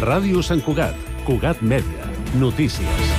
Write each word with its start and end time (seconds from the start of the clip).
Ràdio 0.00 0.40
Sant 0.40 0.62
Cugat, 0.64 0.96
Cugat 1.26 1.60
Mèdia, 1.60 2.08
notícies. 2.40 3.09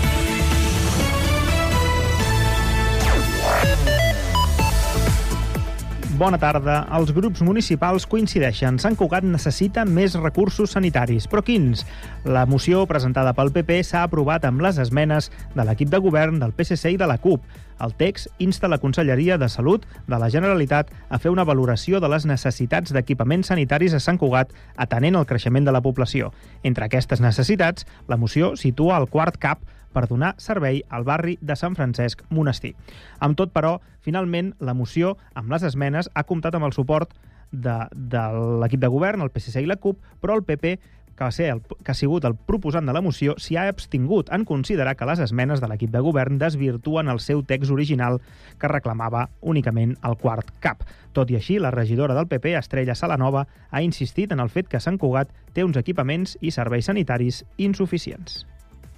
Bona 6.21 6.38
tarda. 6.38 6.84
Els 6.94 7.10
grups 7.18 7.41
municipals 7.41 8.04
coincideixen. 8.05 8.75
Sant 8.78 8.94
Cugat 8.94 9.25
necessita 9.25 9.81
més 9.89 10.13
recursos 10.20 10.75
sanitaris. 10.75 11.25
Però 11.25 11.41
quins? 11.41 11.82
La 12.29 12.43
moció 12.46 12.84
presentada 12.86 13.32
pel 13.34 13.50
PP 13.55 13.79
s'ha 13.88 14.04
aprovat 14.05 14.46
amb 14.46 14.61
les 14.61 14.78
esmenes 14.78 15.32
de 15.55 15.65
l'equip 15.65 15.89
de 15.89 15.97
govern 15.97 16.38
del 16.38 16.54
PSC 16.54 16.93
i 16.93 17.02
de 17.02 17.10
la 17.10 17.18
CUP. 17.18 17.42
El 17.82 17.97
text 17.97 18.29
insta 18.38 18.70
la 18.70 18.78
Conselleria 18.78 19.39
de 19.42 19.50
Salut 19.50 19.89
de 20.05 20.21
la 20.21 20.29
Generalitat 20.29 20.93
a 21.10 21.18
fer 21.18 21.34
una 21.34 21.47
valoració 21.50 21.97
de 21.97 22.14
les 22.14 22.29
necessitats 22.29 22.93
d'equipaments 22.93 23.50
sanitaris 23.50 23.97
a 23.97 24.06
Sant 24.06 24.21
Cugat 24.21 24.54
atenent 24.78 25.18
el 25.18 25.25
creixement 25.25 25.65
de 25.65 25.74
la 25.74 25.82
població. 25.82 26.36
Entre 26.61 26.86
aquestes 26.86 27.25
necessitats, 27.25 27.89
la 28.06 28.21
moció 28.21 28.54
situa 28.54 29.01
el 29.01 29.10
quart 29.10 29.42
CAP 29.42 29.65
per 29.93 30.07
donar 30.09 30.36
servei 30.41 30.81
al 30.89 31.05
barri 31.07 31.37
de 31.41 31.57
Sant 31.59 31.75
Francesc 31.75 32.23
Monestir. 32.29 32.73
Amb 33.19 33.37
tot, 33.39 33.51
però, 33.53 33.77
finalment, 33.99 34.55
la 34.59 34.75
moció, 34.77 35.17
amb 35.33 35.51
les 35.51 35.67
esmenes, 35.67 36.09
ha 36.13 36.25
comptat 36.27 36.55
amb 36.55 36.69
el 36.69 36.75
suport 36.77 37.13
de, 37.51 37.77
de 37.91 38.23
l'equip 38.63 38.81
de 38.81 38.89
govern, 38.91 39.21
el 39.21 39.31
PSC 39.31 39.61
i 39.61 39.69
la 39.69 39.79
CUP, 39.81 39.99
però 40.21 40.39
el 40.39 40.45
PP 40.47 40.77
que, 41.21 41.25
va 41.25 41.31
ser 41.31 41.49
el, 41.53 41.61
que 41.61 41.91
ha 41.91 41.97
sigut 41.97 42.25
el 42.25 42.35
proposant 42.35 42.87
de 42.87 42.95
la 42.95 43.01
moció, 43.05 43.35
s'hi 43.37 43.57
ha 43.59 43.67
abstingut 43.69 44.31
en 44.33 44.45
considerar 44.45 44.95
que 44.97 45.05
les 45.05 45.21
esmenes 45.21 45.61
de 45.61 45.69
l'equip 45.69 45.91
de 45.93 46.01
govern 46.01 46.39
desvirtuen 46.41 47.11
el 47.13 47.21
seu 47.21 47.43
text 47.45 47.71
original 47.71 48.21
que 48.57 48.71
reclamava 48.71 49.27
únicament 49.41 49.97
el 50.07 50.17
quart 50.17 50.49
cap. 50.65 50.85
Tot 51.13 51.29
i 51.29 51.37
així, 51.37 51.59
la 51.59 51.73
regidora 51.75 52.15
del 52.17 52.29
PP, 52.31 52.55
Estrella 52.57 52.95
Salanova, 52.95 53.45
ha 53.69 53.83
insistit 53.83 54.31
en 54.31 54.39
el 54.39 54.49
fet 54.49 54.71
que 54.71 54.81
Sant 54.81 54.97
Cugat 54.97 55.29
té 55.53 55.67
uns 55.67 55.77
equipaments 55.77 56.37
i 56.41 56.55
serveis 56.55 56.89
sanitaris 56.89 57.43
insuficients. 57.57 58.45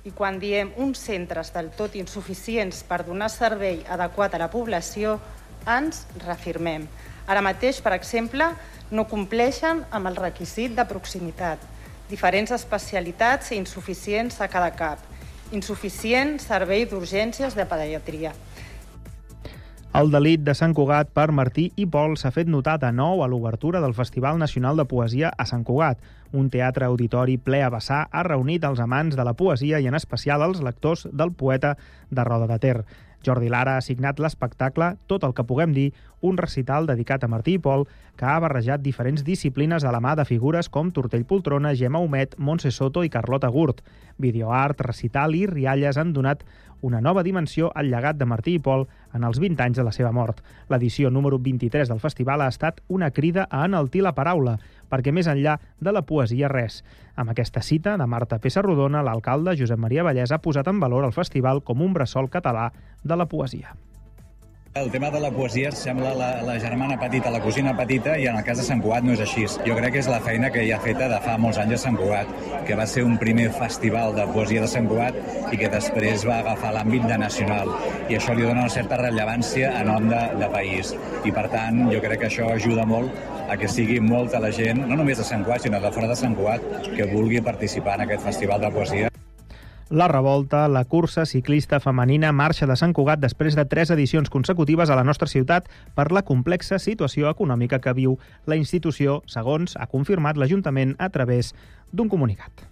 I 0.03 0.11
quan 0.11 0.35
diem 0.35 0.73
uns 0.83 0.99
centres 0.99 1.53
del 1.55 1.69
tot 1.77 1.93
insuficients 1.95 2.81
per 2.83 3.05
donar 3.07 3.29
servei 3.31 3.85
adequat 3.87 4.33
a 4.35 4.41
la 4.41 4.49
població, 4.51 5.13
ens 5.63 6.01
reafirmem. 6.25 6.89
Ara 7.23 7.39
mateix, 7.45 7.79
per 7.79 7.93
exemple, 7.95 8.49
no 8.91 9.05
compleixen 9.07 9.79
amb 9.95 10.11
el 10.11 10.19
requisit 10.19 10.75
de 10.75 10.83
proximitat. 10.89 11.63
Diferents 12.09 12.51
especialitats 12.51 13.53
i 13.53 13.61
insuficients 13.61 14.41
a 14.43 14.49
cada 14.51 14.73
cap. 14.75 14.99
Insuficient 15.55 16.35
servei 16.43 16.83
d'urgències 16.83 17.55
de 17.55 17.63
pediatria. 17.63 18.33
El 19.93 20.09
delit 20.09 20.41
de 20.41 20.55
Sant 20.57 20.71
Cugat 20.73 21.11
per 21.13 21.27
Martí 21.37 21.67
i 21.77 21.85
Pol 21.85 22.15
s'ha 22.17 22.31
fet 22.33 22.47
notar 22.49 22.79
de 22.81 22.89
nou 22.97 23.19
a 23.21 23.27
l'obertura 23.29 23.77
del 23.83 23.93
Festival 23.93 24.39
Nacional 24.41 24.79
de 24.81 24.87
Poesia 24.89 25.29
a 25.37 25.45
Sant 25.45 25.61
Cugat. 25.67 25.99
Un 26.33 26.47
teatre 26.49 26.87
auditori 26.89 27.35
ple 27.37 27.59
a 27.61 27.69
vessar 27.69 27.99
ha 28.09 28.23
reunit 28.25 28.65
els 28.65 28.81
amants 28.81 29.13
de 29.13 29.25
la 29.27 29.35
poesia 29.37 29.77
i 29.77 29.85
en 29.85 29.93
especial 29.93 30.41
els 30.47 30.63
lectors 30.65 31.05
del 31.13 31.35
poeta 31.37 31.75
de 32.09 32.25
Roda 32.25 32.49
de 32.49 32.57
Ter. 32.65 32.79
Jordi 33.23 33.53
Lara 33.53 33.77
ha 33.77 33.85
signat 33.85 34.17
l'espectacle 34.19 34.95
Tot 35.07 35.23
el 35.23 35.37
que 35.37 35.45
puguem 35.47 35.77
dir, 35.77 35.93
un 36.25 36.41
recital 36.41 36.89
dedicat 36.89 37.23
a 37.23 37.29
Martí 37.29 37.59
i 37.59 37.61
Pol 37.61 37.85
que 38.17 38.25
ha 38.25 38.39
barrejat 38.41 38.81
diferents 38.81 39.23
disciplines 39.23 39.85
a 39.85 39.93
la 39.93 40.01
mà 40.01 40.17
de 40.17 40.25
figures 40.25 40.73
com 40.73 40.89
Tortell 40.91 41.29
Poltrona, 41.29 41.75
Gemma 41.77 42.01
Humet, 42.01 42.33
Montse 42.39 42.73
Soto 42.73 43.05
i 43.05 43.13
Carlota 43.13 43.53
Gurt. 43.53 43.85
Videoart, 44.17 44.81
recital 44.89 45.37
i 45.37 45.45
rialles 45.45 46.01
han 46.01 46.17
donat 46.17 46.43
una 46.83 46.99
nova 47.01 47.23
dimensió 47.23 47.71
al 47.73 47.87
llegat 47.87 48.17
de 48.19 48.27
Martí 48.27 48.57
i 48.57 48.61
Pol 48.61 48.83
en 49.15 49.23
els 49.23 49.39
20 49.39 49.63
anys 49.63 49.79
de 49.79 49.85
la 49.87 49.93
seva 49.95 50.11
mort. 50.11 50.41
L'edició 50.69 51.09
número 51.09 51.39
23 51.39 51.87
del 51.89 52.01
festival 52.03 52.43
ha 52.43 52.49
estat 52.51 52.81
una 52.89 53.09
crida 53.11 53.47
a 53.49 53.63
enaltir 53.65 54.03
la 54.03 54.13
paraula, 54.17 54.57
perquè 54.91 55.15
més 55.15 55.31
enllà 55.31 55.55
de 55.79 55.95
la 55.95 56.03
poesia 56.03 56.51
res. 56.51 56.81
Amb 57.15 57.31
aquesta 57.31 57.63
cita 57.63 57.95
de 57.97 58.09
Marta 58.09 58.41
Pessarrodona, 58.43 59.05
l'alcalde 59.07 59.55
Josep 59.55 59.79
Maria 59.79 60.03
Vallès 60.03 60.35
ha 60.35 60.43
posat 60.43 60.67
en 60.67 60.83
valor 60.83 61.07
el 61.07 61.15
festival 61.15 61.63
com 61.63 61.81
un 61.81 61.95
bressol 61.95 62.29
català 62.29 62.71
de 63.03 63.15
la 63.15 63.31
poesia. 63.31 63.77
El 64.75 64.89
tema 64.89 65.11
de 65.11 65.19
la 65.19 65.29
poesia 65.29 65.69
sembla 65.71 66.15
la, 66.17 66.41
la 66.41 66.59
germana 66.59 66.95
petita, 66.99 67.29
la 67.29 67.39
cosina 67.43 67.75
petita, 67.77 68.15
i 68.17 68.25
en 68.25 68.39
el 68.39 68.45
cas 68.47 68.57
de 68.57 68.63
Sant 68.65 68.79
Cugat 68.81 69.05
no 69.05 69.13
és 69.13 69.21
així. 69.21 69.43
Jo 69.67 69.75
crec 69.77 69.93
que 69.93 70.01
és 70.01 70.09
la 70.09 70.17
feina 70.25 70.49
que 70.49 70.63
ja 70.65 70.79
ha 70.79 70.81
feta 70.81 71.05
de 71.11 71.19
fa 71.21 71.35
molts 71.37 71.59
anys 71.61 71.75
a 71.75 71.79
Sant 71.83 71.99
Cugat, 71.99 72.31
que 72.65 72.79
va 72.79 72.87
ser 72.89 73.03
un 73.05 73.19
primer 73.21 73.51
festival 73.53 74.17
de 74.17 74.25
poesia 74.33 74.65
de 74.65 74.71
Sant 74.73 74.89
Cugat 74.89 75.53
i 75.53 75.61
que 75.61 75.69
després 75.69 76.25
va 76.25 76.39
agafar 76.41 76.73
l'àmbit 76.73 77.05
de 77.05 77.21
nacional. 77.21 77.69
I 78.09 78.17
això 78.17 78.33
li 78.33 78.49
dona 78.49 78.65
una 78.65 78.73
certa 78.79 78.97
rellevància 78.97 79.75
a 79.77 79.85
nom 79.85 80.09
de, 80.09 80.25
de 80.41 80.49
país. 80.57 80.97
I 81.21 81.37
per 81.37 81.51
tant, 81.53 81.83
jo 81.93 82.01
crec 82.01 82.25
que 82.25 82.31
això 82.33 82.49
ajuda 82.57 82.89
molt 82.89 83.13
a 83.45 83.61
que 83.61 83.69
sigui 83.69 84.01
molta 84.01 84.41
la 84.41 84.49
gent, 84.49 84.87
no 84.89 84.97
només 84.97 85.21
de 85.21 85.29
Sant 85.29 85.45
Cugat, 85.45 85.69
sinó 85.69 85.85
de 85.85 85.93
fora 85.93 86.09
de 86.09 86.17
Sant 86.17 86.33
Cugat, 86.33 86.87
que 86.89 87.11
vulgui 87.13 87.45
participar 87.45 88.01
en 88.01 88.09
aquest 88.09 88.25
festival 88.25 88.65
de 88.65 88.73
poesia. 88.73 89.12
La 89.89 90.07
revolta, 90.07 90.67
la 90.67 90.85
cursa 90.85 91.25
ciclista 91.25 91.79
femenina 91.79 92.31
marxa 92.31 92.65
de 92.65 92.75
Sant 92.79 92.93
Cugat 92.95 93.19
després 93.19 93.57
de 93.59 93.65
tres 93.69 93.91
edicions 93.91 94.29
consecutives 94.31 94.89
a 94.89 94.95
la 94.95 95.03
nostra 95.03 95.27
ciutat 95.27 95.67
per 95.95 96.11
la 96.15 96.23
complexa 96.23 96.79
situació 96.79 97.29
econòmica 97.29 97.81
que 97.83 97.93
viu 97.93 98.15
la 98.47 98.55
institució, 98.55 99.21
segons 99.27 99.75
ha 99.75 99.89
confirmat 99.91 100.39
l'Ajuntament 100.39 100.95
a 100.99 101.09
través 101.09 101.53
d'un 101.91 102.09
comunicat. 102.09 102.65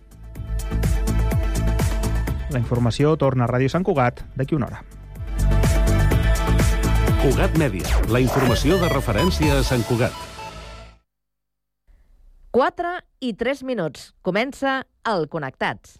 La 2.51 2.59
informació 2.59 3.13
torna 3.15 3.45
a 3.45 3.51
Ràdio 3.51 3.69
Sant 3.71 3.83
Cugat 3.83 4.23
d'aquí 4.35 4.55
una 4.55 4.71
hora. 4.71 4.81
Cugat 7.21 7.53
Mèdia, 7.59 7.85
la 8.09 8.19
informació 8.19 8.79
de 8.81 8.89
referència 8.89 9.59
a 9.59 9.63
Sant 9.63 9.83
Cugat. 9.85 10.15
4 12.51 12.95
i 13.23 13.35
3 13.39 13.61
minuts. 13.63 14.09
Comença 14.25 14.81
el 15.07 15.29
Connectats. 15.31 15.99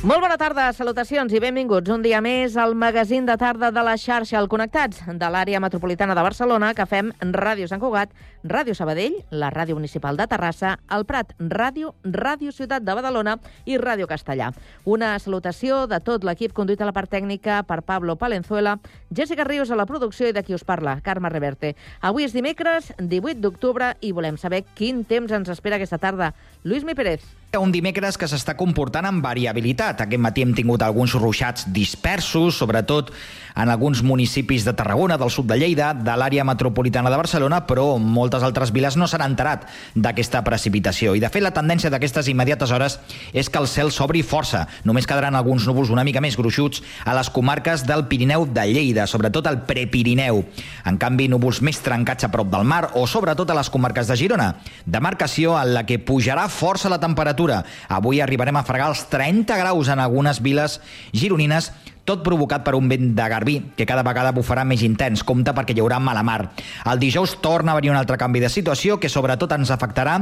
Molt 0.00 0.22
bona 0.24 0.38
tarda, 0.40 0.70
salutacions 0.72 1.28
i 1.36 1.40
benvinguts 1.44 1.90
un 1.92 2.00
dia 2.00 2.22
més 2.24 2.54
al 2.56 2.72
magazín 2.72 3.26
de 3.28 3.34
tarda 3.36 3.68
de 3.68 3.82
la 3.84 3.98
xarxa 4.00 4.38
al 4.38 4.46
Connectats 4.48 5.02
de 5.04 5.28
l'àrea 5.28 5.58
metropolitana 5.60 6.14
de 6.16 6.22
Barcelona 6.24 6.70
que 6.72 6.86
fem 6.88 7.10
Ràdio 7.36 7.66
Sant 7.68 7.82
Cugat, 7.82 8.14
Ràdio 8.40 8.72
Sabadell, 8.72 9.18
la 9.28 9.50
Ràdio 9.52 9.76
Municipal 9.76 10.16
de 10.16 10.24
Terrassa, 10.30 10.70
el 10.96 11.04
Prat 11.04 11.34
Ràdio, 11.36 11.90
Ràdio 12.00 12.48
Ciutat 12.56 12.86
de 12.86 12.94
Badalona 12.96 13.34
i 13.68 13.76
Ràdio 13.76 14.08
Castellà. 14.08 14.54
Una 14.88 15.10
salutació 15.20 15.82
de 15.84 16.00
tot 16.00 16.24
l'equip 16.24 16.56
conduït 16.56 16.80
a 16.80 16.88
la 16.88 16.96
part 16.96 17.12
tècnica 17.12 17.60
per 17.68 17.82
Pablo 17.84 18.16
Palenzuela, 18.16 18.78
Jessica 19.12 19.44
Rius 19.44 19.68
a 19.68 19.76
la 19.76 19.84
producció 19.84 20.30
i 20.30 20.32
de 20.32 20.40
qui 20.46 20.56
us 20.56 20.64
parla, 20.64 20.96
Carme 21.04 21.28
Reverte. 21.28 21.74
Avui 22.00 22.24
és 22.24 22.32
dimecres, 22.32 22.94
18 22.96 23.44
d'octubre, 23.44 23.92
i 24.00 24.16
volem 24.16 24.40
saber 24.40 24.64
quin 24.72 25.04
temps 25.04 25.28
ens 25.28 25.52
espera 25.52 25.76
aquesta 25.76 26.00
tarda. 26.00 26.32
Lluís 26.64 26.88
Mi 26.88 26.96
Pérez. 26.96 27.39
Un 27.58 27.72
dimecres 27.74 28.14
que 28.14 28.28
s'està 28.30 28.52
comportant 28.54 29.08
amb 29.08 29.24
variabilitat. 29.26 30.04
Aquest 30.04 30.22
matí 30.22 30.44
hem 30.44 30.52
tingut 30.54 30.84
alguns 30.86 31.16
ruixats 31.18 31.64
dispersos, 31.74 32.54
sobretot 32.62 33.10
en 33.56 33.68
alguns 33.68 34.04
municipis 34.06 34.62
de 34.64 34.72
Tarragona, 34.78 35.16
del 35.18 35.32
sud 35.34 35.48
de 35.50 35.56
Lleida, 35.58 35.88
de 35.92 36.14
l'àrea 36.14 36.44
metropolitana 36.46 37.10
de 37.10 37.18
Barcelona, 37.18 37.64
però 37.66 37.96
moltes 37.98 38.44
altres 38.46 38.70
viles 38.70 38.94
no 38.94 39.08
s'han 39.10 39.24
enterat 39.24 39.66
d'aquesta 39.96 40.44
precipitació. 40.46 41.16
I, 41.18 41.22
de 41.24 41.28
fet, 41.28 41.42
la 41.42 41.50
tendència 41.50 41.90
d'aquestes 41.90 42.28
immediates 42.30 42.70
hores 42.70 43.00
és 43.34 43.50
que 43.50 43.58
el 43.58 43.66
cel 43.66 43.90
s'obri 43.90 44.22
força. 44.22 44.68
Només 44.86 45.10
quedaran 45.10 45.34
alguns 45.34 45.66
núvols 45.66 45.90
una 45.90 46.06
mica 46.06 46.22
més 46.22 46.38
gruixuts 46.38 46.84
a 47.02 47.16
les 47.18 47.32
comarques 47.34 47.82
del 47.82 48.06
Pirineu 48.06 48.46
de 48.46 48.68
Lleida, 48.70 49.08
sobretot 49.10 49.50
al 49.50 49.64
Prepirineu. 49.66 50.44
En 50.86 51.02
canvi, 51.02 51.26
núvols 51.26 51.64
més 51.66 51.82
trencats 51.82 52.28
a 52.28 52.30
prop 52.30 52.54
del 52.54 52.62
mar 52.62 52.92
o 52.94 53.08
sobretot 53.10 53.50
a 53.50 53.58
les 53.58 53.74
comarques 53.74 54.06
de 54.06 54.20
Girona. 54.22 54.52
Demarcació 54.86 55.58
en 55.58 55.74
la 55.74 55.84
que 55.84 55.98
pujarà 55.98 56.46
força 56.46 56.88
la 56.88 57.02
temperatura 57.02 57.39
temperatura. 57.40 57.64
Avui 57.88 58.20
arribarem 58.20 58.56
a 58.56 58.64
fregar 58.64 58.90
els 58.90 59.06
30 59.08 59.56
graus 59.56 59.88
en 59.88 60.00
algunes 60.00 60.40
viles 60.42 60.80
gironines, 61.12 61.72
tot 62.04 62.24
provocat 62.24 62.64
per 62.64 62.74
un 62.74 62.88
vent 62.88 63.14
de 63.14 63.26
garbí, 63.28 63.56
que 63.76 63.86
cada 63.86 64.02
vegada 64.02 64.32
bufarà 64.32 64.64
més 64.64 64.82
intens. 64.82 65.22
Compte 65.22 65.52
perquè 65.54 65.76
hi 65.76 65.80
haurà 65.80 66.00
mala 66.00 66.24
mar. 66.26 66.50
El 66.90 66.98
dijous 66.98 67.36
torna 67.40 67.72
a 67.72 67.78
venir 67.78 67.92
un 67.92 67.98
altre 68.00 68.18
canvi 68.18 68.40
de 68.40 68.48
situació 68.50 68.98
que 68.98 69.08
sobretot 69.08 69.52
ens 69.54 69.70
afectarà 69.70 70.16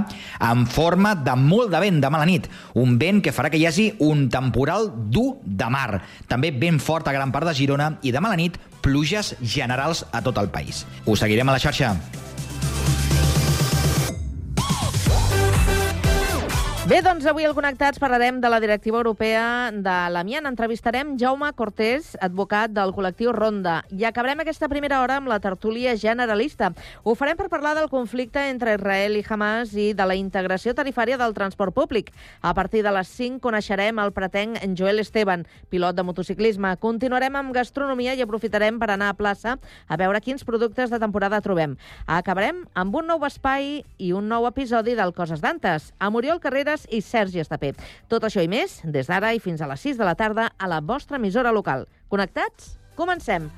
en 0.51 0.67
forma 0.67 1.15
de 1.15 1.35
molt 1.39 1.73
de 1.73 1.81
vent 1.81 2.01
de 2.03 2.11
mala 2.11 2.29
nit. 2.29 2.51
Un 2.75 2.99
vent 2.99 3.23
que 3.23 3.33
farà 3.33 3.51
que 3.51 3.59
hi 3.59 3.67
hagi 3.67 3.93
un 4.05 4.29
temporal 4.29 4.91
dur 5.09 5.39
de 5.45 5.71
mar. 5.71 6.03
També 6.29 6.53
ben 6.53 6.79
fort 6.79 7.09
a 7.09 7.17
gran 7.17 7.33
part 7.33 7.49
de 7.49 7.57
Girona 7.57 7.95
i 8.03 8.13
de 8.13 8.21
mala 8.21 8.37
nit 8.37 8.59
pluges 8.83 9.35
generals 9.41 10.05
a 10.13 10.23
tot 10.23 10.39
el 10.39 10.53
país. 10.53 10.85
Us 11.07 11.25
seguirem 11.25 11.49
a 11.49 11.57
la 11.57 11.63
xarxa. 11.63 11.97
Bé, 16.89 17.03
doncs 17.05 17.27
avui 17.29 17.45
al 17.45 17.53
Connectats 17.53 18.01
parlarem 18.01 18.39
de 18.41 18.49
la 18.49 18.63
directiva 18.65 18.97
europea 18.97 19.69
de 19.77 19.95
l'amiant. 20.09 20.47
Entrevistarem 20.49 21.11
Jaume 21.21 21.51
Cortés, 21.53 22.15
advocat 22.25 22.73
del 22.73 22.95
col·lectiu 22.97 23.35
Ronda. 23.37 23.83
I 23.93 24.07
acabarem 24.09 24.41
aquesta 24.41 24.71
primera 24.73 25.03
hora 25.03 25.19
amb 25.21 25.29
la 25.29 25.37
tertúlia 25.37 25.93
generalista. 26.01 26.71
Ho 27.05 27.13
farem 27.13 27.37
per 27.37 27.51
parlar 27.53 27.75
del 27.77 27.91
conflicte 27.93 28.41
entre 28.49 28.79
Israel 28.79 29.19
i 29.19 29.25
Hamas 29.29 29.75
i 29.77 29.91
de 29.93 30.07
la 30.09 30.17
integració 30.17 30.73
tarifària 30.73 31.19
del 31.21 31.35
transport 31.37 31.77
públic. 31.77 32.09
A 32.41 32.55
partir 32.57 32.81
de 32.87 32.95
les 32.97 33.13
5 33.19 33.45
coneixerem 33.45 34.01
el 34.01 34.15
pretenc 34.17 34.57
Joel 34.73 35.05
Esteban, 35.05 35.45
pilot 35.69 35.93
de 36.01 36.07
motociclisme. 36.09 36.73
Continuarem 36.81 37.37
amb 37.37 37.53
gastronomia 37.53 38.17
i 38.17 38.25
aprofitarem 38.25 38.81
per 38.81 38.95
anar 38.95 39.11
a 39.13 39.19
plaça 39.21 39.59
a 39.89 40.01
veure 40.01 40.25
quins 40.25 40.41
productes 40.41 40.89
de 40.89 41.03
temporada 41.05 41.45
trobem. 41.45 41.77
Acabarem 42.07 42.65
amb 42.73 42.97
un 42.97 43.13
nou 43.13 43.29
espai 43.29 43.85
i 43.99 44.15
un 44.17 44.33
nou 44.33 44.49
episodi 44.49 44.97
del 44.97 45.13
Coses 45.13 45.45
d'Antes. 45.45 45.93
A 46.01 46.09
Muriel 46.09 46.41
Carreras 46.41 46.78
Terrades 46.79 46.87
i 46.91 47.01
Sergi 47.03 47.41
Estapé. 47.41 47.75
Tot 48.09 48.25
això 48.25 48.43
i 48.43 48.49
més, 48.49 48.81
des 48.85 49.07
d'ara 49.09 49.35
i 49.35 49.41
fins 49.41 49.61
a 49.61 49.69
les 49.69 49.81
6 49.81 49.99
de 49.99 50.05
la 50.05 50.15
tarda, 50.15 50.53
a 50.59 50.69
la 50.69 50.81
vostra 50.81 51.17
emissora 51.17 51.53
local. 51.53 51.87
Connectats? 52.09 52.79
Comencem! 52.95 53.51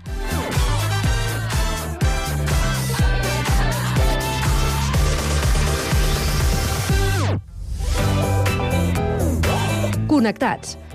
Connectats 10.11 10.77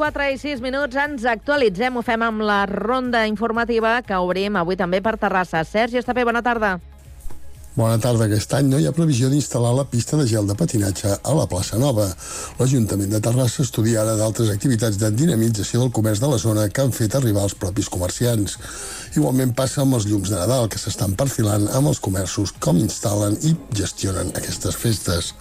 4 0.00 0.30
i 0.32 0.38
6 0.40 0.62
minuts 0.64 0.96
ens 0.96 1.26
actualitzem. 1.28 1.92
Ho 1.92 2.00
fem 2.00 2.22
amb 2.24 2.40
la 2.40 2.62
ronda 2.64 3.26
informativa 3.28 3.98
que 4.00 4.16
obrim 4.16 4.54
avui 4.56 4.78
també 4.80 5.02
per 5.04 5.18
Terrassa. 5.20 5.60
Sergi 5.68 5.98
Estapé, 6.00 6.24
bona 6.24 6.40
tarda. 6.40 6.78
Bona 7.76 7.98
tarda. 8.00 8.24
Aquest 8.24 8.54
any 8.56 8.70
no 8.70 8.78
hi 8.80 8.86
ha 8.88 8.94
previsió 8.96 9.28
d'instal·lar 9.28 9.74
la 9.76 9.84
pista 9.90 10.16
de 10.16 10.24
gel 10.30 10.48
de 10.48 10.56
patinatge 10.56 11.12
a 11.20 11.34
la 11.36 11.44
plaça 11.50 11.76
Nova. 11.82 12.06
L'Ajuntament 12.58 13.12
de 13.12 13.20
Terrassa 13.26 13.60
estudia 13.66 14.00
ara 14.00 14.14
d'altres 14.16 14.48
activitats 14.54 14.96
de 15.02 15.10
dinamització 15.18 15.82
del 15.84 15.92
comerç 15.98 16.24
de 16.24 16.30
la 16.32 16.40
zona 16.40 16.64
que 16.70 16.80
han 16.80 16.96
fet 16.96 17.18
arribar 17.18 17.44
els 17.44 17.58
propis 17.60 17.92
comerciants. 17.92 18.56
Igualment 19.20 19.52
passa 19.52 19.84
amb 19.84 19.98
els 20.00 20.08
llums 20.08 20.32
de 20.32 20.40
Nadal, 20.40 20.70
que 20.72 20.80
s'estan 20.80 21.12
perfilant 21.12 21.68
amb 21.76 21.92
els 21.92 22.00
comerços 22.00 22.56
com 22.56 22.80
instal·len 22.80 23.36
i 23.44 23.52
gestionen 23.82 24.32
aquestes 24.32 24.80
festes. 24.80 25.34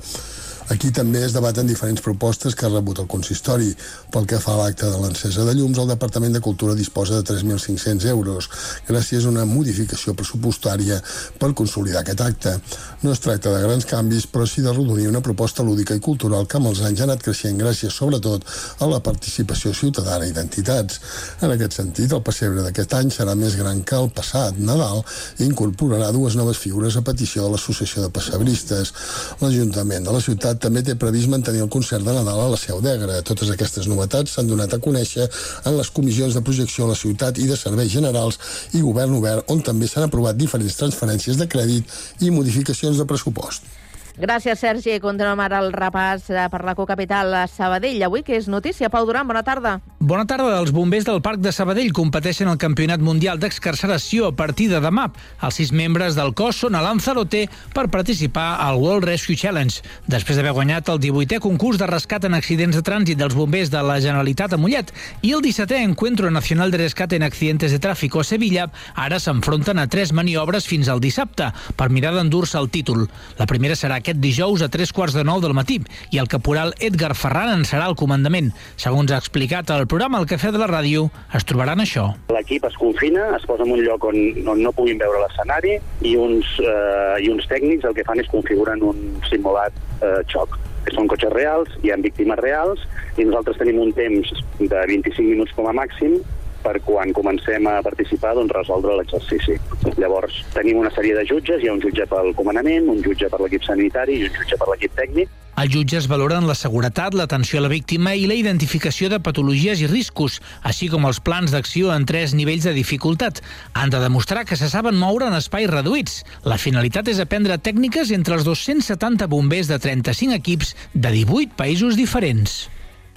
Aquí 0.69 0.91
també 0.93 1.23
es 1.25 1.33
debaten 1.33 1.65
diferents 1.65 2.01
propostes 2.05 2.53
que 2.53 2.67
ha 2.67 2.69
rebut 2.69 2.99
el 3.01 3.07
consistori. 3.09 3.71
Pel 4.13 4.27
que 4.29 4.37
fa 4.37 4.53
a 4.53 4.59
l'acte 4.59 4.85
de 4.85 4.99
l'encesa 5.01 5.41
de 5.47 5.55
llums, 5.57 5.79
el 5.81 5.89
Departament 5.89 6.35
de 6.35 6.41
Cultura 6.45 6.75
disposa 6.77 7.17
de 7.17 7.23
3.500 7.25 8.05
euros, 8.11 8.49
gràcies 8.85 9.25
a 9.25 9.31
una 9.31 9.47
modificació 9.49 10.13
pressupostària 10.13 10.99
per 11.41 11.55
consolidar 11.57 12.03
aquest 12.03 12.21
acte. 12.21 12.53
No 13.01 13.15
es 13.15 13.23
tracta 13.23 13.53
de 13.55 13.63
grans 13.63 13.87
canvis, 13.89 14.27
però 14.29 14.45
sí 14.45 14.61
de 14.61 14.73
rodonir 14.75 15.07
una 15.09 15.23
proposta 15.25 15.65
lúdica 15.65 15.97
i 15.97 16.03
cultural 16.05 16.45
que 16.45 16.59
amb 16.61 16.69
els 16.69 16.83
anys 16.85 17.01
ha 17.01 17.07
anat 17.09 17.25
creixent 17.25 17.57
gràcies, 17.57 17.97
sobretot, 17.97 18.45
a 18.77 18.91
la 18.93 19.01
participació 19.01 19.73
ciutadana 19.73 20.29
i 20.29 20.35
d'entitats. 20.37 21.01
En 21.41 21.55
aquest 21.55 21.79
sentit, 21.79 22.13
el 22.13 22.21
pessebre 22.21 22.67
d'aquest 22.67 22.93
any 22.99 23.09
serà 23.15 23.33
més 23.33 23.57
gran 23.57 23.81
que 23.81 23.97
el 23.97 24.11
passat 24.13 24.61
Nadal 24.61 25.01
i 25.39 25.49
incorporarà 25.49 26.13
dues 26.13 26.37
noves 26.37 26.61
figures 26.61 26.93
a 26.93 27.05
petició 27.09 27.47
de 27.47 27.55
l'Associació 27.55 28.05
de 28.05 28.13
Pessebristes. 28.13 28.93
L'Ajuntament 29.41 30.05
de 30.05 30.13
la 30.13 30.21
ciutat 30.21 30.58
també 30.61 30.83
té 30.85 30.95
previst 30.99 31.31
mantenir 31.31 31.63
el 31.65 31.71
concert 31.71 32.05
de 32.05 32.13
Nadal 32.15 32.43
a 32.43 32.49
la 32.53 32.59
Seu 32.59 32.81
d'Egra. 32.83 33.21
Totes 33.27 33.51
aquestes 33.53 33.87
novetats 33.91 34.35
s'han 34.35 34.51
donat 34.51 34.75
a 34.75 34.81
conèixer 34.83 35.27
en 35.65 35.77
les 35.77 35.91
comissions 35.95 36.35
de 36.35 36.45
projecció 36.45 36.85
a 36.85 36.93
la 36.93 36.99
ciutat 36.99 37.39
i 37.39 37.47
de 37.49 37.57
serveis 37.57 37.91
generals 37.95 38.39
i 38.73 38.83
govern 38.85 39.17
obert, 39.19 39.47
on 39.49 39.63
també 39.65 39.87
s'han 39.87 40.09
aprovat 40.09 40.37
diferents 40.37 40.79
transferències 40.81 41.39
de 41.39 41.47
crèdit 41.47 41.99
i 42.25 42.33
modificacions 42.35 42.99
de 42.99 43.07
pressupost. 43.09 43.78
Gràcies, 44.19 44.59
Sergi. 44.59 44.97
Continuem 44.99 45.39
ara 45.39 45.61
el 45.63 45.69
repàs 45.71 46.25
eh, 46.27 46.41
per 46.51 46.59
la 46.67 46.73
cocapital 46.75 47.31
a 47.39 47.45
Sabadell. 47.47 48.01
Avui, 48.03 48.19
que 48.27 48.35
és 48.35 48.49
notícia? 48.51 48.89
Pau 48.91 49.05
Duran, 49.07 49.23
bona 49.29 49.45
tarda. 49.47 49.77
Bona 50.03 50.25
tarda. 50.27 50.57
Els 50.59 50.73
bombers 50.75 51.05
del 51.07 51.21
Parc 51.23 51.39
de 51.39 51.53
Sabadell 51.55 51.93
competeixen 51.95 52.49
al 52.51 52.57
Campionat 52.59 52.99
Mundial 52.99 53.39
d'Excarceració 53.39 54.27
a 54.27 54.33
partir 54.35 54.67
de 54.73 54.81
demà. 54.83 55.05
Els 55.39 55.55
sis 55.61 55.71
membres 55.71 56.17
del 56.19 56.33
cos 56.35 56.59
són 56.65 56.75
a 56.75 56.81
Lanzarote 56.83 57.45
per 57.71 57.85
participar 57.87 58.57
al 58.59 58.81
World 58.81 59.07
Rescue 59.07 59.37
Challenge. 59.39 59.79
Després 60.11 60.35
d'haver 60.35 60.51
guanyat 60.57 60.91
el 60.91 60.99
18è 60.99 61.39
concurs 61.39 61.79
de 61.79 61.87
rescat 61.87 62.27
en 62.27 62.35
accidents 62.35 62.75
de 62.75 62.83
trànsit 62.83 63.23
dels 63.23 63.39
bombers 63.39 63.71
de 63.71 63.85
la 63.87 64.01
Generalitat 64.03 64.57
a 64.57 64.59
Mollet 64.59 64.91
i 65.23 65.31
el 65.31 65.45
17è 65.47 65.79
Encuentro 65.85 66.27
Nacional 66.27 66.75
de 66.75 66.83
Rescate 66.83 67.15
en 67.15 67.23
Accidentes 67.23 67.71
de 67.71 67.79
Tráfico 67.79 68.19
a 68.19 68.27
Sevilla, 68.27 68.67
ara 68.99 69.23
s'enfronten 69.23 69.79
a 69.79 69.87
tres 69.87 70.11
maniobres 70.11 70.67
fins 70.67 70.91
al 70.91 70.99
dissabte 70.99 71.53
per 71.79 71.87
mirar 71.87 72.11
d'endur-se 72.17 72.59
el 72.59 72.67
títol. 72.67 73.07
La 73.39 73.47
primera 73.47 73.79
serà 73.79 74.03
aquest 74.09 74.21
dijous 74.23 74.61
a 74.65 74.69
tres 74.73 74.89
quarts 74.89 75.13
de 75.13 75.23
nou 75.23 75.41
del 75.41 75.53
matí 75.53 75.77
i 76.09 76.17
el 76.17 76.29
caporal 76.31 76.73
Edgar 76.81 77.13
Ferran 77.13 77.51
en 77.53 77.65
serà 77.67 77.85
el 77.89 77.97
comandament. 77.99 78.49
Segons 78.79 79.11
ha 79.13 79.19
explicat 79.21 79.69
el 79.75 79.85
programa 79.91 80.17
El 80.17 80.25
Cafè 80.29 80.49
de 80.51 80.61
la 80.61 80.69
Ràdio, 80.69 81.09
es 81.37 81.45
trobaran 81.45 81.83
això. 81.83 82.07
L'equip 82.33 82.65
es 82.65 82.77
confina, 82.79 83.27
es 83.37 83.45
posa 83.45 83.67
en 83.67 83.75
un 83.75 83.83
lloc 83.85 84.07
on, 84.09 84.17
on 84.49 84.63
no 84.65 84.73
puguin 84.73 84.97
veure 84.97 85.21
l'escenari 85.21 85.77
i, 86.01 86.15
uns, 86.17 86.55
eh, 86.63 87.21
i 87.21 87.29
uns 87.29 87.45
tècnics 87.51 87.85
el 87.85 87.93
que 87.97 88.07
fan 88.07 88.21
és 88.23 88.31
configuren 88.33 88.81
un 88.81 89.21
simulat 89.29 89.77
eh, 90.01 90.19
xoc 90.31 90.57
que 90.87 90.95
són 90.95 91.09
cotxes 91.11 91.33
reals, 91.35 91.69
hi 91.83 91.91
ha 91.91 91.99
víctimes 92.01 92.39
reals, 92.41 92.81
i 93.19 93.27
nosaltres 93.27 93.59
tenim 93.61 93.81
un 93.83 93.93
temps 93.93 94.31
de 94.57 94.85
25 94.89 95.27
minuts 95.27 95.53
com 95.57 95.67
a 95.69 95.75
màxim 95.75 96.17
per 96.63 96.77
quan 96.85 97.13
comencem 97.15 97.67
a 97.67 97.79
participar 97.85 98.35
doncs, 98.37 98.53
resoldre 98.55 98.97
l'exercici. 98.99 99.57
Llavors, 99.97 100.43
tenim 100.55 100.79
una 100.81 100.93
sèrie 100.95 101.17
de 101.17 101.25
jutges, 101.27 101.61
hi 101.63 101.69
ha 101.69 101.75
un 101.75 101.83
jutge 101.83 102.07
pel 102.09 102.33
comandament, 102.37 102.89
un 102.91 103.03
jutge 103.05 103.29
per 103.31 103.41
l'equip 103.43 103.67
sanitari 103.67 104.19
i 104.19 104.25
un 104.29 104.35
jutge 104.39 104.59
per 104.59 104.71
l'equip 104.71 104.97
tècnic. 104.99 105.37
Els 105.59 105.73
jutges 105.73 106.05
valoren 106.07 106.45
la 106.47 106.55
seguretat, 106.55 107.15
l'atenció 107.19 107.59
a 107.59 107.65
la 107.65 107.71
víctima 107.71 108.13
i 108.15 108.29
la 108.29 108.37
identificació 108.39 109.09
de 109.11 109.19
patologies 109.19 109.81
i 109.83 109.89
riscos, 109.91 110.37
així 110.63 110.87
com 110.87 111.03
els 111.09 111.19
plans 111.19 111.51
d'acció 111.51 111.91
en 111.91 112.07
tres 112.07 112.31
nivells 112.37 112.69
de 112.69 112.75
dificultat. 112.77 113.43
Han 113.75 113.91
de 113.91 113.99
demostrar 113.99 114.45
que 114.47 114.55
se 114.55 114.71
saben 114.71 114.95
moure 114.95 115.27
en 115.27 115.35
espais 115.35 115.67
reduïts. 115.67 116.23
La 116.47 116.61
finalitat 116.63 117.11
és 117.11 117.19
aprendre 117.19 117.59
tècniques 117.59 118.15
entre 118.15 118.39
els 118.39 118.47
270 118.47 119.27
bombers 119.27 119.67
de 119.67 119.83
35 119.83 120.39
equips 120.39 120.75
de 120.93 121.15
18 121.19 121.59
països 121.59 121.99
diferents. 121.99 122.69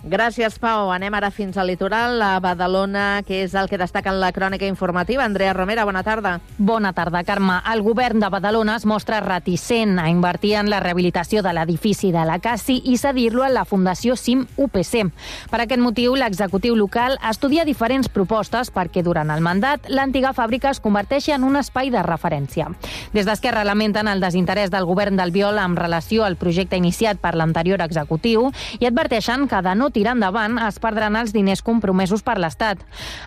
Gràcies, 0.02 0.56
Pau. 0.58 0.88
Anem 0.90 1.14
ara 1.14 1.28
fins 1.30 1.54
al 1.56 1.68
litoral, 1.70 2.16
a 2.26 2.40
Badalona, 2.42 3.22
que 3.22 3.44
és 3.44 3.52
el 3.54 3.68
que 3.70 3.78
destaca 3.78 4.10
en 4.10 4.18
la 4.18 4.32
crònica 4.34 4.66
informativa. 4.66 5.22
Andrea 5.22 5.52
Romera, 5.54 5.84
bona 5.86 6.02
tarda. 6.02 6.40
Bona 6.58 6.90
tarda, 6.92 7.22
Carme. 7.22 7.60
El 7.72 7.84
govern 7.86 8.18
de 8.18 8.28
Badalona 8.28 8.74
es 8.80 8.84
mostra 8.84 9.20
reticent 9.22 10.00
a 10.02 10.08
invertir 10.10 10.56
en 10.58 10.70
la 10.70 10.80
rehabilitació 10.80 11.44
de 11.46 11.52
l'edifici 11.54 12.10
de 12.10 12.24
la 12.26 12.40
CASI 12.42 12.80
i 12.90 12.96
cedir-lo 12.98 13.44
a 13.44 13.50
la 13.54 13.62
Fundació 13.64 14.16
CIM 14.16 14.42
UPC. 14.56 15.04
Per 15.52 15.60
aquest 15.62 15.80
motiu, 15.80 16.16
l'executiu 16.18 16.74
local 16.74 17.14
estudia 17.30 17.64
diferents 17.64 18.10
propostes 18.10 18.72
perquè 18.74 19.04
durant 19.06 19.30
el 19.30 19.40
mandat 19.40 19.86
l'antiga 19.86 20.34
fàbrica 20.34 20.74
es 20.74 20.82
converteixi 20.82 21.30
en 21.30 21.46
un 21.46 21.60
espai 21.62 21.94
de 21.94 22.02
referència. 22.02 22.72
Des 23.14 23.22
d'Esquerra 23.22 23.62
lamenten 23.62 24.10
el 24.10 24.18
desinterès 24.20 24.74
del 24.74 24.90
govern 24.90 25.14
del 25.14 25.30
Viol 25.30 25.62
en 25.62 25.78
relació 25.78 26.26
al 26.26 26.34
projecte 26.34 26.76
iniciat 26.76 27.22
per 27.22 27.36
l'anterior 27.38 27.86
executiu 27.86 28.50
i 28.80 28.90
adverteixen 28.90 29.46
que 29.46 29.62
de 29.62 29.78
no 29.78 29.91
tirar 29.92 30.16
endavant 30.16 30.58
es 30.66 30.78
perdran 30.82 31.16
els 31.20 31.34
diners 31.34 31.62
compromesos 31.62 32.24
per 32.26 32.38
l'Estat. 32.40 32.80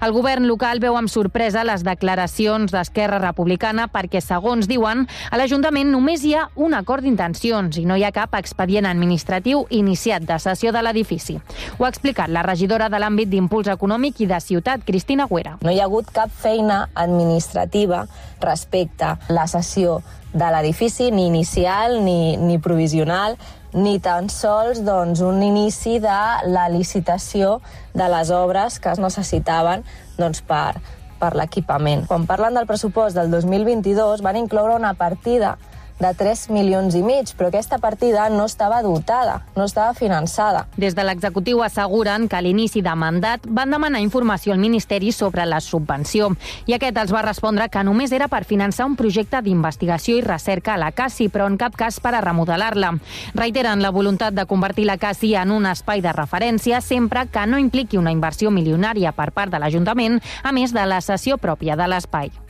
El 0.05 0.13
govern 0.15 0.48
local 0.50 0.81
veu 0.84 0.98
amb 0.98 1.12
sorpresa 1.12 1.63
les 1.67 1.86
declaracions 1.86 2.74
d'Esquerra 2.74 3.22
Republicana 3.22 3.88
perquè, 3.91 4.22
segons 4.22 4.67
diuen, 4.67 5.05
a 5.05 5.39
l'Ajuntament 5.39 5.91
només 5.93 6.25
hi 6.25 6.36
ha 6.36 6.48
un 6.55 6.75
acord 6.77 7.05
d'intencions 7.05 7.77
i 7.79 7.86
no 7.86 7.98
hi 7.98 8.03
ha 8.03 8.13
cap 8.15 8.36
expedient 8.39 8.89
administratiu 8.89 9.65
iniciat 9.69 10.25
de 10.25 10.39
cessió 10.41 10.74
de 10.75 10.84
l'edifici. 10.84 11.38
Ho 11.77 11.86
ha 11.86 11.93
explicat 11.93 12.34
la 12.34 12.43
regidora 12.45 12.89
de 12.89 13.00
l'àmbit 13.01 13.31
d'Impuls 13.31 13.72
Econòmic 13.72 14.22
i 14.25 14.29
de 14.29 14.41
Ciutat, 14.41 14.86
Cristina 14.86 15.29
Güera. 15.29 15.57
No 15.63 15.72
hi 15.72 15.79
ha 15.79 15.88
hagut 15.89 16.12
cap 16.13 16.34
feina 16.34 16.86
administrativa 16.93 18.05
respecte 18.41 19.05
a 19.05 19.17
la 19.29 19.48
cessió 19.48 20.01
de 20.36 20.48
l'edifici, 20.51 21.12
ni 21.12 21.27
inicial 21.27 22.03
ni, 22.03 22.36
ni 22.38 22.60
provisional, 22.60 23.38
ni 23.75 24.00
tan 24.00 24.29
sols 24.32 24.79
doncs, 24.88 25.20
un 25.20 25.41
inici 25.44 26.00
de 26.00 26.20
la 26.48 26.65
licitació 26.72 27.60
de 27.94 28.08
les 28.12 28.32
obres 28.32 28.79
que 28.79 28.94
es 28.96 29.01
necessitaven 29.03 29.84
doncs, 30.17 30.41
per, 30.48 30.79
per 31.20 31.34
l'equipament. 31.36 32.05
Quan 32.08 32.27
parlen 32.29 32.55
del 32.55 32.70
pressupost 32.70 33.20
del 33.20 33.32
2022 33.34 34.24
van 34.24 34.39
incloure 34.39 34.79
una 34.79 34.94
partida 34.96 35.58
de 36.00 36.12
3 36.14 36.50
milions 36.52 36.96
i 36.96 37.02
mig, 37.04 37.32
però 37.38 37.50
aquesta 37.50 37.80
partida 37.80 38.28
no 38.30 38.46
estava 38.46 38.82
dotada, 38.84 39.42
no 39.56 39.66
estava 39.66 39.94
finançada. 39.94 40.66
Des 40.78 40.96
de 40.96 41.06
l'executiu 41.08 41.64
asseguren 41.64 42.28
que 42.28 42.38
a 42.38 42.44
l'inici 42.44 42.82
de 42.84 42.96
mandat 42.96 43.46
van 43.48 43.72
demanar 43.72 44.02
informació 44.04 44.54
al 44.54 44.60
Ministeri 44.60 45.12
sobre 45.12 45.46
la 45.46 45.62
subvenció 45.62 46.32
i 46.66 46.75
aquest 46.75 46.98
els 46.98 47.14
va 47.14 47.24
respondre 47.25 47.70
que 47.70 47.84
només 47.84 48.12
era 48.12 48.28
per 48.28 48.44
finançar 48.44 48.88
un 48.90 48.98
projecte 49.00 49.42
d'investigació 49.42 50.18
i 50.18 50.25
recerca 50.25 50.75
a 50.75 50.82
la 50.82 50.92
CASI, 50.92 51.30
però 51.30 51.48
en 51.48 51.58
cap 51.58 51.75
cas 51.75 52.00
per 52.00 52.16
a 52.16 52.24
remodelar-la. 52.24 52.94
Reiteren 53.36 53.82
la 53.82 53.94
voluntat 53.96 54.36
de 54.36 54.46
convertir 54.46 54.86
la 54.86 54.98
CASI 54.98 55.36
en 55.42 55.52
un 55.52 55.66
espai 55.70 56.02
de 56.02 56.14
referència 56.14 56.82
sempre 56.82 57.28
que 57.32 57.46
no 57.48 57.60
impliqui 57.62 57.98
una 57.98 58.12
inversió 58.12 58.52
milionària 58.52 59.16
per 59.16 59.32
part 59.32 59.52
de 59.52 59.60
l'Ajuntament, 59.60 60.20
a 60.44 60.52
més 60.52 60.74
de 60.74 60.86
la 60.86 61.02
cessió 61.02 61.38
pròpia 61.38 61.75
de 61.75 61.88
l'espai. 61.88 62.45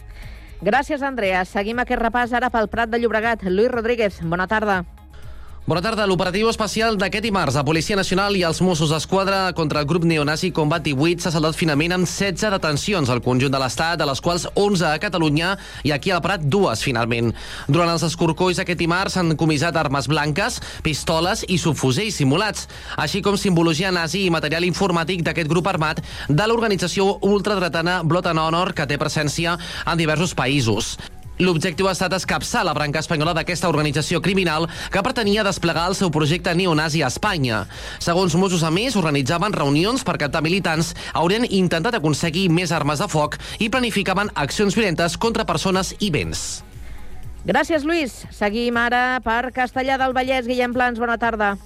Gràcies, 0.64 1.02
Andrea. 1.04 1.44
Seguim 1.46 1.80
aquest 1.84 2.02
repàs 2.02 2.34
ara 2.34 2.50
pel 2.50 2.70
Prat 2.72 2.90
de 2.90 3.00
Llobregat. 3.02 3.44
Lluís 3.44 3.72
Rodríguez, 3.72 4.22
bona 4.24 4.48
tarda. 4.48 4.84
Bona 5.66 5.82
tarda. 5.82 6.04
L'operatiu 6.06 6.46
especial 6.46 6.94
d'aquest 6.94 7.24
dimarts, 7.26 7.56
la 7.58 7.64
Policia 7.66 7.96
Nacional 7.98 8.36
i 8.38 8.44
els 8.46 8.60
Mossos 8.62 8.92
d'Esquadra 8.94 9.48
contra 9.58 9.80
el 9.82 9.88
grup 9.90 10.04
neonazi 10.06 10.52
Combat 10.54 10.84
18 10.86 11.24
s'ha 11.24 11.32
saldat 11.34 11.58
finalment 11.58 11.96
amb 11.96 12.06
16 12.06 12.54
detencions 12.54 13.10
al 13.10 13.24
conjunt 13.26 13.50
de 13.50 13.62
l'Estat, 13.64 13.98
de 13.98 14.06
les 14.06 14.22
quals 14.22 14.46
11 14.54 14.86
a 14.92 15.00
Catalunya 15.02 15.56
i 15.82 15.96
aquí 15.96 16.14
al 16.14 16.22
Prat 16.22 16.46
dues, 16.46 16.86
finalment. 16.86 17.34
Durant 17.66 17.90
els 17.96 18.06
escorcolls 18.06 18.62
aquest 18.62 18.78
dimarts 18.78 19.18
s'han 19.18 19.34
comissat 19.42 19.82
armes 19.82 20.06
blanques, 20.06 20.60
pistoles 20.86 21.42
i 21.50 21.58
subfusells 21.58 22.22
simulats, 22.22 22.70
així 23.02 23.26
com 23.26 23.34
simbologia 23.34 23.90
nazi 23.90 24.28
i 24.28 24.30
material 24.30 24.70
informàtic 24.70 25.26
d'aquest 25.26 25.50
grup 25.50 25.74
armat 25.74 26.06
de 26.30 26.46
l'organització 26.46 27.10
ultradretana 27.26 28.04
Blood 28.06 28.30
and 28.36 28.46
Honor, 28.46 28.78
que 28.78 28.86
té 28.86 29.02
presència 29.02 29.58
en 29.82 29.98
diversos 29.98 30.38
països. 30.38 30.94
L'objectiu 31.36 31.90
ha 31.90 31.92
estat 31.92 32.14
escapçar 32.16 32.62
la 32.64 32.74
branca 32.76 33.02
espanyola 33.04 33.34
d'aquesta 33.36 33.68
organització 33.68 34.22
criminal 34.24 34.70
que 34.92 35.02
pretenia 35.04 35.44
desplegar 35.44 35.90
el 35.90 35.98
seu 36.00 36.08
projecte 36.08 36.54
neonazi 36.56 37.04
a 37.04 37.10
Espanya. 37.12 37.66
Segons 38.00 38.38
Mossos, 38.40 38.64
a 38.64 38.72
més, 38.72 38.96
organitzaven 38.96 39.52
reunions 39.52 40.08
per 40.08 40.16
captar 40.22 40.44
militants, 40.46 40.94
haurien 41.12 41.44
intentat 41.50 42.00
aconseguir 42.00 42.48
més 42.48 42.72
armes 42.72 43.04
de 43.04 43.10
foc 43.12 43.36
i 43.60 43.68
planificaven 43.68 44.32
accions 44.34 44.80
violentes 44.80 45.20
contra 45.20 45.44
persones 45.44 45.92
i 46.00 46.10
béns. 46.10 46.64
Gràcies, 47.46 47.84
Lluís. 47.84 48.24
Seguim 48.32 48.80
ara 48.80 49.20
per 49.22 49.52
Castellà 49.54 50.00
del 50.00 50.16
Vallès. 50.16 50.48
Guillem 50.48 50.74
Plans, 50.74 51.04
bona 51.04 51.20
tarda. 51.20 51.58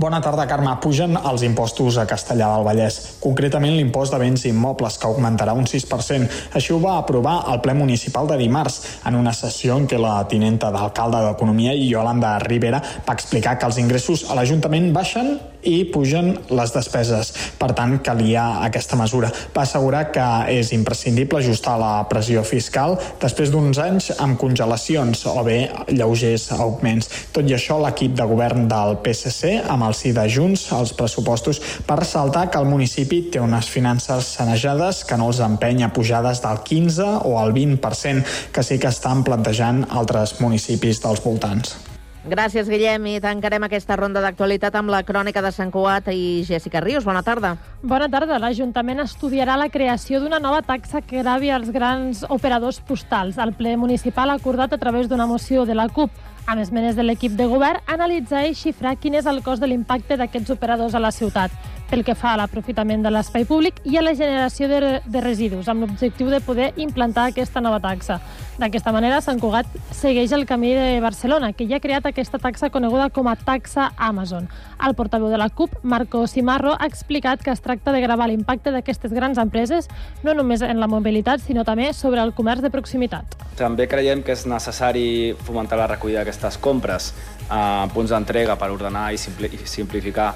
Bona 0.00 0.16
tarda, 0.24 0.46
Carme. 0.48 0.70
Pugen 0.80 1.18
els 1.28 1.42
impostos 1.44 1.98
a 2.00 2.06
Castellà 2.08 2.46
del 2.54 2.62
Vallès, 2.64 2.94
concretament 3.20 3.74
l'impost 3.76 4.14
de 4.14 4.20
béns 4.22 4.46
immobles, 4.48 4.96
que 4.96 5.04
augmentarà 5.04 5.52
un 5.52 5.66
6%. 5.68 6.38
Així 6.56 6.72
ho 6.72 6.78
va 6.80 6.94
aprovar 7.02 7.34
el 7.52 7.60
ple 7.60 7.74
municipal 7.76 8.30
de 8.30 8.38
dimarts, 8.40 8.78
en 9.04 9.18
una 9.18 9.34
sessió 9.36 9.76
en 9.76 9.84
què 9.84 9.98
la 10.00 10.14
tinenta 10.30 10.70
d'alcalde 10.72 11.20
d'Economia, 11.26 11.76
Yolanda 11.76 12.38
Rivera, 12.46 12.80
va 12.80 13.18
explicar 13.18 13.58
que 13.58 13.68
els 13.68 13.76
ingressos 13.84 14.24
a 14.30 14.38
l'Ajuntament 14.40 14.88
baixen 14.96 15.34
i 15.62 15.84
pugen 15.92 16.32
les 16.50 16.72
despeses. 16.74 17.32
Per 17.60 17.70
tant, 17.76 17.98
calia 18.04 18.62
aquesta 18.64 18.98
mesura. 18.98 19.30
Va 19.54 19.64
assegurar 19.64 20.06
que 20.14 20.26
és 20.54 20.72
imprescindible 20.76 21.40
ajustar 21.40 21.76
la 21.80 21.92
pressió 22.10 22.42
fiscal 22.46 22.96
després 23.20 23.52
d'uns 23.52 23.80
anys 23.82 24.10
amb 24.18 24.38
congelacions 24.40 25.26
o 25.30 25.44
bé 25.46 25.58
lleugers 25.90 26.50
augments. 26.56 27.10
Tot 27.34 27.48
i 27.48 27.56
això, 27.56 27.78
l'equip 27.82 28.16
de 28.16 28.26
govern 28.30 28.66
del 28.70 28.98
PSC, 29.04 29.56
amb 29.68 29.88
el 29.88 29.96
sí 29.98 30.14
de 30.16 30.26
Junts, 30.30 30.68
els 30.76 30.94
pressupostos, 30.96 31.62
va 31.88 31.98
ressaltar 32.00 32.48
que 32.50 32.60
el 32.60 32.70
municipi 32.70 33.22
té 33.32 33.42
unes 33.42 33.68
finances 33.68 34.34
sanejades 34.38 35.04
que 35.04 35.18
no 35.20 35.30
els 35.30 35.42
empenya 35.44 35.92
pujades 35.94 36.42
del 36.44 36.64
15 36.64 37.12
o 37.28 37.36
el 37.42 37.54
20%, 37.56 38.24
que 38.52 38.66
sí 38.66 38.78
que 38.78 38.90
estan 38.90 39.24
plantejant 39.26 39.86
altres 39.90 40.38
municipis 40.40 41.02
dels 41.04 41.24
voltants. 41.24 41.89
Gràcies, 42.20 42.68
Guillem, 42.68 43.06
i 43.08 43.20
tancarem 43.24 43.64
aquesta 43.64 43.96
ronda 43.96 44.20
d'actualitat 44.20 44.74
amb 44.76 44.92
la 44.92 44.98
crònica 45.08 45.40
de 45.40 45.48
Sant 45.56 45.70
Cugat 45.72 46.10
i 46.12 46.42
Jessica 46.44 46.82
Rius. 46.84 47.06
Bona 47.08 47.22
tarda. 47.24 47.54
Bona 47.80 48.10
tarda. 48.12 48.36
L'Ajuntament 48.42 49.00
estudiarà 49.00 49.56
la 49.56 49.70
creació 49.72 50.20
d'una 50.20 50.38
nova 50.38 50.60
taxa 50.60 51.00
que 51.00 51.22
gravi 51.22 51.48
els 51.48 51.70
grans 51.72 52.20
operadors 52.28 52.82
postals. 52.84 53.40
El 53.40 53.54
ple 53.56 53.72
municipal 53.80 54.28
ha 54.28 54.36
acordat 54.36 54.76
a 54.76 54.78
través 54.78 55.08
d'una 55.08 55.26
moció 55.26 55.64
de 55.64 55.74
la 55.74 55.88
CUP 55.88 56.12
amb 56.46 56.60
esmenes 56.60 56.96
de 56.96 57.04
l'equip 57.04 57.32
de 57.38 57.46
govern, 57.48 57.80
analitzar 57.86 58.44
i 58.48 58.54
xifrar 58.58 58.96
quin 59.00 59.14
és 59.16 59.26
el 59.30 59.40
cost 59.46 59.62
de 59.62 59.68
l'impacte 59.70 60.16
d'aquests 60.20 60.52
operadors 60.52 60.96
a 60.96 61.00
la 61.00 61.12
ciutat 61.14 61.54
pel 61.90 62.04
que 62.06 62.14
fa 62.14 62.32
a 62.32 62.38
l'aprofitament 62.38 63.02
de 63.02 63.10
l'espai 63.10 63.44
públic 63.44 63.80
i 63.84 63.96
a 63.98 64.02
la 64.04 64.14
generació 64.14 64.68
de, 64.70 65.00
de 65.02 65.20
residus, 65.24 65.66
amb 65.68 65.82
l'objectiu 65.82 66.30
de 66.30 66.38
poder 66.40 66.70
implantar 66.78 67.26
aquesta 67.28 67.60
nova 67.60 67.80
taxa. 67.82 68.20
D'aquesta 68.60 68.92
manera, 68.94 69.18
Sant 69.24 69.40
Cugat 69.42 69.66
segueix 69.96 70.30
el 70.36 70.46
camí 70.46 70.70
de 70.76 71.00
Barcelona, 71.02 71.50
que 71.56 71.66
ja 71.66 71.80
ha 71.80 71.82
creat 71.82 72.06
aquesta 72.06 72.38
taxa 72.38 72.70
coneguda 72.70 73.08
com 73.10 73.26
a 73.26 73.34
taxa 73.34 73.88
Amazon. 73.96 74.46
El 74.86 74.94
portaveu 74.94 75.32
de 75.32 75.40
la 75.40 75.48
CUP, 75.48 75.80
Marco 75.82 76.26
Simarro, 76.30 76.76
ha 76.78 76.86
explicat 76.86 77.42
que 77.42 77.50
es 77.50 77.64
tracta 77.64 77.90
de 77.92 78.04
gravar 78.04 78.28
l'impacte 78.30 78.70
d'aquestes 78.70 79.12
grans 79.16 79.40
empreses 79.42 79.90
no 80.22 80.36
només 80.36 80.62
en 80.62 80.78
la 80.78 80.88
mobilitat, 80.88 81.42
sinó 81.42 81.64
també 81.64 81.90
sobre 81.96 82.22
el 82.22 82.34
comerç 82.36 82.62
de 82.62 82.70
proximitat. 82.70 83.34
També 83.58 83.88
creiem 83.90 84.22
que 84.22 84.36
és 84.36 84.46
necessari 84.46 85.34
fomentar 85.42 85.80
la 85.80 85.90
recollida 85.90 86.22
d'aquestes 86.22 86.60
compres 86.62 87.10
a 87.50 87.88
punts 87.92 88.12
d'entrega 88.14 88.54
per 88.60 88.70
ordenar 88.70 89.08
i 89.12 89.18
simplificar 89.18 90.34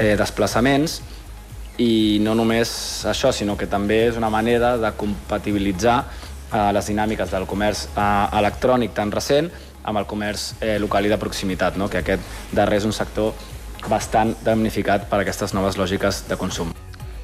eh, 0.00 0.16
desplaçaments 0.16 1.00
i 1.80 2.18
no 2.24 2.34
només 2.36 2.70
això, 3.08 3.30
sinó 3.32 3.56
que 3.56 3.68
també 3.70 4.06
és 4.08 4.18
una 4.18 4.30
manera 4.32 4.74
de 4.80 4.90
compatibilitzar 4.96 5.98
eh, 6.02 6.70
les 6.76 6.90
dinàmiques 6.90 7.30
del 7.32 7.46
comerç 7.48 7.86
eh, 7.94 8.38
electrònic 8.40 8.96
tan 8.96 9.12
recent 9.12 9.50
amb 9.84 10.00
el 10.00 10.06
comerç 10.08 10.50
eh, 10.60 10.76
local 10.80 11.06
i 11.06 11.12
de 11.12 11.18
proximitat, 11.20 11.78
no? 11.80 11.88
que 11.88 12.02
aquest 12.02 12.52
darrer 12.52 12.80
és 12.82 12.88
un 12.88 12.96
sector 12.96 13.32
bastant 13.88 14.34
damnificat 14.44 15.08
per 15.08 15.22
aquestes 15.22 15.54
noves 15.56 15.78
lògiques 15.80 16.26
de 16.28 16.36
consum. 16.36 16.74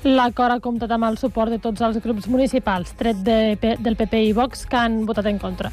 L'acord 0.06 0.54
ha 0.54 0.62
comptat 0.62 0.92
amb 0.94 1.08
el 1.08 1.18
suport 1.18 1.50
de 1.50 1.58
tots 1.58 1.82
els 1.82 1.98
grups 2.00 2.28
municipals, 2.30 2.94
tret 2.96 3.20
de, 3.26 3.56
del 3.60 3.98
PP 3.98 4.22
i 4.28 4.32
Vox, 4.36 4.64
que 4.70 4.78
han 4.78 5.02
votat 5.08 5.26
en 5.26 5.40
contra. 5.42 5.72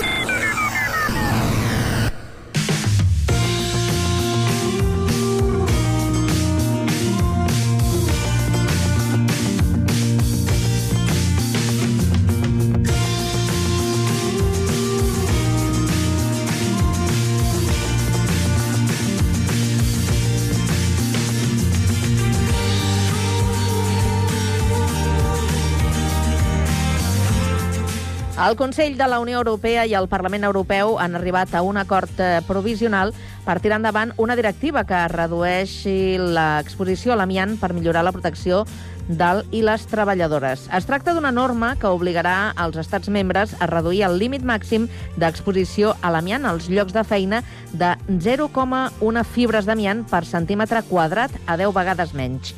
El 28.41 28.55
Consell 28.55 28.97
de 28.97 29.05
la 29.05 29.19
Unió 29.19 29.37
Europea 29.37 29.83
i 29.85 29.91
el 29.93 30.07
Parlament 30.09 30.47
Europeu 30.47 30.95
han 30.97 31.13
arribat 31.13 31.51
a 31.53 31.59
un 31.61 31.77
acord 31.77 32.09
eh, 32.17 32.39
provisional 32.47 33.11
per 33.45 33.59
tirar 33.61 33.77
endavant 33.77 34.15
una 34.17 34.33
directiva 34.39 34.81
que 34.89 35.01
redueixi 35.11 36.17
l'exposició 36.17 37.13
a 37.13 37.19
l'amiant 37.19 37.53
per 37.61 37.69
millorar 37.77 38.01
la 38.01 38.13
protecció 38.15 38.63
del 39.05 39.43
i 39.53 39.61
les 39.61 39.85
treballadores. 39.91 40.63
Es 40.73 40.89
tracta 40.89 41.13
d'una 41.13 41.29
norma 41.35 41.75
que 41.77 41.91
obligarà 41.93 42.55
als 42.55 42.79
estats 42.81 43.11
membres 43.13 43.53
a 43.59 43.67
reduir 43.69 44.01
el 44.07 44.17
límit 44.17 44.41
màxim 44.41 44.87
d'exposició 45.21 45.93
a 46.01 46.09
l'amiant 46.09 46.47
als 46.49 46.65
llocs 46.71 46.97
de 46.97 47.03
feina 47.05 47.43
de 47.73 47.93
0,1 48.09 49.23
fibres 49.35 49.69
d'amiant 49.69 50.01
per 50.09 50.23
centímetre 50.25 50.81
quadrat 50.89 51.37
a 51.45 51.59
10 51.61 51.77
vegades 51.77 52.17
menys. 52.17 52.55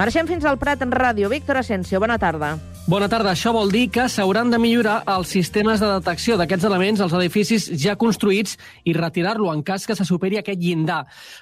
Marxem 0.00 0.32
fins 0.32 0.48
al 0.48 0.56
Prat 0.56 0.80
en 0.80 0.96
ràdio. 0.96 1.28
Víctor 1.28 1.60
Asensio, 1.60 2.00
bona 2.00 2.16
tarda. 2.16 2.54
Bona 2.86 3.08
tarda. 3.10 3.32
Això 3.34 3.50
vol 3.50 3.72
dir 3.74 3.88
que 3.90 4.04
s'hauran 4.06 4.52
de 4.52 4.60
millorar 4.62 5.00
els 5.10 5.32
sistemes 5.34 5.80
de 5.82 5.88
detecció 5.90 6.36
d'aquests 6.38 6.66
elements 6.68 7.00
als 7.02 7.16
edificis 7.18 7.64
ja 7.82 7.96
construïts 7.98 8.52
i 8.86 8.92
retirar-lo 8.94 9.48
en 9.50 9.64
cas 9.66 9.88
que 9.90 9.96
se 9.98 10.04
superi 10.06 10.38
aquest 10.38 10.60
llindar. 10.62 11.00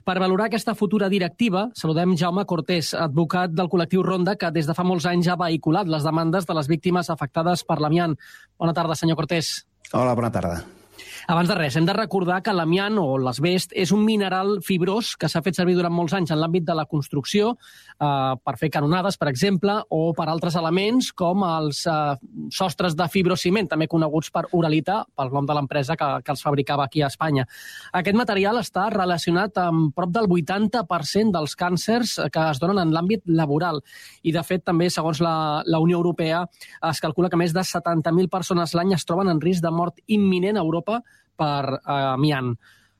Per 0.08 0.14
valorar 0.22 0.46
aquesta 0.48 0.72
futura 0.74 1.10
directiva, 1.12 1.66
saludem 1.76 2.14
Jaume 2.16 2.46
Cortés, 2.48 2.94
advocat 2.96 3.52
del 3.52 3.68
col·lectiu 3.68 4.00
Ronda, 4.06 4.38
que 4.40 4.48
des 4.56 4.64
de 4.64 4.72
fa 4.72 4.86
molts 4.88 5.04
anys 5.10 5.28
ha 5.28 5.36
vehiculat 5.36 5.84
les 5.84 6.06
demandes 6.08 6.48
de 6.48 6.56
les 6.56 6.70
víctimes 6.72 7.12
afectades 7.12 7.66
per 7.68 7.76
l'amiant. 7.76 8.16
Bona 8.56 8.72
tarda, 8.72 8.96
senyor 8.96 9.20
Cortés. 9.20 9.52
Hola, 9.92 10.16
bona 10.16 10.32
tarda. 10.32 10.62
Abans 11.28 11.48
de 11.48 11.56
res, 11.56 11.76
hem 11.76 11.86
de 11.88 11.94
recordar 11.96 12.40
que 12.44 12.52
l'amiant 12.52 12.98
o 13.00 13.16
l'asbest 13.18 13.72
és 13.76 13.92
un 13.94 14.04
mineral 14.04 14.58
fibrós 14.64 15.14
que 15.16 15.28
s'ha 15.30 15.42
fet 15.44 15.56
servir 15.56 15.76
durant 15.78 15.94
molts 15.94 16.14
anys 16.16 16.32
en 16.34 16.40
l'àmbit 16.40 16.66
de 16.66 16.76
la 16.76 16.86
construcció 16.90 17.54
eh, 17.54 18.34
per 18.36 18.56
fer 18.60 18.70
canonades, 18.74 19.18
per 19.20 19.28
exemple, 19.30 19.76
o 19.90 20.12
per 20.16 20.28
altres 20.28 20.56
elements 20.60 21.10
com 21.16 21.44
els 21.46 21.84
eh, 21.90 21.96
sostres 22.54 22.96
de 22.98 23.08
fibrociment, 23.12 23.68
també 23.70 23.88
coneguts 23.90 24.30
per 24.34 24.46
Uralita, 24.52 25.02
pel 25.16 25.32
nom 25.34 25.48
de 25.48 25.56
l'empresa 25.56 25.96
que, 25.96 26.10
que 26.24 26.34
els 26.34 26.44
fabricava 26.44 26.86
aquí 26.88 27.02
a 27.02 27.10
Espanya. 27.12 27.46
Aquest 27.92 28.18
material 28.18 28.60
està 28.60 28.88
relacionat 28.92 29.58
amb 29.62 29.94
prop 29.96 30.12
del 30.14 30.28
80% 30.30 31.34
dels 31.34 31.56
càncers 31.58 32.16
que 32.32 32.46
es 32.50 32.60
donen 32.62 32.82
en 32.84 32.94
l'àmbit 32.94 33.24
laboral. 33.26 33.80
I, 34.22 34.32
de 34.34 34.42
fet, 34.46 34.64
també, 34.66 34.90
segons 34.92 35.20
la, 35.24 35.62
la 35.66 35.80
Unió 35.82 35.98
Europea, 36.00 36.44
es 36.90 37.00
calcula 37.02 37.30
que 37.32 37.40
més 37.40 37.54
de 37.56 37.64
70.000 37.64 38.30
persones 38.32 38.74
l'any 38.76 38.94
es 38.96 39.06
troben 39.08 39.30
en 39.32 39.40
risc 39.42 39.64
de 39.64 39.72
mort 39.74 40.00
imminent 40.06 40.58
a 40.58 40.64
Europa 40.64 40.93
per 41.36 41.78
eh, 41.80 42.00
amiant. 42.14 42.54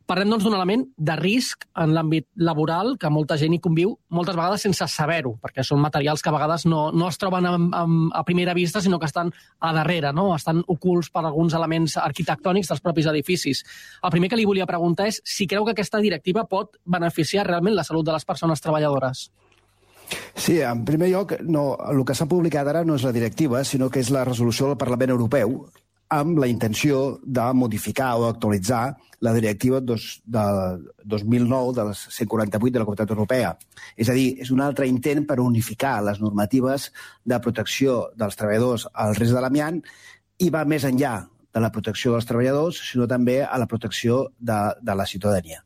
Parlem, 0.04 0.28
doncs, 0.28 0.44
d'un 0.44 0.52
element 0.52 0.82
de 1.00 1.14
risc 1.16 1.62
en 1.80 1.94
l'àmbit 1.96 2.26
laboral 2.44 2.98
que 3.00 3.08
molta 3.08 3.38
gent 3.40 3.54
hi 3.56 3.60
conviu, 3.64 3.94
moltes 4.12 4.36
vegades 4.36 4.64
sense 4.66 4.84
saber-ho, 4.92 5.32
perquè 5.40 5.62
són 5.64 5.80
materials 5.80 6.20
que 6.20 6.28
a 6.28 6.34
vegades 6.34 6.66
no, 6.68 6.90
no 6.92 7.08
es 7.08 7.16
troben 7.20 7.48
a, 7.48 7.54
a, 7.56 7.84
a 8.20 8.24
primera 8.28 8.52
vista, 8.52 8.82
sinó 8.84 8.98
que 9.00 9.08
estan 9.08 9.32
a 9.64 9.70
darrere, 9.72 10.10
no? 10.12 10.26
estan 10.36 10.60
ocults 10.68 11.08
per 11.14 11.22
alguns 11.24 11.56
elements 11.56 11.96
arquitectònics 12.02 12.68
dels 12.68 12.84
propis 12.84 13.08
edificis. 13.14 13.62
El 14.04 14.12
primer 14.12 14.28
que 14.28 14.36
li 14.36 14.44
volia 14.44 14.68
preguntar 14.68 15.08
és 15.08 15.22
si 15.24 15.48
creu 15.48 15.64
que 15.64 15.72
aquesta 15.72 16.02
directiva 16.04 16.44
pot 16.50 16.76
beneficiar 16.84 17.46
realment 17.48 17.78
la 17.78 17.86
salut 17.88 18.04
de 18.04 18.12
les 18.12 18.28
persones 18.28 18.60
treballadores. 18.60 19.30
Sí, 20.36 20.58
en 20.60 20.84
primer 20.84 21.08
lloc, 21.14 21.32
no, 21.48 21.78
el 21.88 22.04
que 22.04 22.12
s'ha 22.12 22.28
publicat 22.28 22.68
ara 22.68 22.84
no 22.84 22.98
és 23.00 23.08
la 23.08 23.14
directiva, 23.16 23.64
sinó 23.64 23.88
que 23.88 24.04
és 24.04 24.12
la 24.12 24.26
resolució 24.28 24.68
del 24.68 24.76
Parlament 24.76 25.16
Europeu 25.16 25.62
amb 26.14 26.38
la 26.38 26.46
intenció 26.46 27.18
de 27.22 27.44
modificar 27.56 28.14
o 28.18 28.28
actualitzar 28.28 28.96
la 29.24 29.32
directiva 29.32 29.80
dos, 29.80 30.22
de 30.24 30.44
2009 31.04 31.74
de 31.74 31.84
les 31.88 32.02
148 32.16 32.72
de 32.72 32.78
la 32.78 32.84
Comunitat 32.84 33.10
Europea. 33.10 33.54
És 33.96 34.10
a 34.10 34.16
dir, 34.16 34.34
és 34.44 34.50
un 34.54 34.60
altre 34.60 34.86
intent 34.86 35.24
per 35.26 35.40
unificar 35.40 35.96
les 36.04 36.20
normatives 36.20 36.90
de 37.24 37.38
protecció 37.40 38.10
dels 38.20 38.36
treballadors 38.36 38.86
al 38.92 39.16
risc 39.16 39.34
de 39.34 39.42
l'amiant 39.42 39.80
i 40.38 40.50
va 40.50 40.66
més 40.68 40.84
enllà 40.84 41.16
de 41.54 41.62
la 41.62 41.70
protecció 41.72 42.12
dels 42.12 42.26
treballadors, 42.26 42.82
sinó 42.90 43.08
també 43.10 43.40
a 43.44 43.58
la 43.58 43.70
protecció 43.70 44.28
de, 44.38 44.60
de 44.82 44.94
la 44.98 45.06
ciutadania. 45.06 45.62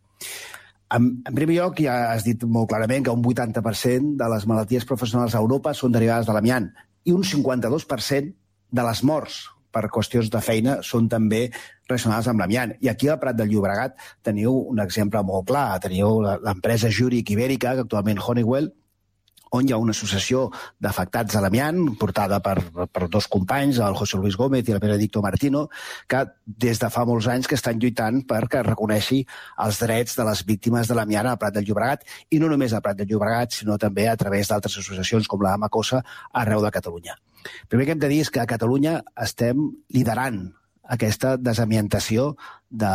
En, 0.95 1.11
en 1.27 1.35
primer 1.35 1.59
lloc, 1.59 1.83
ja 1.85 2.13
has 2.13 2.25
dit 2.25 2.45
molt 2.49 2.71
clarament 2.71 3.05
que 3.05 3.13
un 3.13 3.25
80% 3.25 4.17
de 4.21 4.33
les 4.33 4.47
malalties 4.49 4.89
professionals 4.89 5.35
a 5.35 5.43
Europa 5.43 5.75
són 5.77 5.93
derivades 5.93 6.29
de 6.29 6.37
l'amiant 6.37 6.71
i 7.05 7.13
un 7.17 7.25
52% 7.25 8.35
de 8.71 8.85
les 8.85 9.03
morts 9.05 9.47
per 9.73 9.89
qüestions 9.93 10.31
de 10.33 10.41
feina 10.45 10.79
són 10.87 11.09
també 11.13 11.47
relacionades 11.89 12.29
amb 12.31 12.43
l'amiant. 12.43 12.75
I 12.81 12.91
aquí 12.93 13.09
al 13.09 13.21
Prat 13.21 13.37
del 13.39 13.53
Llobregat 13.53 13.97
teniu 14.25 14.57
un 14.73 14.83
exemple 14.85 15.23
molt 15.25 15.49
clar. 15.49 15.81
Teniu 15.85 16.21
l'empresa 16.45 16.93
Júric 16.93 17.33
Ibèrica, 17.35 17.75
que 17.75 17.87
actualment 17.87 18.21
Honeywell, 18.25 18.73
on 19.51 19.69
hi 19.69 19.73
ha 19.73 19.79
una 19.81 19.95
associació 19.97 20.49
d'afectats 20.83 21.37
a 21.39 21.43
l'amiant, 21.45 21.79
portada 22.01 22.41
per, 22.45 22.57
per 22.93 23.09
dos 23.09 23.29
companys, 23.33 23.81
el 23.85 23.97
José 23.97 24.21
Luis 24.21 24.37
Gómez 24.37 24.69
i 24.69 24.75
el 24.75 24.83
Benedicto 24.83 25.23
Martino, 25.25 25.67
que 26.09 26.25
des 26.45 26.81
de 26.83 26.91
fa 26.93 27.07
molts 27.09 27.29
anys 27.33 27.49
que 27.49 27.57
estan 27.59 27.81
lluitant 27.81 28.23
perquè 28.29 28.63
reconeixi 28.67 29.23
els 29.65 29.81
drets 29.81 30.19
de 30.19 30.29
les 30.29 30.45
víctimes 30.49 30.89
de 30.89 30.99
l'amiant 30.99 31.31
al 31.31 31.41
Prat 31.41 31.57
del 31.57 31.69
Llobregat, 31.69 32.05
i 32.31 32.43
no 32.43 32.51
només 32.53 32.75
al 32.75 32.85
Prat 32.85 33.01
del 33.01 33.09
Llobregat, 33.09 33.57
sinó 33.63 33.79
també 33.79 34.09
a 34.09 34.17
través 34.21 34.53
d'altres 34.53 34.79
associacions 34.83 35.29
com 35.29 35.43
la 35.45 35.57
Macosa 35.57 36.03
arreu 36.33 36.65
de 36.65 36.75
Catalunya. 36.75 37.17
Primer 37.69 37.87
que 37.87 37.97
hem 37.97 38.03
de 38.03 38.11
dir 38.11 38.23
és 38.25 38.31
que 38.35 38.43
a 38.43 38.49
Catalunya 38.51 38.99
estem 39.17 39.69
liderant 39.95 40.43
aquesta 40.89 41.37
desamientació 41.37 42.33
de, 42.69 42.93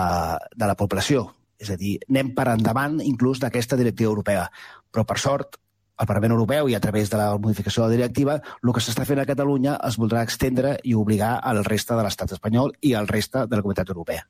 de 0.55 0.69
la 0.69 0.77
població. 0.79 1.27
És 1.61 1.69
a 1.71 1.77
dir, 1.79 1.97
anem 2.09 2.33
per 2.35 2.49
endavant 2.51 2.99
inclús 3.03 3.39
d'aquesta 3.39 3.77
directiva 3.79 4.11
europea. 4.11 4.47
Però, 4.91 5.05
per 5.07 5.19
sort, 5.21 5.59
el 6.01 6.09
Parlament 6.09 6.33
Europeu 6.33 6.69
i 6.69 6.75
a 6.75 6.81
través 6.83 7.11
de 7.11 7.19
la 7.19 7.37
modificació 7.37 7.83
de 7.83 7.93
la 7.93 7.97
directiva, 7.97 8.39
el 8.63 8.73
que 8.73 8.81
s'està 8.83 9.05
fent 9.07 9.21
a 9.21 9.27
Catalunya 9.29 9.77
es 9.87 9.99
voldrà 10.01 10.23
extendre 10.25 10.77
i 10.83 10.95
obligar 10.97 11.35
al 11.39 11.63
resta 11.67 11.97
de 11.97 12.05
l'estat 12.05 12.33
espanyol 12.35 12.73
i 12.81 12.95
al 12.97 13.07
resta 13.07 13.45
de 13.45 13.55
la 13.55 13.61
comunitat 13.61 13.93
europea. 13.93 14.25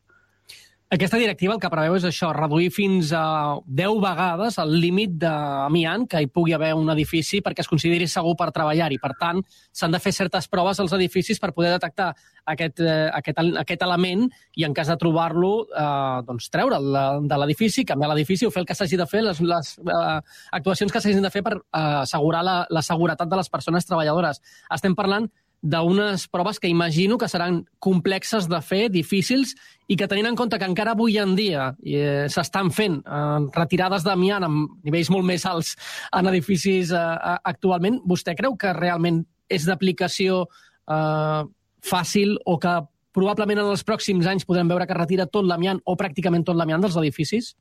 Aquesta 0.94 1.18
directiva 1.18 1.56
el 1.56 1.60
que 1.62 1.70
preveu 1.74 1.96
és 1.98 2.04
això, 2.06 2.28
reduir 2.38 2.68
fins 2.70 3.10
a 3.18 3.24
10 3.66 3.96
vegades 4.04 4.60
el 4.62 4.76
límit 4.78 5.16
d'amiant 5.24 6.04
que 6.06 6.20
hi 6.22 6.28
pugui 6.30 6.54
haver 6.54 6.76
un 6.78 6.92
edifici 6.94 7.40
perquè 7.42 7.64
es 7.64 7.70
consideri 7.72 8.06
segur 8.06 8.36
per 8.38 8.52
treballar-hi. 8.54 9.00
Per 9.02 9.10
tant, 9.18 9.40
s'han 9.74 9.96
de 9.96 10.02
fer 10.04 10.14
certes 10.14 10.46
proves 10.54 10.78
als 10.84 10.94
edificis 10.94 11.42
per 11.42 11.50
poder 11.58 11.72
detectar 11.74 12.12
aquest, 12.46 12.84
eh, 12.86 13.10
aquest, 13.10 13.42
aquest 13.64 13.88
element 13.88 14.28
i 14.54 14.68
en 14.68 14.76
cas 14.78 14.92
de 14.94 15.00
trobar-lo, 15.02 15.66
eh, 15.74 16.22
doncs 16.28 16.52
treure'l 16.54 17.26
de 17.26 17.42
l'edifici, 17.42 17.88
canviar 17.90 18.12
l'edifici 18.14 18.46
o 18.46 18.52
fer 18.54 18.62
el 18.62 18.70
que 18.70 18.78
s'hagi 18.78 19.00
de 19.02 19.10
fer, 19.10 19.24
les, 19.26 19.42
les 19.42 19.74
eh, 19.82 20.20
actuacions 20.60 20.94
que 20.94 21.02
s'hagin 21.02 21.26
de 21.26 21.34
fer 21.34 21.42
per 21.42 21.56
eh, 21.58 22.04
assegurar 22.04 22.46
la, 22.46 22.60
la 22.70 22.86
seguretat 22.86 23.34
de 23.34 23.42
les 23.42 23.50
persones 23.50 23.90
treballadores. 23.90 24.44
Estem 24.70 24.94
parlant 24.94 25.26
d'unes 25.64 26.28
proves 26.28 26.60
que 26.60 26.68
imagino 26.68 27.18
que 27.18 27.30
seran 27.32 27.62
complexes 27.80 28.50
de 28.52 28.60
fer, 28.62 28.90
difícils, 28.92 29.56
i 29.88 29.96
que 29.96 30.10
tenint 30.12 30.28
en 30.28 30.36
compte 30.36 30.60
que 30.60 30.68
encara 30.68 30.92
avui 30.92 31.16
en 31.22 31.38
dia 31.40 31.70
eh, 31.80 32.28
s'estan 32.32 32.72
fent 32.76 33.00
eh, 33.00 33.40
retirades 33.56 34.04
d'amiant 34.04 34.44
amb 34.44 34.84
nivells 34.84 35.12
molt 35.14 35.28
més 35.28 35.48
alts 35.48 35.74
en 36.12 36.28
edificis 36.34 36.92
eh, 36.92 37.36
actualment, 37.48 38.02
vostè 38.04 38.36
creu 38.36 38.58
que 38.60 38.76
realment 38.76 39.24
és 39.48 39.64
d'aplicació 39.68 40.44
eh, 40.44 41.44
fàcil 41.84 42.36
o 42.46 42.60
que 42.60 42.78
probablement 43.16 43.62
en 43.64 43.72
els 43.72 43.86
pròxims 43.88 44.28
anys 44.28 44.48
podrem 44.50 44.68
veure 44.68 44.88
que 44.90 44.98
retira 44.98 45.30
tot 45.32 45.48
l'amiant 45.48 45.80
o 45.86 45.96
pràcticament 45.96 46.44
tot 46.44 46.60
l'amiant 46.60 46.84
dels 46.84 46.98
edificis? 47.00 47.54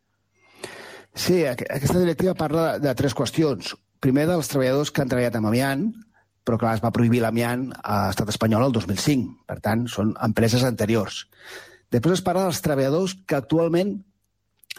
Sí, 1.15 1.43
aquesta 1.45 2.01
directiva 2.01 2.35
parla 2.35 2.79
de, 2.81 2.95
tres 2.97 3.15
qüestions. 3.15 3.75
Primer, 4.03 4.25
dels 4.31 4.49
treballadors 4.49 4.91
que 4.91 5.05
han 5.05 5.11
treballat 5.13 5.37
amb 5.39 5.51
amiant, 5.51 5.91
però 6.45 6.59
clar, 6.59 6.77
es 6.77 6.83
va 6.83 6.93
prohibir 6.95 7.23
l'amiant 7.23 7.69
a 7.83 8.09
l'estat 8.09 8.33
espanyol 8.33 8.67
el 8.67 8.75
2005. 8.75 9.47
Per 9.49 9.59
tant, 9.65 9.87
són 9.91 10.15
empreses 10.25 10.65
anteriors. 10.67 11.25
Després 11.93 12.19
es 12.19 12.25
parla 12.27 12.47
dels 12.49 12.63
treballadors 12.65 13.17
que 13.29 13.39
actualment 13.39 13.99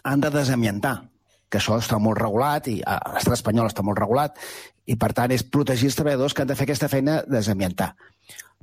han 0.04 0.24
de 0.24 0.32
desamiantar, 0.34 0.96
que 1.50 1.62
això 1.62 1.78
està 1.80 2.00
molt 2.02 2.20
regulat, 2.20 2.68
i 2.68 2.82
a 2.82 2.98
l'estat 3.14 3.38
espanyol 3.38 3.70
està 3.70 3.86
molt 3.86 4.02
regulat, 4.02 4.40
i 4.90 4.98
per 5.00 5.14
tant 5.16 5.32
és 5.32 5.46
protegir 5.46 5.92
els 5.92 6.00
treballadors 6.00 6.34
que 6.34 6.44
han 6.44 6.50
de 6.50 6.58
fer 6.60 6.68
aquesta 6.68 6.90
feina 6.92 7.22
de 7.24 7.38
desamiantar. 7.38 7.94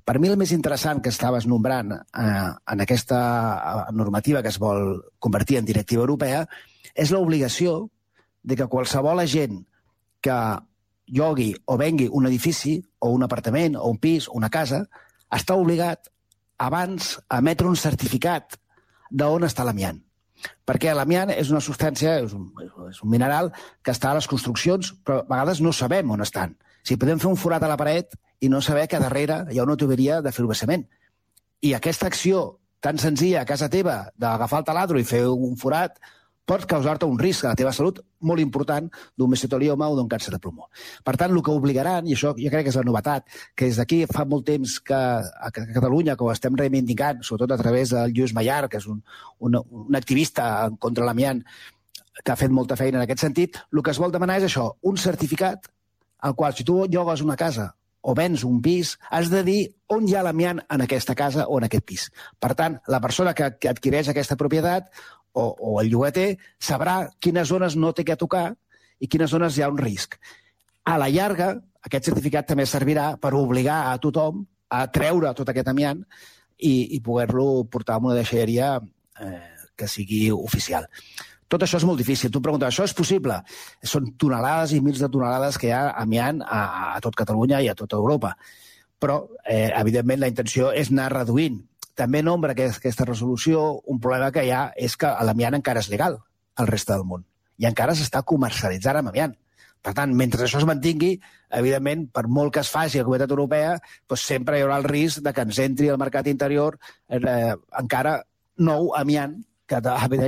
Per 0.05 0.19
mi 0.19 0.29
el 0.29 0.39
més 0.41 0.53
interessant 0.53 1.01
que 1.05 1.13
estaves 1.13 1.47
nombrant 1.47 1.93
eh, 1.95 2.49
en 2.73 2.83
aquesta 2.83 3.21
eh, 3.21 3.93
normativa 3.95 4.43
que 4.43 4.51
es 4.51 4.59
vol 4.59 4.99
convertir 5.23 5.61
en 5.61 5.69
directiva 5.69 6.03
europea 6.03 6.47
és 6.95 7.13
l'obligació 7.13 7.85
de 8.43 8.57
que 8.57 8.69
qualsevol 8.73 9.21
agent 9.23 9.61
que 10.25 10.37
llogui 11.11 11.53
o 11.67 11.77
vengui 11.81 12.09
un 12.11 12.27
edifici 12.27 12.79
o 13.01 13.11
un 13.15 13.25
apartament 13.27 13.77
o 13.77 13.89
un 13.91 13.99
pis 13.99 14.29
o 14.29 14.37
una 14.39 14.51
casa, 14.51 14.85
està 15.31 15.57
obligat 15.59 16.11
abans 16.59 17.17
a 17.29 17.41
emetre 17.41 17.69
un 17.69 17.77
certificat 17.77 18.57
d'on 19.11 19.47
està 19.47 19.65
l'amiant. 19.67 19.99
Perquè 20.65 20.93
l'amiant 20.95 21.33
és 21.35 21.51
una 21.53 21.61
substància, 21.61 22.17
és 22.25 22.33
un, 22.37 22.49
és 22.89 23.01
un 23.05 23.11
mineral 23.13 23.51
que 23.85 23.93
està 23.93 24.11
a 24.11 24.19
les 24.19 24.29
construccions, 24.31 24.95
però 25.05 25.21
a 25.23 25.29
vegades 25.29 25.61
no 25.61 25.73
sabem 25.77 26.11
on 26.11 26.25
estan. 26.25 26.55
Si 26.87 26.97
podem 26.97 27.21
fer 27.21 27.29
un 27.29 27.37
forat 27.41 27.65
a 27.65 27.69
la 27.69 27.79
paret 27.81 28.17
i 28.41 28.49
no 28.49 28.63
saber 28.65 28.87
que 28.89 29.01
darrere 29.03 29.45
hi 29.51 29.59
ha 29.59 29.67
una 29.67 29.77
tuberia 29.77 30.21
de 30.25 30.33
fibrocement. 30.33 30.87
I 31.61 31.75
aquesta 31.77 32.09
acció 32.09 32.61
tan 32.81 32.99
senzilla 32.99 33.43
a 33.43 33.49
casa 33.49 33.69
teva 33.69 34.07
d'agafar 34.17 34.63
el 34.63 34.69
taladro 34.71 35.01
i 35.01 35.05
fer 35.05 35.27
un 35.29 35.59
forat 35.61 35.99
pot 36.47 36.65
causar-te 36.67 37.07
un 37.07 37.19
risc 37.19 37.45
a 37.45 37.53
la 37.53 37.59
teva 37.59 37.73
salut 37.73 38.01
molt 38.27 38.43
important 38.43 38.89
d'un 39.17 39.31
mesotelioma 39.31 39.89
o 39.89 39.97
d'un 39.97 40.09
càncer 40.11 40.33
de 40.35 40.41
pulmó. 40.43 40.69
Per 41.05 41.15
tant, 41.17 41.33
el 41.33 41.43
que 41.47 41.55
obligaran, 41.55 42.07
i 42.07 42.17
això 42.17 42.33
jo 42.37 42.53
crec 42.53 42.67
que 42.67 42.73
és 42.75 42.79
la 42.81 42.87
novetat, 42.87 43.27
que 43.55 43.71
des 43.71 43.79
d'aquí 43.81 44.03
fa 44.11 44.25
molt 44.29 44.47
temps 44.49 44.79
que 44.85 45.01
a 45.01 45.51
Catalunya 45.55 46.17
que 46.17 46.27
ho 46.27 46.33
estem 46.33 46.57
reivindicant, 46.59 47.23
sobretot 47.23 47.55
a 47.55 47.63
través 47.63 47.95
del 47.95 48.15
Lluís 48.17 48.35
Mallar, 48.35 48.69
que 48.69 48.81
és 48.83 48.89
un, 48.91 49.03
un, 49.39 49.61
un 49.61 49.99
activista 49.99 50.71
contra 50.79 51.07
l'amiant 51.07 51.45
que 52.25 52.33
ha 52.33 52.39
fet 52.39 52.53
molta 52.53 52.77
feina 52.77 52.99
en 52.99 53.07
aquest 53.07 53.23
sentit, 53.25 53.61
el 53.73 53.83
que 53.83 53.95
es 53.95 54.01
vol 54.03 54.13
demanar 54.13 54.41
és 54.41 54.51
això, 54.51 54.73
un 54.83 54.99
certificat 55.01 55.71
al 56.21 56.35
qual 56.37 56.55
si 56.57 56.67
tu 56.69 56.83
llogues 56.91 57.23
una 57.25 57.37
casa 57.37 57.71
o 58.01 58.15
vens 58.17 58.45
un 58.45 58.61
pis, 58.65 58.95
has 59.11 59.29
de 59.33 59.43
dir 59.45 59.61
on 59.93 60.07
hi 60.09 60.15
ha 60.17 60.25
l'amiant 60.25 60.61
en 60.73 60.85
aquesta 60.85 61.15
casa 61.15 61.47
o 61.49 61.59
en 61.59 61.67
aquest 61.67 61.85
pis. 61.85 62.07
Per 62.41 62.55
tant, 62.57 62.79
la 62.89 63.01
persona 63.01 63.35
que, 63.37 63.51
que 63.61 63.69
adquireix 63.69 64.09
aquesta 64.09 64.39
propietat 64.41 64.89
o, 65.33 65.45
o 65.45 65.81
el 65.81 65.91
llogater 65.93 66.35
sabrà 66.59 67.05
quines 67.21 67.49
zones 67.49 67.77
no 67.77 67.93
té 67.93 68.05
que 68.05 68.19
tocar 68.19 68.51
i 69.01 69.09
quines 69.09 69.31
zones 69.31 69.57
hi 69.57 69.65
ha 69.65 69.71
un 69.73 69.79
risc. 69.81 70.19
A 70.85 70.97
la 71.01 71.09
llarga, 71.13 71.55
aquest 71.87 72.11
certificat 72.11 72.49
també 72.51 72.67
servirà 72.69 73.15
per 73.21 73.35
obligar 73.39 73.87
a 73.91 73.97
tothom 74.03 74.45
a 74.71 74.85
treure 74.93 75.33
tot 75.37 75.49
aquest 75.51 75.71
amiant 75.71 76.03
i, 76.59 76.97
i 76.97 77.01
poder-lo 77.01 77.65
portar 77.73 77.97
a 77.97 78.05
una 78.05 78.17
deixalleria 78.19 78.77
eh, 78.79 79.67
que 79.77 79.89
sigui 79.89 80.29
oficial. 80.35 80.87
Tot 81.51 81.65
això 81.67 81.81
és 81.81 81.87
molt 81.89 81.99
difícil. 81.99 82.31
Tu 82.31 82.39
em 82.39 82.45
preguntes, 82.45 82.69
això 82.69 82.87
és 82.87 82.95
possible? 82.95 83.41
Són 83.83 84.13
tonelades 84.21 84.75
i 84.77 84.83
mils 84.85 85.01
de 85.03 85.09
tonelades 85.11 85.59
que 85.59 85.67
hi 85.71 85.75
ha 85.75 85.89
amiant 85.99 86.45
a, 86.47 86.61
a 86.95 87.01
tot 87.03 87.17
Catalunya 87.19 87.59
i 87.65 87.71
a 87.73 87.75
tota 87.75 87.99
Europa. 87.99 88.37
Però, 89.01 89.17
eh, 89.43 89.73
evidentment, 89.81 90.21
la 90.21 90.29
intenció 90.31 90.71
és 90.77 90.93
anar 90.93 91.09
reduint. 91.17 91.59
També 92.01 92.23
nombra 92.25 92.55
aquest, 92.57 92.81
aquesta 92.81 93.05
resolució 93.05 93.65
un 93.93 94.01
problema 94.01 94.31
que 94.33 94.47
hi 94.47 94.55
ha 94.57 94.71
és 94.89 94.97
que 94.97 95.11
l'amiant 95.29 95.59
encara 95.59 95.83
és 95.85 95.91
legal 95.93 96.17
al 96.57 96.71
reste 96.71 96.95
del 96.95 97.05
món 97.05 97.27
i 97.61 97.69
encara 97.69 97.95
s'està 97.97 98.23
comercialitzant 98.25 99.01
amb 99.03 99.13
amiant. 99.13 99.35
Per 99.85 99.93
tant, 99.97 100.13
mentre 100.17 100.45
això 100.45 100.61
es 100.61 100.67
mantingui, 100.69 101.15
evidentment, 101.57 102.07
per 102.13 102.27
molt 102.29 102.53
que 102.55 102.61
es 102.61 102.71
faci 102.73 102.99
a 102.99 103.03
la 103.03 103.09
Comunitat 103.09 103.33
Europea, 103.33 103.75
doncs 104.09 104.25
sempre 104.33 104.59
hi 104.59 104.65
haurà 104.65 104.77
el 104.81 104.89
risc 104.89 105.23
de 105.25 105.33
que 105.37 105.45
ens 105.47 105.61
entri 105.65 105.89
al 105.89 106.01
mercat 106.01 106.29
interior 106.33 106.77
eh, 107.09 107.53
encara 107.81 108.19
nou 108.71 108.93
amiant 108.97 109.39
que 109.71 109.81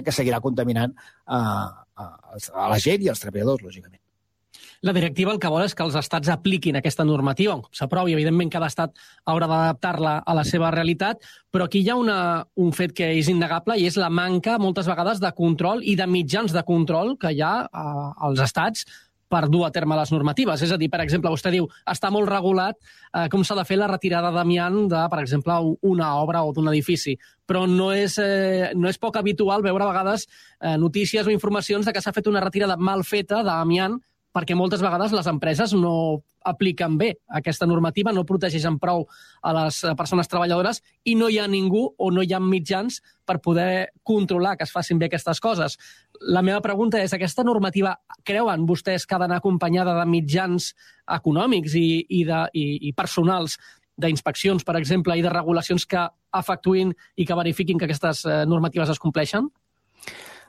que 0.07 0.15
seguirà 0.15 0.41
contaminant 0.41 0.95
a, 1.27 1.41
a, 1.97 2.05
a 2.07 2.69
la 2.71 2.79
gent 2.79 3.03
i 3.03 3.11
als 3.13 3.25
treballadors, 3.25 3.65
lògicament. 3.67 4.02
La 4.83 4.95
directiva 4.97 5.33
el 5.33 5.41
que 5.43 5.51
vol 5.53 5.65
és 5.65 5.75
que 5.75 5.85
els 5.85 5.97
estats 5.99 6.31
apliquin 6.33 6.79
aquesta 6.79 7.07
normativa, 7.07 7.59
s'aprovi, 7.75 8.17
evidentment 8.17 8.51
cada 8.53 8.71
estat 8.73 8.97
haurà 9.29 9.49
d'adaptar-la 9.51 10.19
a 10.27 10.35
la 10.39 10.45
seva 10.49 10.73
realitat, 10.75 11.23
però 11.53 11.69
aquí 11.69 11.83
hi 11.83 11.91
ha 11.93 11.99
una, 12.01 12.19
un 12.57 12.73
fet 12.77 12.95
que 12.97 13.13
és 13.19 13.31
innegable 13.33 13.79
i 13.79 13.87
és 13.87 13.99
la 14.01 14.11
manca, 14.11 14.59
moltes 14.59 14.91
vegades, 14.91 15.21
de 15.23 15.33
control 15.37 15.83
i 15.85 15.97
de 15.97 16.07
mitjans 16.07 16.53
de 16.53 16.65
control 16.67 17.17
que 17.21 17.33
hi 17.33 17.43
ha 17.45 17.55
eh, 17.67 18.27
als 18.27 18.43
estats 18.43 18.87
per 19.33 19.49
dur 19.49 19.65
a 19.67 19.73
terme 19.73 19.97
les 19.97 20.13
normatives. 20.13 20.63
És 20.65 20.73
a 20.75 20.79
dir, 20.81 20.91
per 20.93 21.01
exemple, 21.05 21.33
vostè 21.33 21.53
diu, 21.55 21.69
està 21.89 22.11
molt 22.13 22.29
regulat 22.29 22.77
eh, 22.77 23.29
com 23.33 23.45
s'ha 23.47 23.57
de 23.57 23.65
fer 23.69 23.79
la 23.81 23.89
retirada 23.91 24.33
d'amiant 24.35 24.83
de, 24.93 25.03
per 25.13 25.23
exemple, 25.23 25.57
una 25.89 26.13
obra 26.21 26.45
o 26.45 26.53
d'un 26.53 26.69
edifici, 26.73 27.17
però 27.49 27.65
no 27.69 27.91
és, 27.97 28.19
eh, 28.21 28.73
no 28.77 28.91
és 28.93 29.01
poc 29.01 29.17
habitual 29.21 29.65
veure 29.65 29.87
a 29.87 29.93
vegades 29.93 30.27
eh, 30.29 30.77
notícies 30.77 31.27
o 31.27 31.35
informacions 31.35 31.89
de 31.89 31.97
que 31.97 32.05
s'ha 32.05 32.13
fet 32.13 32.29
una 32.29 32.45
retirada 32.45 32.77
mal 32.77 33.07
feta 33.09 33.43
d'amiant 33.47 33.99
perquè 34.33 34.57
moltes 34.57 34.83
vegades 34.83 35.13
les 35.13 35.29
empreses 35.29 35.75
no 35.77 36.23
apliquen 36.49 36.97
bé 36.99 37.13
aquesta 37.39 37.69
normativa, 37.69 38.13
no 38.13 38.25
protegeixen 38.27 38.79
prou 38.83 39.05
a 39.43 39.53
les 39.57 39.83
persones 39.99 40.31
treballadores 40.31 40.81
i 41.05 41.15
no 41.19 41.29
hi 41.29 41.39
ha 41.39 41.47
ningú 41.51 41.85
o 41.97 42.11
no 42.11 42.25
hi 42.25 42.33
ha 42.33 42.41
mitjans 42.43 43.03
per 43.29 43.39
poder 43.45 43.93
controlar 44.03 44.57
que 44.57 44.65
es 44.65 44.73
facin 44.73 44.99
bé 44.99 45.11
aquestes 45.11 45.41
coses. 45.41 45.77
La 46.21 46.43
meva 46.43 46.63
pregunta 46.65 47.01
és, 47.03 47.13
aquesta 47.13 47.45
normativa 47.45 47.95
creuen 48.25 48.67
vostès 48.67 49.07
que 49.07 49.15
ha 49.15 49.21
d'anar 49.23 49.43
acompanyada 49.43 49.95
de 50.01 50.09
mitjans 50.09 50.73
econòmics 51.07 51.77
i, 51.79 51.87
i, 52.09 52.25
de, 52.27 52.43
i, 52.57 52.67
i 52.89 52.93
personals 52.97 53.59
d'inspeccions, 54.03 54.65
per 54.65 54.79
exemple, 54.81 55.15
i 55.19 55.23
de 55.23 55.31
regulacions 55.31 55.85
que 55.87 56.07
efectuïn 56.39 56.95
i 57.17 57.27
que 57.29 57.37
verifiquin 57.37 57.79
que 57.79 57.87
aquestes 57.87 58.25
eh, 58.25 58.43
normatives 58.49 58.91
es 58.95 59.03
compleixen? 59.03 59.51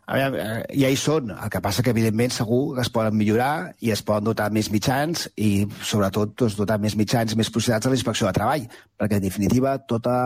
A 0.06 0.18
veure, 0.20 0.40
eh, 0.44 0.64
ja 0.82 0.90
hi 0.92 0.98
són. 1.00 1.30
El 1.32 1.52
que 1.52 1.62
passa 1.64 1.84
que, 1.84 1.94
evidentment, 1.96 2.34
segur 2.36 2.76
que 2.76 2.84
es 2.84 2.90
poden 2.92 3.16
millorar 3.16 3.72
i 3.80 3.94
es 3.94 4.02
poden 4.04 4.26
dotar 4.28 4.50
més 4.52 4.68
mitjans 4.74 5.30
i, 5.40 5.66
sobretot, 5.80 6.34
doncs, 6.40 6.58
dotar 6.60 6.76
més 6.84 6.98
mitjans 7.00 7.32
i 7.32 7.40
més 7.40 7.52
possibilitats 7.54 7.88
a 7.88 7.94
la 7.94 7.96
inspecció 7.96 8.28
de 8.28 8.34
treball, 8.36 8.66
perquè, 9.00 9.22
en 9.22 9.24
definitiva, 9.24 9.78
tota, 9.88 10.18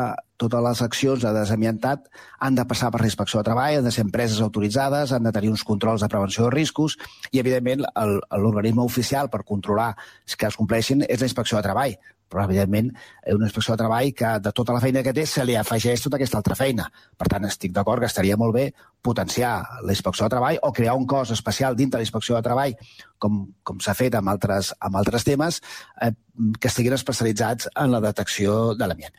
totes 0.41 0.65
les 0.65 0.81
accions 0.81 1.21
de 1.21 1.35
desamiantat 1.37 2.09
han 2.41 2.57
de 2.57 2.65
passar 2.65 2.89
per 2.93 3.03
la 3.03 3.11
inspecció 3.11 3.43
de 3.43 3.49
treball, 3.51 3.77
han 3.77 3.85
de 3.85 3.93
ser 3.93 4.07
empreses 4.07 4.41
autoritzades, 4.41 5.13
han 5.13 5.29
de 5.29 5.35
tenir 5.37 5.53
uns 5.53 5.65
controls 5.67 6.01
de 6.01 6.09
prevenció 6.09 6.47
de 6.47 6.55
riscos 6.57 6.97
i, 7.31 7.37
evidentment, 7.37 7.85
l'organisme 8.33 8.81
oficial 8.81 9.29
per 9.29 9.45
controlar 9.45 9.93
que 10.37 10.49
es 10.49 10.57
compleixin 10.57 11.05
és 11.05 11.21
la 11.21 11.29
inspecció 11.29 11.57
de 11.57 11.69
treball 11.69 11.97
però 12.29 12.43
evidentment 12.45 12.91
una 13.33 13.47
inspecció 13.47 13.73
de 13.73 13.81
treball 13.83 14.13
que 14.15 14.33
de 14.43 14.53
tota 14.55 14.75
la 14.75 14.81
feina 14.83 15.03
que 15.03 15.13
té 15.15 15.25
se 15.25 15.45
li 15.45 15.55
afegeix 15.55 16.03
tota 16.03 16.19
aquesta 16.19 16.39
altra 16.41 16.57
feina. 16.59 16.87
Per 17.17 17.27
tant, 17.31 17.47
estic 17.47 17.73
d'acord 17.75 18.03
que 18.03 18.09
estaria 18.11 18.37
molt 18.37 18.55
bé 18.55 18.67
potenciar 19.01 19.53
la 19.83 19.95
inspecció 19.95 20.27
de 20.27 20.35
treball 20.35 20.59
o 20.63 20.73
crear 20.73 20.95
un 20.99 21.07
cos 21.07 21.31
especial 21.31 21.75
dintre 21.75 22.01
la 22.01 22.07
inspecció 22.07 22.35
de 22.35 22.43
treball, 22.45 22.75
com, 23.17 23.45
com 23.63 23.81
s'ha 23.83 23.95
fet 23.97 24.15
amb 24.19 24.33
altres, 24.33 24.73
amb 24.79 24.99
altres 24.99 25.27
temes, 25.27 25.61
eh, 26.01 26.13
que 26.59 26.69
estiguin 26.69 26.95
especialitzats 26.97 27.69
en 27.75 27.91
la 27.93 28.03
detecció 28.03 28.75
de 28.77 28.87
l'ambient. 28.87 29.15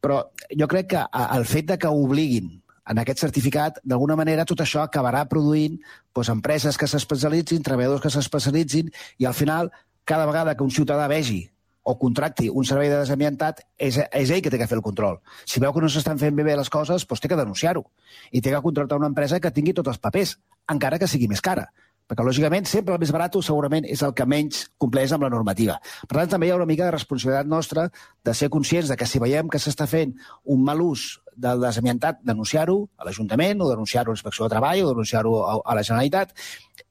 Però 0.00 0.22
jo 0.58 0.68
crec 0.70 0.92
que 0.94 1.06
el 1.22 1.46
fet 1.48 1.72
de 1.72 1.78
que 1.78 1.90
obliguin 1.90 2.62
en 2.90 2.98
aquest 2.98 3.20
certificat, 3.22 3.78
d'alguna 3.86 4.16
manera, 4.18 4.46
tot 4.48 4.62
això 4.64 4.82
acabarà 4.82 5.22
produint 5.30 5.78
doncs, 6.14 6.32
empreses 6.32 6.78
que 6.78 6.88
s'especialitzin, 6.90 7.62
treballadors 7.62 8.02
que 8.02 8.10
s'especialitzin, 8.10 8.90
i 9.22 9.28
al 9.28 9.36
final, 9.38 9.70
cada 10.04 10.26
vegada 10.26 10.56
que 10.56 10.66
un 10.66 10.74
ciutadà 10.74 11.06
vegi 11.10 11.44
o 11.82 11.96
contracti 11.98 12.48
un 12.48 12.64
servei 12.64 12.90
de 12.90 13.00
desamiantat, 13.00 13.62
és, 13.78 13.98
és 13.98 14.30
ell 14.30 14.42
que 14.42 14.50
té 14.50 14.58
que 14.60 14.68
fer 14.70 14.78
el 14.78 14.84
control. 14.86 15.20
Si 15.44 15.60
veu 15.62 15.74
que 15.74 15.82
no 15.82 15.90
s'estan 15.90 16.20
fent 16.20 16.36
bé, 16.36 16.46
bé 16.46 16.56
les 16.58 16.70
coses, 16.70 17.06
doncs 17.06 17.22
té 17.22 17.30
que 17.30 17.38
denunciar-ho. 17.38 17.84
I 18.30 18.40
té 18.40 18.52
que 18.54 18.62
contractar 18.64 19.00
una 19.00 19.10
empresa 19.10 19.40
que 19.40 19.50
tingui 19.50 19.74
tots 19.74 19.90
els 19.94 20.02
papers, 20.02 20.36
encara 20.70 21.00
que 21.02 21.10
sigui 21.10 21.30
més 21.30 21.42
cara. 21.42 21.68
Perquè, 22.12 22.24
lògicament, 22.26 22.66
sempre 22.68 22.92
el 22.92 23.00
més 23.00 23.12
barat 23.14 23.38
segurament 23.40 23.86
és 23.88 24.02
el 24.04 24.12
que 24.12 24.26
menys 24.28 24.66
compleix 24.82 25.14
amb 25.14 25.24
la 25.24 25.30
normativa. 25.32 25.78
Per 26.04 26.18
tant, 26.18 26.32
també 26.34 26.48
hi 26.48 26.52
ha 26.52 26.58
una 26.58 26.68
mica 26.68 26.84
de 26.84 26.92
responsabilitat 26.92 27.48
nostra 27.48 27.86
de 28.24 28.34
ser 28.34 28.50
conscients 28.52 28.90
de 28.90 28.98
que 29.00 29.06
si 29.08 29.22
veiem 29.22 29.48
que 29.48 29.60
s'està 29.62 29.86
fent 29.88 30.12
un 30.44 30.64
mal 30.66 30.82
ús 30.84 31.22
del 31.32 31.62
desamiantat, 31.64 32.20
denunciar-ho 32.28 32.76
a 32.98 33.06
l'Ajuntament 33.06 33.62
o 33.64 33.70
denunciar-ho 33.70 34.12
a 34.12 34.16
l'Inspecció 34.16 34.44
de 34.44 34.52
Treball 34.52 34.82
o 34.84 34.90
denunciar-ho 34.90 35.32
a, 35.40 35.54
a 35.64 35.78
la 35.78 35.86
Generalitat 35.86 36.34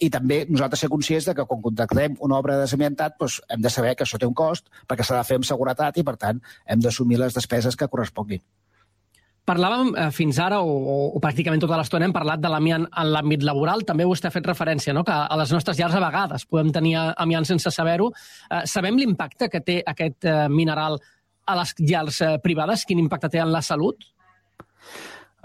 i 0.02 0.10
també 0.10 0.42
nosaltres 0.50 0.82
ser 0.84 0.90
conscients 0.90 1.28
de 1.30 1.36
que 1.38 1.46
quan 1.46 1.62
contractem 1.62 2.18
una 2.26 2.40
obra 2.40 2.58
de 2.58 2.66
desamiantat 2.66 3.20
doncs, 3.20 3.40
hem 3.50 3.62
de 3.62 3.70
saber 3.70 3.94
que 3.96 4.08
això 4.08 4.20
té 4.20 4.30
un 4.30 4.38
cost 4.38 4.72
perquè 4.90 5.06
s'ha 5.06 5.20
de 5.20 5.28
fer 5.28 5.38
amb 5.40 5.48
seguretat 5.48 6.02
i, 6.02 6.06
per 6.08 6.18
tant, 6.22 6.42
hem 6.66 6.82
d'assumir 6.82 7.22
les 7.22 7.38
despeses 7.38 7.78
que 7.78 7.90
corresponguin. 7.92 8.42
Parlàvem 9.46 9.96
eh, 9.98 10.10
fins 10.14 10.38
ara, 10.40 10.60
o, 10.62 10.70
o, 10.70 10.98
o 11.18 11.22
pràcticament 11.22 11.62
tota 11.62 11.78
l'estona, 11.80 12.06
hem 12.06 12.14
parlat 12.14 12.42
de 12.42 12.50
l'amiant 12.50 12.86
en 12.86 13.10
l'àmbit 13.14 13.46
laboral. 13.46 13.82
També 13.88 14.06
vostè 14.06 14.30
ha 14.30 14.34
fet 14.34 14.46
referència 14.48 14.94
no? 14.94 15.04
que 15.06 15.16
a 15.16 15.38
les 15.40 15.54
nostres 15.54 15.80
llars 15.80 15.98
a 15.98 16.04
vegades 16.04 16.46
podem 16.50 16.70
tenir 16.74 16.94
amiant 17.02 17.48
sense 17.50 17.74
saber-ho. 17.74 18.12
Eh, 18.50 18.62
sabem 18.70 19.00
l'impacte 19.02 19.50
que 19.50 19.64
té 19.66 19.80
aquest 19.94 20.30
eh, 20.30 20.46
mineral 20.50 21.00
a 21.50 21.58
les 21.58 21.74
llars 21.82 22.22
eh, 22.22 22.36
privades? 22.44 22.86
Quin 22.86 23.02
impacte 23.02 23.32
té 23.34 23.42
en 23.42 23.54
la 23.54 23.64
salut? 23.66 24.06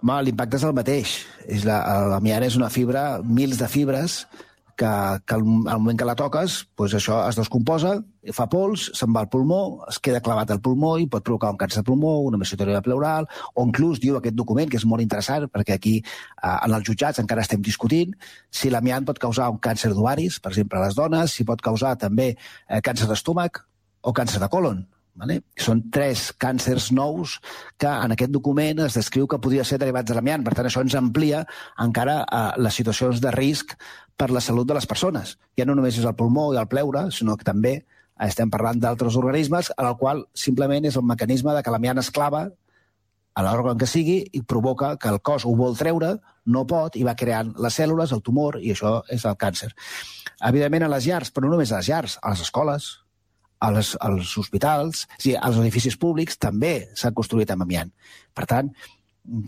Home, 0.02 0.18
l'impacte 0.28 0.60
és 0.60 0.66
el 0.68 0.76
mateix. 0.76 1.16
L'amiant 1.64 2.44
és 2.44 2.60
una 2.60 2.68
fibra, 2.72 3.06
mils 3.24 3.56
de 3.56 3.68
fibres, 3.72 4.26
que, 4.76 5.20
que 5.24 5.34
al, 5.34 5.42
al 5.42 5.80
moment 5.80 5.98
que 5.98 6.06
la 6.06 6.14
toques, 6.18 6.58
doncs 6.76 6.94
això 6.98 7.18
es 7.26 7.38
descomposa, 7.38 7.94
fa 8.36 8.46
pols, 8.52 8.88
se'n 8.98 9.12
va 9.14 9.22
al 9.24 9.30
pulmó, 9.32 9.60
es 9.90 9.98
queda 10.02 10.20
clavat 10.24 10.50
al 10.52 10.60
pulmó 10.62 10.96
i 11.00 11.06
pot 11.10 11.24
provocar 11.26 11.52
un 11.54 11.60
càncer 11.60 11.80
de 11.80 11.86
pulmó, 11.88 12.16
una 12.26 12.40
mesoteria 12.40 12.82
pleural, 12.84 13.28
o 13.54 13.66
inclús 13.66 14.00
diu 14.02 14.18
aquest 14.18 14.36
document, 14.36 14.68
que 14.70 14.80
és 14.80 14.88
molt 14.88 15.04
interessant, 15.04 15.48
perquè 15.52 15.78
aquí 15.78 15.94
eh, 16.00 16.56
en 16.56 16.76
els 16.76 16.88
jutjats 16.88 17.22
encara 17.22 17.46
estem 17.46 17.62
discutint 17.64 18.12
si 18.50 18.72
l'amiant 18.72 19.06
pot 19.08 19.22
causar 19.22 19.48
un 19.54 19.62
càncer 19.62 19.94
d'ovaris, 19.94 20.40
per 20.42 20.52
exemple, 20.52 20.80
a 20.80 20.88
les 20.88 20.98
dones, 20.98 21.32
si 21.32 21.48
pot 21.48 21.62
causar 21.64 21.96
també 22.02 22.34
eh, 22.34 22.82
càncer 22.84 23.08
d'estómac 23.08 23.64
o 24.06 24.14
càncer 24.14 24.42
de 24.42 24.52
colon. 24.52 24.84
Vale? 25.16 25.38
Són 25.56 25.86
tres 25.92 26.28
càncers 26.36 26.90
nous 26.92 27.38
que 27.80 27.88
en 27.88 28.12
aquest 28.12 28.32
document 28.34 28.82
es 28.84 28.98
descriu 28.98 29.24
que 29.24 29.38
podria 29.40 29.64
ser 29.64 29.78
derivats 29.80 30.10
de 30.10 30.16
l'amiant. 30.18 30.44
Per 30.44 30.52
tant, 30.52 30.68
això 30.68 30.82
ens 30.84 30.96
amplia 30.98 31.40
encara 31.80 32.18
eh, 32.24 32.50
les 32.60 32.76
situacions 32.76 33.22
de 33.24 33.32
risc 33.32 33.72
per 34.16 34.30
la 34.32 34.40
salut 34.40 34.66
de 34.68 34.74
les 34.76 34.86
persones. 34.88 35.36
Ja 35.58 35.66
no 35.68 35.76
només 35.76 35.98
és 35.98 36.06
el 36.08 36.16
pulmó 36.16 36.48
i 36.54 36.60
el 36.60 36.68
pleure, 36.68 37.06
sinó 37.12 37.36
que 37.36 37.46
també 37.46 37.78
estem 38.24 38.50
parlant 38.50 38.80
d'altres 38.80 39.16
organismes 39.20 39.70
en 39.76 39.86
el 39.86 39.96
qual 40.00 40.24
simplement 40.32 40.86
és 40.88 40.96
el 40.96 41.04
mecanisme 41.04 41.52
de 41.54 41.62
que 41.62 41.72
l'amiant 41.72 42.00
es 42.00 42.10
clava 42.10 42.46
a 43.36 43.42
l'òrgan 43.44 43.76
que 43.76 43.88
sigui 43.88 44.22
i 44.32 44.40
provoca 44.40 44.94
que 44.96 45.10
el 45.12 45.20
cos 45.20 45.44
ho 45.44 45.52
vol 45.56 45.76
treure, 45.76 46.14
no 46.48 46.64
pot, 46.64 46.96
i 46.96 47.04
va 47.04 47.16
creant 47.18 47.52
les 47.60 47.76
cèl·lules, 47.76 48.14
el 48.16 48.22
tumor, 48.24 48.56
i 48.64 48.72
això 48.72 49.02
és 49.12 49.26
el 49.28 49.36
càncer. 49.36 49.74
Evidentment 50.48 50.86
a 50.86 50.92
les 50.94 51.08
llars, 51.08 51.32
però 51.32 51.44
no 51.44 51.56
només 51.56 51.72
a 51.72 51.82
les 51.82 51.90
llars, 51.92 52.16
a 52.22 52.32
les 52.32 52.44
escoles, 52.46 52.88
a 53.60 53.70
les, 53.72 53.92
als 54.00 54.32
hospitals, 54.40 55.04
dir, 55.20 55.36
als 55.36 55.60
edificis 55.60 55.98
públics 56.00 56.40
també 56.40 56.88
s'han 56.96 57.16
construït 57.16 57.52
amb 57.52 57.66
amiant. 57.66 57.92
Per 58.32 58.48
tant, 58.48 58.72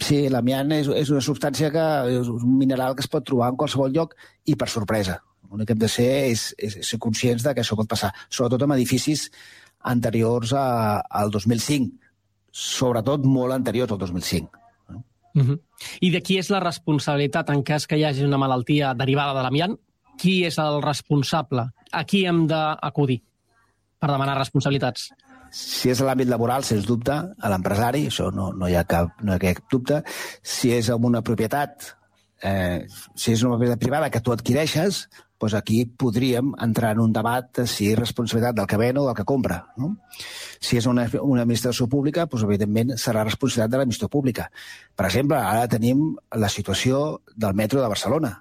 Sí, 0.03 0.25
l'amiant 0.33 0.73
és, 0.75 0.89
és 0.91 1.11
una 1.13 1.23
substància 1.23 1.71
que 1.71 1.85
és 2.19 2.29
un 2.33 2.57
mineral 2.59 2.97
que 2.99 3.05
es 3.05 3.11
pot 3.11 3.25
trobar 3.27 3.53
en 3.53 3.59
qualsevol 3.61 3.93
lloc 3.95 4.17
i 4.51 4.57
per 4.59 4.69
sorpresa. 4.73 5.21
L'únic 5.49 5.69
que 5.69 5.77
hem 5.77 5.83
de 5.85 5.91
ser 5.93 6.09
és, 6.29 6.51
és 6.59 6.81
ser 6.89 6.99
conscients 7.01 7.45
de 7.47 7.55
que 7.55 7.63
això 7.63 7.79
pot 7.79 7.89
passar, 7.89 8.11
sobretot 8.29 8.67
en 8.67 8.75
edificis 8.75 9.29
anteriors 9.87 10.53
a, 10.53 11.01
al 11.21 11.31
2005, 11.31 11.95
sobretot 12.51 13.25
molt 13.25 13.55
anteriors 13.55 13.95
al 13.95 14.01
2005. 14.03 14.51
Uh 15.39 15.45
-huh. 15.45 15.61
I 16.01 16.11
de 16.11 16.21
qui 16.23 16.39
és 16.39 16.51
la 16.51 16.61
responsabilitat 16.61 17.51
en 17.51 17.63
cas 17.63 17.87
que 17.87 17.97
hi 17.97 18.05
hagi 18.05 18.25
una 18.25 18.39
malaltia 18.39 18.95
derivada 18.95 19.35
de 19.35 19.43
l'amiant? 19.43 19.79
Qui 20.19 20.45
és 20.45 20.59
el 20.59 20.83
responsable? 20.83 21.71
A 21.93 22.05
qui 22.05 22.25
hem 22.27 22.47
d'acudir 22.47 23.23
per 23.99 24.11
demanar 24.11 24.39
responsabilitats? 24.39 25.13
Si 25.55 25.93
és 25.93 26.01
a 26.01 26.09
l'àmbit 26.09 26.29
laboral, 26.31 26.65
sens 26.67 26.87
dubte, 26.89 27.15
a 27.15 27.53
l'empresari, 27.53 28.07
això 28.11 28.29
no, 28.35 28.51
no, 28.53 28.69
hi 28.69 28.77
ha 28.79 28.85
cap, 28.89 29.15
no 29.23 29.35
hi 29.35 29.39
ha 29.39 29.55
cap 29.57 29.71
dubte. 29.73 30.03
Si 30.43 30.73
és 30.75 30.91
en 30.95 31.05
una 31.09 31.23
propietat, 31.23 31.95
eh, 32.43 32.87
si 33.15 33.33
és 33.33 33.43
una 33.43 33.57
propietat 33.57 33.83
privada 33.83 34.11
que 34.11 34.23
tu 34.25 34.35
adquireixes, 34.35 35.07
doncs 35.39 35.55
aquí 35.55 35.85
podríem 35.87 36.51
entrar 36.61 36.93
en 36.97 37.01
un 37.01 37.13
debat 37.15 37.47
de 37.61 37.67
si 37.71 37.93
és 37.93 37.99
responsabilitat 37.99 38.57
del 38.59 38.67
que 38.67 38.79
ven 38.81 38.99
o 38.99 39.07
del 39.07 39.15
que 39.15 39.25
compra. 39.25 39.61
No? 39.79 39.95
Si 40.59 40.77
és 40.81 40.87
una, 40.91 41.07
una 41.23 41.45
administració 41.47 41.87
pública, 41.87 42.27
doncs, 42.27 42.45
evidentment 42.45 42.97
serà 42.99 43.23
responsabilitat 43.25 43.71
de 43.71 43.81
l'administració 43.81 44.11
pública. 44.11 44.49
Per 44.99 45.07
exemple, 45.07 45.39
ara 45.39 45.71
tenim 45.71 46.11
la 46.35 46.51
situació 46.51 47.23
del 47.37 47.55
metro 47.55 47.81
de 47.83 47.91
Barcelona, 47.95 48.35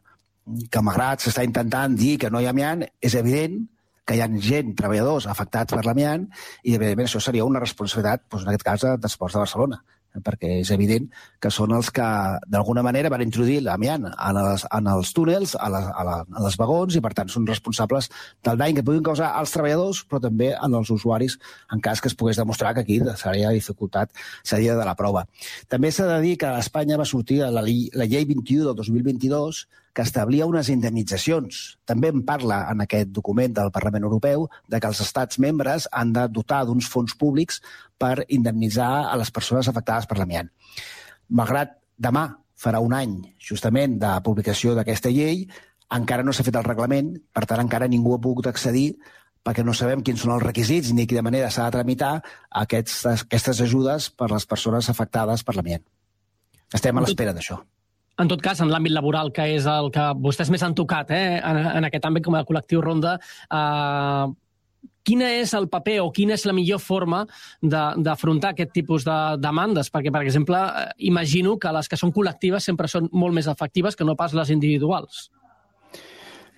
que 0.71 0.81
malgrat 0.81 1.21
s'està 1.21 1.45
intentant 1.45 1.95
dir 1.95 2.17
que 2.17 2.31
no 2.33 2.41
hi 2.41 2.47
ha 2.47 2.55
amiant, 2.55 2.85
és 3.01 3.15
evident 3.19 3.65
que 4.07 4.15
hi 4.15 4.23
ha 4.23 4.29
gent, 4.47 4.73
treballadors 4.79 5.27
afectats 5.27 5.75
per 5.75 5.83
l'amiant, 5.85 6.25
i 6.63 6.77
evidentment 6.79 7.09
això 7.09 7.21
seria 7.23 7.45
una 7.45 7.61
responsabilitat, 7.63 8.25
doncs, 8.31 8.47
en 8.47 8.53
aquest 8.53 8.67
cas, 8.67 8.89
d'Esports 9.03 9.35
de 9.35 9.43
Barcelona 9.43 9.83
perquè 10.23 10.59
és 10.61 10.71
evident 10.73 11.07
que 11.43 11.51
són 11.53 11.73
els 11.75 11.89
que 11.93 12.05
d'alguna 12.49 12.83
manera 12.85 13.11
van 13.13 13.23
introduir 13.25 13.59
l'amiant 13.65 14.07
en, 14.09 14.39
els, 14.41 14.65
en 14.73 14.89
els 14.91 15.11
túnels, 15.13 15.55
a, 15.59 15.69
la, 15.73 15.81
a, 15.91 16.05
la, 16.07 16.17
a 16.25 16.43
les 16.45 16.57
vagons, 16.59 16.97
i 16.97 17.03
per 17.03 17.13
tant 17.17 17.31
són 17.31 17.47
responsables 17.49 18.09
del 18.45 18.59
dany 18.59 18.77
que 18.77 18.85
puguin 18.87 19.05
causar 19.05 19.33
als 19.37 19.53
treballadors, 19.55 20.03
però 20.09 20.21
també 20.23 20.53
en 20.55 20.77
els 20.79 20.91
usuaris, 20.93 21.37
en 21.73 21.83
cas 21.83 22.01
que 22.01 22.11
es 22.11 22.17
pogués 22.17 22.39
demostrar 22.39 22.73
que 22.75 22.85
aquí 22.85 22.99
seria 23.19 23.53
dificultat, 23.55 24.13
seria 24.43 24.77
de 24.77 24.85
la 24.87 24.95
prova. 24.97 25.27
També 25.69 25.91
s'ha 25.91 26.07
de 26.09 26.21
dir 26.23 26.37
que 26.41 26.49
a 26.49 26.61
Espanya 26.63 26.99
va 26.99 27.05
sortir 27.05 27.43
la, 27.43 27.61
la 27.61 28.09
llei 28.09 28.25
21 28.25 28.71
del 28.71 28.79
2022 28.81 29.67
que 29.97 30.03
establia 30.05 30.45
unes 30.45 30.67
indemnitzacions. 30.69 31.79
També 31.89 32.11
en 32.13 32.21
parla 32.25 32.59
en 32.69 32.83
aquest 32.83 33.09
document 33.09 33.55
del 33.57 33.71
Parlament 33.73 34.03
Europeu 34.05 34.43
de 34.69 34.77
que 34.77 34.89
els 34.91 34.99
estats 35.01 35.39
membres 35.41 35.87
han 35.89 36.11
de 36.13 36.27
dotar 36.29 36.59
d'uns 36.67 36.85
fons 36.93 37.15
públics 37.17 37.63
per 37.97 38.27
indemnitzar 38.27 38.91
a 39.09 39.15
les 39.17 39.31
persones 39.33 39.65
afectades 39.71 40.05
per 40.05 40.19
l'amiant. 40.19 40.51
Malgrat 41.33 41.73
demà 41.97 42.27
farà 42.53 42.77
un 42.85 42.93
any, 42.93 43.15
justament, 43.41 43.95
de 43.97 44.11
publicació 44.27 44.75
d'aquesta 44.77 45.09
llei, 45.09 45.47
encara 45.97 46.25
no 46.25 46.35
s'ha 46.35 46.45
fet 46.45 46.59
el 46.61 46.67
reglament, 46.67 47.15
per 47.33 47.47
tant, 47.49 47.63
encara 47.63 47.89
ningú 47.89 48.13
ha 48.13 48.21
pogut 48.21 48.49
accedir 48.51 48.91
perquè 49.47 49.65
no 49.65 49.73
sabem 49.73 50.03
quins 50.05 50.21
són 50.21 50.35
els 50.35 50.45
requisits 50.45 50.91
ni 50.91 51.07
de 51.07 51.09
quina 51.09 51.23
manera 51.25 51.49
s'ha 51.49 51.65
de 51.65 51.73
tramitar 51.73 52.11
aquestes, 52.61 53.25
aquestes 53.25 53.63
ajudes 53.65 54.11
per 54.13 54.29
les 54.29 54.45
persones 54.45 54.91
afectades 54.93 55.41
per 55.47 55.57
l'amiant. 55.57 55.81
Estem 56.69 56.97
a 56.97 57.05
l'espera 57.05 57.33
d'això. 57.33 57.57
En 58.17 58.29
tot 58.31 58.41
cas, 58.41 58.59
en 58.63 58.71
l'àmbit 58.73 58.95
laboral, 58.95 59.29
que 59.33 59.45
és 59.53 59.67
el 59.69 59.91
que 59.93 60.07
vostès 60.17 60.49
més 60.49 60.63
han 60.65 60.73
tocat 60.77 61.11
eh, 61.13 61.37
en, 61.37 61.59
en 61.77 61.85
aquest 61.85 62.05
àmbit 62.09 62.25
com 62.25 62.37
a 62.37 62.43
col·lectiu 62.47 62.81
Ronda, 62.81 63.17
eh, 63.53 64.25
quina 65.07 65.29
és 65.37 65.53
el 65.55 65.69
paper 65.71 65.99
o 66.03 66.09
quina 66.15 66.35
és 66.35 66.43
la 66.49 66.55
millor 66.57 66.81
forma 66.83 67.21
d'afrontar 67.61 68.55
aquest 68.55 68.73
tipus 68.75 69.05
de 69.07 69.17
demandes? 69.43 69.91
Perquè, 69.93 70.11
per 70.13 70.23
exemple, 70.25 70.57
eh, 70.57 70.89
imagino 71.11 71.55
que 71.61 71.71
les 71.77 71.87
que 71.87 71.99
són 71.99 72.13
col·lectives 72.15 72.65
sempre 72.65 72.89
són 72.91 73.11
molt 73.13 73.37
més 73.37 73.47
efectives 73.53 73.95
que 73.95 74.07
no 74.07 74.17
pas 74.19 74.33
les 74.33 74.51
individuals. 74.55 75.27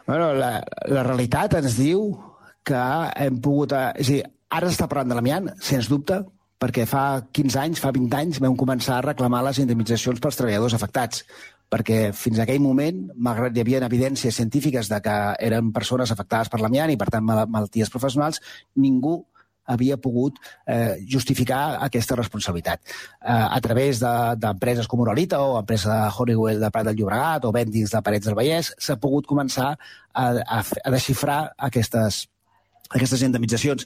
Bueno, 0.07 0.31
la, 0.33 0.55
la 0.89 1.05
realitat 1.05 1.59
ens 1.59 1.77
diu 1.77 2.09
que 2.65 2.83
hem 3.19 3.37
pogut... 3.43 3.75
Eh, 3.75 3.93
és 3.99 4.09
a 4.09 4.15
dir, 4.15 4.23
ara 4.49 4.71
està 4.71 4.87
parlant 4.89 5.11
de 5.11 5.19
l'amiant, 5.19 5.51
sens 5.61 5.91
dubte, 5.91 6.23
perquè 6.59 6.85
fa 6.89 7.03
15 7.31 7.59
anys, 7.61 7.79
fa 7.79 7.93
20 7.95 8.17
anys, 8.19 8.41
vam 8.43 8.57
començar 8.59 8.99
a 8.99 9.05
reclamar 9.05 9.41
les 9.47 9.61
indemnitzacions 9.63 10.19
pels 10.19 10.37
treballadors 10.39 10.75
afectats, 10.75 11.23
perquè 11.71 12.09
fins 12.17 12.39
a 12.39 12.43
aquell 12.43 12.61
moment, 12.61 13.05
malgrat 13.15 13.55
hi 13.55 13.63
havia 13.63 13.81
evidències 13.85 14.35
científiques 14.35 14.89
de 14.91 14.99
que 15.05 15.17
eren 15.45 15.71
persones 15.71 16.11
afectades 16.11 16.49
per 16.51 16.59
l'amiant 16.59 16.91
i, 16.91 16.97
per 16.99 17.07
tant, 17.13 17.25
mal 17.25 17.45
malalties 17.47 17.93
professionals, 17.93 18.41
ningú 18.75 19.21
havia 19.69 19.99
pogut 20.01 20.39
eh, 20.65 20.97
justificar 21.07 21.77
aquesta 21.85 22.17
responsabilitat. 22.17 22.81
Eh, 23.21 23.29
a 23.29 23.59
través 23.61 24.01
d'empreses 24.01 24.87
de, 24.87 24.89
com 24.89 25.03
Uralita 25.05 25.39
o 25.45 25.59
empresa 25.59 25.93
de 25.93 26.11
Honeywell 26.17 26.63
de 26.63 26.71
Prat 26.73 26.89
del 26.89 26.97
Llobregat 26.97 27.45
o 27.45 27.53
Bendix 27.53 27.93
de 27.93 28.01
Parets 28.01 28.25
del 28.25 28.37
Vallès, 28.39 28.73
s'ha 28.81 28.97
pogut 28.97 29.29
començar 29.29 29.75
a, 29.75 30.25
a, 30.25 30.63
a 30.63 30.95
desxifrar 30.95 31.41
aquestes, 31.69 32.23
aquestes 32.89 33.21
indemnitzacions 33.29 33.85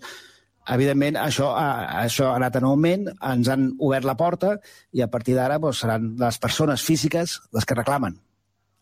evidentment, 0.72 1.18
això, 1.20 1.50
això 1.56 2.30
ha 2.32 2.36
anat 2.40 2.60
en 2.60 2.68
augment, 2.70 3.10
ens 3.32 3.50
han 3.52 3.72
obert 3.80 4.08
la 4.08 4.18
porta 4.20 4.58
i 4.94 5.04
a 5.04 5.10
partir 5.12 5.36
d'ara 5.38 5.60
doncs, 5.60 5.82
seran 5.84 6.14
les 6.20 6.40
persones 6.40 6.86
físiques 6.86 7.40
les 7.54 7.66
que 7.66 7.78
reclamen 7.80 8.20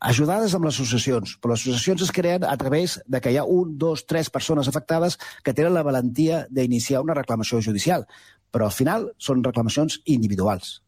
ajudades 0.02 0.56
amb 0.58 0.65
les 0.65 0.80
associacions, 0.80 1.36
però 1.38 1.54
les 1.54 1.62
associacions 1.62 2.02
es 2.02 2.12
creen 2.12 2.44
a 2.44 2.56
través 2.58 2.98
de 3.06 3.22
que 3.22 3.32
hi 3.32 3.38
ha 3.38 3.46
un, 3.46 3.76
dos, 3.78 4.08
tres 4.10 4.32
persones 4.34 4.67
afectades 4.67 5.20
que 5.46 5.54
tenen 5.54 5.76
la 5.76 5.86
valentia 5.86 6.48
d'iniciar 6.50 7.04
una 7.06 7.13
reclamació 7.13 7.62
judicial. 7.62 8.08
Però 8.52 8.65
al 8.65 8.74
final 8.74 9.12
són 9.22 9.46
reclamacions 9.46 10.00
individuals, 10.10 10.82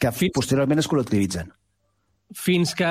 que 0.00 0.10
posteriorment 0.34 0.80
es 0.80 0.88
col·lectivitzen 0.88 1.52
fins 2.34 2.74
que 2.74 2.88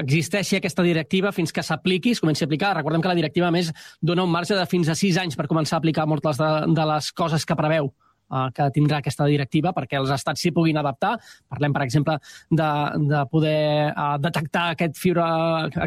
existeixi 0.00 0.58
aquesta 0.58 0.82
directiva, 0.82 1.32
fins 1.32 1.52
que 1.54 1.62
s'apliqui, 1.62 2.14
es 2.14 2.22
comenci 2.22 2.44
a 2.44 2.48
aplicar. 2.48 2.74
Recordem 2.76 3.02
que 3.02 3.12
la 3.12 3.18
directiva, 3.18 3.52
més, 3.54 3.70
dona 4.02 4.24
un 4.26 4.32
marge 4.32 4.56
de 4.58 4.66
fins 4.66 4.90
a 4.90 4.96
sis 4.98 5.18
anys 5.20 5.38
per 5.38 5.46
començar 5.50 5.78
a 5.78 5.82
aplicar 5.82 6.08
moltes 6.10 6.40
de, 6.40 6.50
de 6.74 6.88
les 6.90 7.12
coses 7.12 7.46
que 7.46 7.58
preveu 7.58 7.92
eh, 8.34 8.48
que 8.56 8.68
tindrà 8.74 8.98
aquesta 8.98 9.28
directiva 9.30 9.72
perquè 9.76 10.00
els 10.00 10.10
estats 10.14 10.42
s'hi 10.42 10.52
puguin 10.54 10.80
adaptar. 10.80 11.14
Parlem, 11.52 11.74
per 11.76 11.84
exemple, 11.86 12.18
de, 12.50 12.70
de 13.10 13.22
poder 13.30 13.92
uh, 13.92 14.14
detectar 14.22 14.70
aquest 14.72 14.98
fibra, 14.98 15.26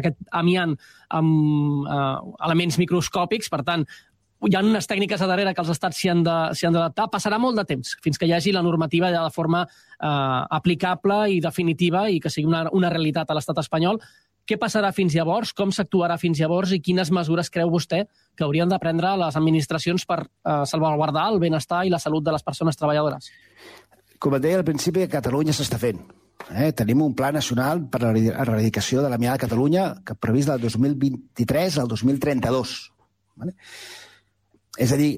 aquest 0.00 0.16
amiant 0.40 0.76
amb 1.18 1.84
uh, 1.84 2.36
elements 2.48 2.78
microscòpics, 2.80 3.52
per 3.52 3.62
tant, 3.68 3.84
hi 4.46 4.54
ha 4.54 4.62
unes 4.62 4.86
tècniques 4.86 5.22
a 5.22 5.26
darrere 5.26 5.52
que 5.54 5.62
els 5.64 5.72
estats 5.72 5.98
s'hi 5.98 6.10
han 6.12 6.22
d'adaptar. 6.22 7.08
Passarà 7.10 7.40
molt 7.42 7.58
de 7.58 7.64
temps 7.66 7.96
fins 8.04 8.18
que 8.18 8.28
hi 8.28 8.34
hagi 8.36 8.52
la 8.54 8.62
normativa 8.62 9.10
ja 9.10 9.24
de 9.24 9.34
forma 9.34 9.64
eh, 9.66 10.08
aplicable 10.60 11.24
i 11.34 11.40
definitiva 11.42 12.06
i 12.08 12.20
que 12.22 12.30
sigui 12.30 12.46
una, 12.50 12.66
una 12.72 12.90
realitat 12.94 13.30
a 13.30 13.38
l'estat 13.38 13.58
espanyol. 13.64 13.98
Què 14.48 14.56
passarà 14.56 14.94
fins 14.96 15.12
llavors? 15.12 15.52
Com 15.52 15.74
s'actuarà 15.74 16.16
fins 16.20 16.38
llavors? 16.40 16.70
I 16.72 16.80
quines 16.80 17.10
mesures 17.12 17.50
creu 17.52 17.68
vostè 17.68 18.04
que 18.08 18.46
haurien 18.46 18.70
de 18.70 18.78
prendre 18.80 19.10
les 19.20 19.36
administracions 19.36 20.06
per 20.08 20.22
eh, 20.22 20.62
salvaguardar 20.70 21.26
el 21.34 21.42
benestar 21.42 21.84
i 21.84 21.92
la 21.92 22.00
salut 22.00 22.24
de 22.24 22.32
les 22.36 22.46
persones 22.46 22.78
treballadores? 22.78 23.28
Com 24.18 24.38
et 24.38 24.46
deia 24.46 24.62
al 24.62 24.66
principi, 24.66 25.04
Catalunya 25.10 25.52
s'està 25.54 25.78
fent. 25.82 26.00
Eh? 26.48 26.70
Tenim 26.72 27.02
un 27.04 27.14
pla 27.18 27.28
nacional 27.34 27.84
per 27.90 28.06
a 28.06 28.12
l'erradicació 28.14 29.02
de 29.02 29.10
la 29.12 29.18
miada 29.18 29.36
a 29.36 29.42
Catalunya 29.44 29.88
que 30.06 30.16
previst 30.16 30.48
del 30.54 30.62
2023 30.62 31.82
al 31.82 31.90
2032. 31.90 32.78
Vale? 33.38 33.54
És 34.78 34.94
a 34.94 34.98
dir, 35.00 35.12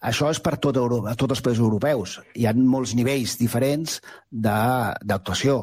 això 0.00 0.30
és 0.32 0.40
per 0.40 0.54
tot 0.62 0.78
Europa, 0.80 1.12
tots 1.18 1.36
els 1.36 1.42
països 1.44 1.66
europeus. 1.66 2.16
Hi 2.38 2.46
ha 2.48 2.54
molts 2.56 2.94
nivells 2.96 3.36
diferents 3.40 3.98
d'actuació. 4.30 5.56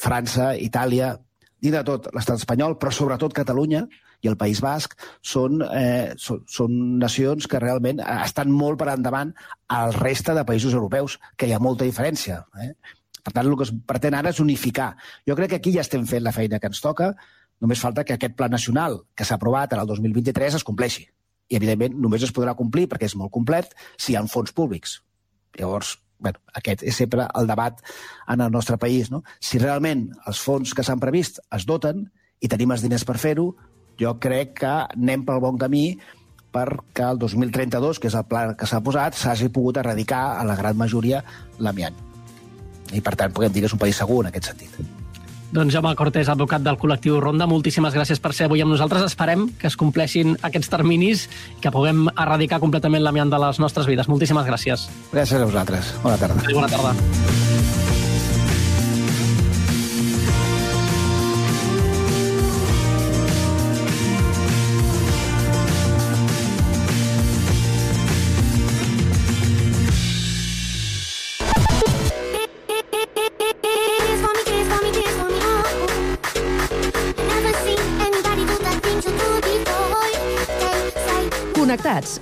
França, 0.00 0.54
Itàlia, 0.56 1.12
dintre 1.60 1.82
de 1.82 1.88
tot 1.88 2.08
l'estat 2.14 2.40
espanyol, 2.40 2.78
però 2.80 2.92
sobretot 2.94 3.34
Catalunya 3.36 3.84
i 4.24 4.30
el 4.30 4.38
País 4.40 4.62
Basc 4.64 4.94
són, 5.20 5.60
eh, 5.66 6.14
són, 6.16 6.44
són 6.48 6.76
nacions 7.02 7.48
que 7.50 7.60
realment 7.60 8.00
estan 8.00 8.52
molt 8.52 8.80
per 8.80 8.88
endavant 8.94 9.34
al 9.68 9.92
reste 9.98 10.32
de 10.36 10.46
països 10.48 10.72
europeus, 10.72 11.18
que 11.36 11.50
hi 11.50 11.52
ha 11.52 11.60
molta 11.60 11.84
diferència. 11.84 12.44
Eh? 12.62 12.72
Per 13.26 13.34
tant, 13.34 13.44
el 13.44 13.58
que 13.58 13.66
es 13.66 13.74
pretén 13.84 14.14
ara 14.14 14.32
és 14.32 14.40
unificar. 14.40 14.94
Jo 15.28 15.36
crec 15.36 15.52
que 15.52 15.60
aquí 15.60 15.74
ja 15.74 15.84
estem 15.84 16.06
fent 16.06 16.24
la 16.24 16.32
feina 16.32 16.62
que 16.62 16.70
ens 16.70 16.80
toca, 16.80 17.12
només 17.60 17.82
falta 17.82 18.04
que 18.04 18.16
aquest 18.16 18.36
pla 18.38 18.48
nacional 18.48 19.02
que 19.14 19.24
s'ha 19.24 19.36
aprovat 19.36 19.74
en 19.74 19.84
el 19.84 19.92
2023 19.92 20.60
es 20.60 20.64
compleixi 20.64 21.08
i, 21.48 21.56
evidentment, 21.58 21.94
només 22.02 22.24
es 22.26 22.34
podrà 22.34 22.56
complir, 22.58 22.86
perquè 22.90 23.08
és 23.08 23.16
molt 23.18 23.32
complet, 23.34 23.72
si 23.96 24.12
hi 24.12 24.18
ha 24.18 24.24
fons 24.30 24.52
públics. 24.56 25.00
Llavors, 25.58 25.96
bueno, 26.18 26.40
aquest 26.58 26.82
és 26.82 26.96
sempre 26.96 27.28
el 27.38 27.48
debat 27.48 27.80
en 28.32 28.40
el 28.40 28.52
nostre 28.52 28.78
país. 28.80 29.10
No? 29.12 29.22
Si 29.40 29.60
realment 29.62 30.08
els 30.26 30.42
fons 30.42 30.74
que 30.74 30.84
s'han 30.86 31.02
previst 31.02 31.40
es 31.54 31.66
doten 31.68 32.06
i 32.40 32.50
tenim 32.52 32.72
els 32.74 32.84
diners 32.84 33.06
per 33.08 33.18
fer-ho, 33.22 33.50
jo 34.00 34.16
crec 34.20 34.58
que 34.60 34.72
anem 34.84 35.24
pel 35.24 35.40
bon 35.44 35.60
camí 35.60 35.86
perquè 36.56 37.10
el 37.10 37.18
2032, 37.20 38.00
que 38.00 38.08
és 38.08 38.16
el 38.16 38.24
pla 38.28 38.46
que 38.56 38.68
s'ha 38.68 38.80
posat, 38.84 39.16
s'hagi 39.16 39.50
pogut 39.52 39.76
erradicar 39.80 40.38
a 40.40 40.44
la 40.48 40.56
gran 40.56 40.76
majoria 40.76 41.22
l'amiant. 41.60 41.96
I, 42.94 43.02
per 43.02 43.16
tant, 43.18 43.34
podem 43.34 43.52
dir 43.52 43.64
que 43.64 43.68
és 43.68 43.76
un 43.76 43.82
país 43.82 43.98
segur 43.98 44.22
en 44.22 44.30
aquest 44.30 44.54
sentit. 44.54 45.04
Doncs 45.56 45.72
Jaume 45.72 45.94
Cortés, 45.96 46.28
advocat 46.28 46.60
del 46.60 46.76
col·lectiu 46.76 47.16
Ronda, 47.16 47.46
moltíssimes 47.48 47.94
gràcies 47.96 48.20
per 48.20 48.34
ser 48.36 48.44
avui 48.44 48.60
amb 48.60 48.74
nosaltres. 48.74 49.06
Esperem 49.08 49.46
que 49.56 49.70
es 49.70 49.78
compleixin 49.80 50.36
aquests 50.44 50.68
terminis 50.68 51.24
i 51.56 51.62
que 51.64 51.72
puguem 51.72 52.10
erradicar 52.12 52.60
completament 52.60 53.06
l'amiant 53.06 53.32
de 53.32 53.40
les 53.40 53.62
nostres 53.64 53.88
vides. 53.88 54.12
Moltíssimes 54.12 54.44
gràcies. 54.44 54.88
Gràcies 55.16 55.40
a 55.40 55.48
vosaltres. 55.48 55.94
Bona 56.04 56.20
tarda. 56.20 56.44
Bona 56.52 56.68
tarda. 56.68 57.55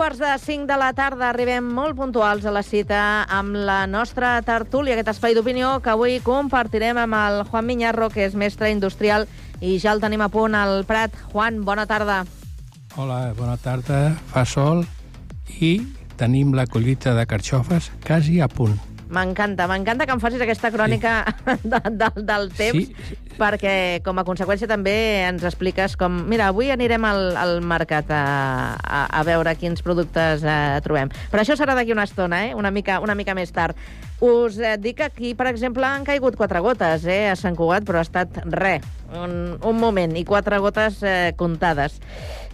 Quarts 0.00 0.16
de 0.16 0.30
cinc 0.40 0.64
de 0.64 0.76
la 0.80 0.94
tarda 0.96 1.26
arribem 1.28 1.66
molt 1.76 1.92
puntuals 1.98 2.46
a 2.48 2.52
la 2.54 2.62
cita 2.64 3.00
amb 3.28 3.52
la 3.68 3.82
nostra 3.84 4.30
tertúlia, 4.40 4.94
aquest 4.94 5.10
espai 5.12 5.34
d'opinió 5.36 5.74
que 5.84 5.92
avui 5.92 6.14
compartirem 6.24 6.96
amb 7.02 7.18
el 7.18 7.42
Juan 7.50 7.68
Miñarro, 7.68 8.08
que 8.08 8.24
és 8.24 8.32
mestre 8.32 8.70
industrial, 8.72 9.28
i 9.60 9.76
ja 9.76 9.92
el 9.92 10.00
tenim 10.00 10.24
a 10.24 10.30
punt 10.32 10.56
al 10.56 10.86
Prat. 10.88 11.12
Juan, 11.34 11.60
bona 11.68 11.84
tarda. 11.84 12.22
Hola, 12.96 13.34
bona 13.36 13.58
tarda. 13.60 14.14
Fa 14.32 14.46
sol 14.48 14.86
i 15.60 15.74
tenim 16.16 16.56
la 16.56 16.64
collita 16.64 17.12
de 17.12 17.26
carxofes 17.28 17.92
quasi 18.00 18.40
a 18.40 18.48
punt. 18.48 18.80
M'encanta, 19.10 19.66
m'encanta 19.66 20.06
que 20.06 20.14
em 20.14 20.20
facis 20.22 20.42
aquesta 20.44 20.70
crònica 20.70 21.24
sí. 21.26 21.56
de, 21.72 21.80
de, 21.98 22.10
del 22.22 22.50
temps, 22.54 22.90
Sí. 22.90 23.16
perquè 23.40 23.72
com 24.04 24.18
a 24.20 24.24
conseqüència 24.26 24.68
també 24.70 24.94
ens 25.26 25.42
expliques 25.48 25.96
com... 25.98 26.20
Mira, 26.28 26.50
avui 26.52 26.70
anirem 26.70 27.04
al, 27.08 27.34
al 27.40 27.56
mercat 27.64 28.10
a, 28.12 28.22
a, 28.78 29.00
a 29.20 29.22
veure 29.26 29.54
quins 29.58 29.82
productes 29.82 30.44
eh, 30.44 30.78
trobem. 30.84 31.10
Però 31.32 31.42
això 31.42 31.56
serà 31.58 31.74
d'aquí 31.74 31.94
una 31.96 32.04
estona, 32.06 32.44
eh? 32.46 32.54
una, 32.54 32.70
mica, 32.70 33.00
una 33.00 33.16
mica 33.18 33.34
més 33.34 33.50
tard. 33.56 33.78
Us 34.20 34.58
eh, 34.60 34.76
dic 34.76 34.98
que 35.00 35.08
aquí, 35.08 35.32
per 35.34 35.48
exemple, 35.48 35.86
han 35.88 36.04
caigut 36.04 36.36
quatre 36.36 36.60
gotes 36.60 37.06
eh, 37.08 37.30
a 37.32 37.36
Sant 37.40 37.56
Cugat, 37.56 37.86
però 37.88 38.02
ha 38.02 38.06
estat 38.06 38.42
res, 38.52 38.84
un, 39.16 39.56
un 39.56 39.80
moment, 39.80 40.12
i 40.20 40.26
quatre 40.28 40.60
gotes 40.60 41.00
eh, 41.02 41.32
comptades. 41.40 41.96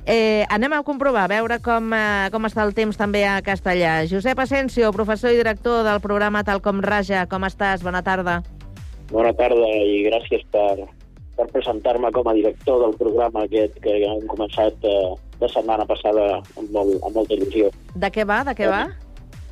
Eh, 0.06 0.46
anem 0.54 0.70
a 0.72 0.84
comprovar, 0.86 1.24
a 1.24 1.32
veure 1.34 1.56
com, 1.58 1.90
eh, 1.90 2.28
com 2.30 2.44
està 2.46 2.62
el 2.62 2.72
temps 2.78 2.94
també 2.94 3.24
a 3.26 3.40
Castellà. 3.42 4.06
Josep 4.06 4.38
Asensio, 4.38 4.92
professor 4.94 5.32
i 5.34 5.40
director 5.40 5.82
del 5.82 5.98
programa 6.00 6.44
Talcom 6.46 6.78
Raja, 6.80 7.24
com 7.26 7.42
estàs? 7.42 7.82
Bona 7.82 8.04
tarda. 8.06 8.36
Bona 9.10 9.32
tarda 9.34 9.66
i 9.66 10.04
gràcies 10.06 10.44
per, 10.54 10.86
per 11.34 11.48
presentar-me 11.50 12.12
com 12.14 12.30
a 12.30 12.36
director 12.38 12.84
del 12.84 12.94
programa 13.00 13.42
aquest 13.48 13.80
que 13.82 13.96
hem 14.06 14.22
començat 14.30 14.86
eh, 14.86 15.16
la 15.42 15.50
setmana 15.50 15.88
passada 15.90 16.38
amb, 16.38 16.70
molt, 16.70 17.02
amb 17.02 17.18
molta 17.18 17.34
il·lusió. 17.34 17.72
De 17.98 18.12
què 18.14 18.22
va, 18.22 18.44
de 18.46 18.54
què 18.54 18.70
va? 18.70 18.84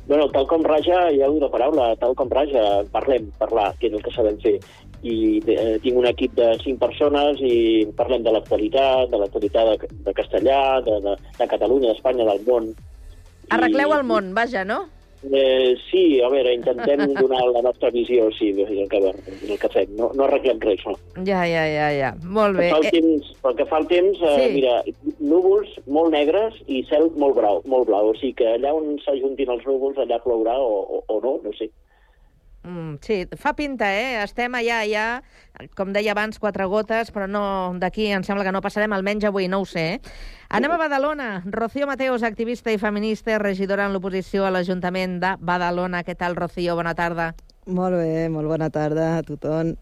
Bueno, 0.07 0.29
tal 0.29 0.45
com 0.47 0.63
raja, 0.63 1.09
hi 1.11 1.19
ha 1.25 1.27
una 1.33 1.49
paraula, 1.49 1.89
tal 1.97 2.13
com 2.15 2.29
raja, 2.29 2.63
parlem, 2.93 3.27
parlar, 3.39 3.71
que 3.79 3.89
és 3.89 3.95
el 3.97 4.03
que 4.05 4.13
sabem 4.13 4.37
fer. 4.43 4.59
I 5.03 5.41
eh, 5.47 5.77
tinc 5.83 5.97
un 5.97 6.05
equip 6.09 6.33
de 6.37 6.53
cinc 6.63 6.79
persones 6.79 7.39
i 7.41 7.85
parlem 7.97 8.23
de 8.23 8.31
l'actualitat, 8.31 9.09
de 9.11 9.17
l'actualitat 9.21 9.71
de, 9.83 9.87
de 10.07 10.13
castellà, 10.13 10.81
de, 10.85 10.99
de, 11.03 11.15
de 11.39 11.47
Catalunya, 11.47 11.93
d'Espanya, 11.93 12.25
del 12.31 12.43
món. 12.47 12.73
Arregleu 13.53 13.93
el 13.93 14.03
món, 14.07 14.33
vaja, 14.33 14.63
no? 14.65 14.85
Eh, 15.25 15.73
sí, 15.89 16.19
a 16.21 16.27
veure, 16.29 16.51
intentem 16.53 16.99
donar 17.17 17.39
la 17.49 17.61
nostra 17.65 17.89
visió, 17.89 18.27
sí, 18.37 18.51
és 18.61 18.69
el 18.69 18.89
que, 18.91 18.99
el 19.49 19.57
que 19.57 19.69
fem. 19.73 19.95
No, 19.97 20.11
no 20.13 20.27
arreglem 20.27 20.59
res, 20.61 20.83
no. 20.85 20.93
Ja, 21.25 21.41
ja, 21.49 21.63
ja, 21.65 21.87
ja. 21.97 22.11
Molt 22.23 22.57
bé. 22.59 22.67
Pel, 22.73 22.85
Eh, 22.85 22.91
temps, 22.93 23.31
pel 23.41 23.55
que 23.57 23.65
fa 23.65 23.79
al 23.81 23.87
temps, 23.89 24.21
eh, 24.21 24.35
Sí. 24.43 24.51
mira, 24.53 24.75
núvols 25.19 25.71
molt 25.87 26.13
negres 26.13 26.59
i 26.67 26.83
cel 26.89 27.09
molt 27.17 27.39
blau, 27.39 27.61
molt 27.65 27.87
blau. 27.89 28.11
O 28.11 28.13
sigui 28.19 28.35
que 28.43 28.51
allà 28.53 28.73
on 28.75 28.99
s'ajuntin 29.05 29.49
els 29.49 29.65
núvols, 29.65 29.97
allà 29.97 30.21
plourà 30.21 30.59
o, 30.61 30.77
o, 30.99 31.03
o 31.07 31.19
no, 31.23 31.39
no 31.43 31.53
sé. 31.57 31.71
Mm, 32.65 32.97
sí, 33.01 33.27
fa 33.37 33.53
pinta, 33.53 33.91
eh? 33.93 34.23
Estem 34.23 34.55
allà, 34.57 34.79
ja, 34.89 35.21
com 35.77 35.91
deia 35.93 36.15
abans, 36.15 36.39
quatre 36.41 36.65
gotes, 36.65 37.11
però 37.13 37.27
no 37.29 37.43
d'aquí 37.77 38.07
em 38.09 38.25
sembla 38.25 38.43
que 38.47 38.53
no 38.55 38.61
passarem, 38.65 38.95
almenys 38.95 39.27
avui, 39.29 39.45
no 39.47 39.59
ho 39.61 39.67
sé. 39.69 39.85
Eh? 39.95 40.15
Anem 40.49 40.73
a 40.73 40.79
Badalona. 40.81 41.29
Rocío 41.45 41.85
Mateos, 41.85 42.23
activista 42.25 42.73
i 42.73 42.81
feminista, 42.81 43.37
regidora 43.37 43.85
en 43.85 43.93
l'oposició 43.93 44.47
a 44.47 44.51
l'Ajuntament 44.55 45.19
de 45.21 45.35
Badalona. 45.39 46.01
Què 46.07 46.17
tal, 46.17 46.35
Rocío? 46.35 46.73
Bona 46.79 46.95
tarda. 46.97 47.35
Molt 47.69 48.01
bé, 48.01 48.27
molt 48.33 48.49
bona 48.49 48.71
tarda 48.73 49.15
a 49.19 49.23
tothom. 49.25 49.75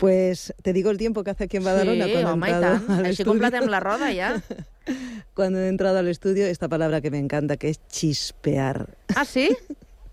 Pues 0.00 0.54
te 0.62 0.72
digo 0.72 0.90
el 0.90 0.98
tiempo 0.98 1.22
que 1.24 1.30
hace 1.30 1.44
aquí 1.44 1.58
en 1.58 1.64
Badalona 1.64 2.06
sí, 2.06 2.12
cuando 2.12 2.30
he 2.30 2.32
home, 2.32 2.48
i 2.48 2.52
entrado 2.52 2.76
Així 3.02 3.10
estudio. 3.10 3.26
completem 3.32 3.66
la 3.68 3.80
roda, 3.80 4.14
ja. 4.14 4.30
Cuando 5.34 5.60
he 5.60 5.68
entrado 5.68 5.98
al 5.98 6.08
estudio, 6.08 6.46
esta 6.46 6.68
palabra 6.68 7.00
que 7.00 7.10
me 7.10 7.18
encanta, 7.18 7.56
que 7.56 7.68
es 7.68 7.86
chispear. 7.88 8.88
Ah, 9.14 9.24
sí? 9.24 9.54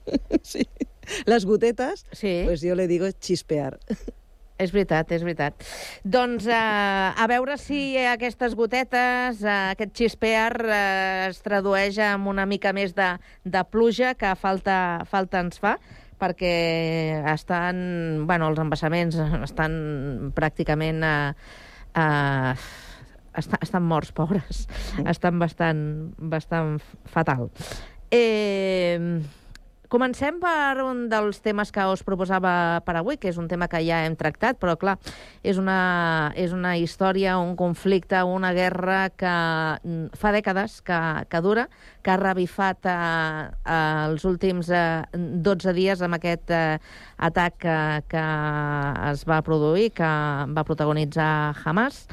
sí. 0.44 0.68
Las 1.26 1.46
gotetas, 1.46 2.06
sí. 2.12 2.44
pues 2.46 2.62
yo 2.62 2.76
le 2.76 2.88
digo 2.88 3.10
chispear. 3.12 3.80
És 4.58 4.72
veritat, 4.74 5.12
és 5.14 5.22
veritat. 5.22 5.62
Doncs 6.02 6.48
eh, 6.50 6.58
a 6.58 7.26
veure 7.30 7.60
si 7.62 7.94
aquestes 8.10 8.56
gotetes, 8.58 9.44
eh, 9.46 9.58
aquest 9.76 9.94
xispear, 10.00 10.56
eh, 10.66 11.28
es 11.28 11.44
tradueix 11.46 12.00
en 12.02 12.26
una 12.26 12.48
mica 12.50 12.72
més 12.74 12.96
de, 12.98 13.12
de 13.46 13.62
pluja 13.70 14.16
que 14.18 14.34
falta, 14.34 15.06
falta 15.06 15.44
ens 15.46 15.62
fa 15.62 15.76
perquè 16.18 17.22
estan, 17.30 18.26
bueno, 18.26 18.50
els 18.50 18.58
embassaments 18.58 19.20
estan 19.46 19.78
pràcticament 20.34 21.06
eh, 21.06 21.34
eh, 21.94 22.54
estan, 23.38 23.62
estan 23.62 23.86
morts, 23.86 24.12
pobres. 24.18 24.66
Estan 25.06 25.38
bastant, 25.38 25.82
bastant 26.18 26.80
fatal. 27.14 27.52
Eh, 28.10 28.98
Comencem 29.88 30.36
per 30.42 30.82
un 30.84 31.06
dels 31.08 31.38
temes 31.40 31.70
que 31.72 31.84
us 31.88 32.02
proposava 32.04 32.82
per 32.84 32.98
avui, 33.00 33.16
que 33.16 33.30
és 33.32 33.38
un 33.40 33.46
tema 33.48 33.70
que 33.72 33.80
ja 33.88 34.02
hem 34.04 34.18
tractat, 34.20 34.58
però 34.60 34.74
clar, 34.76 34.98
és 35.48 35.56
una, 35.62 36.34
és 36.36 36.52
una 36.52 36.74
història, 36.76 37.38
un 37.40 37.56
conflicte, 37.56 38.20
una 38.28 38.52
guerra 38.58 39.08
que 39.16 39.32
mm, 39.32 40.20
fa 40.20 40.34
dècades 40.36 40.82
que, 40.84 41.00
que 41.32 41.42
dura, 41.46 41.70
que 42.04 42.12
ha 42.12 42.20
revifat 42.20 42.84
eh, 42.92 42.98
eh, 43.64 43.80
els 44.10 44.28
últims 44.28 44.74
eh, 44.76 45.08
12 45.16 45.76
dies 45.80 46.04
amb 46.04 46.20
aquest 46.20 46.52
eh, 46.52 46.80
atac 47.30 47.56
que, 47.64 47.80
que 48.12 48.26
es 49.14 49.24
va 49.24 49.40
produir, 49.40 49.94
que 49.96 50.12
va 50.52 50.68
protagonitzar 50.68 51.32
Hamas 51.64 52.04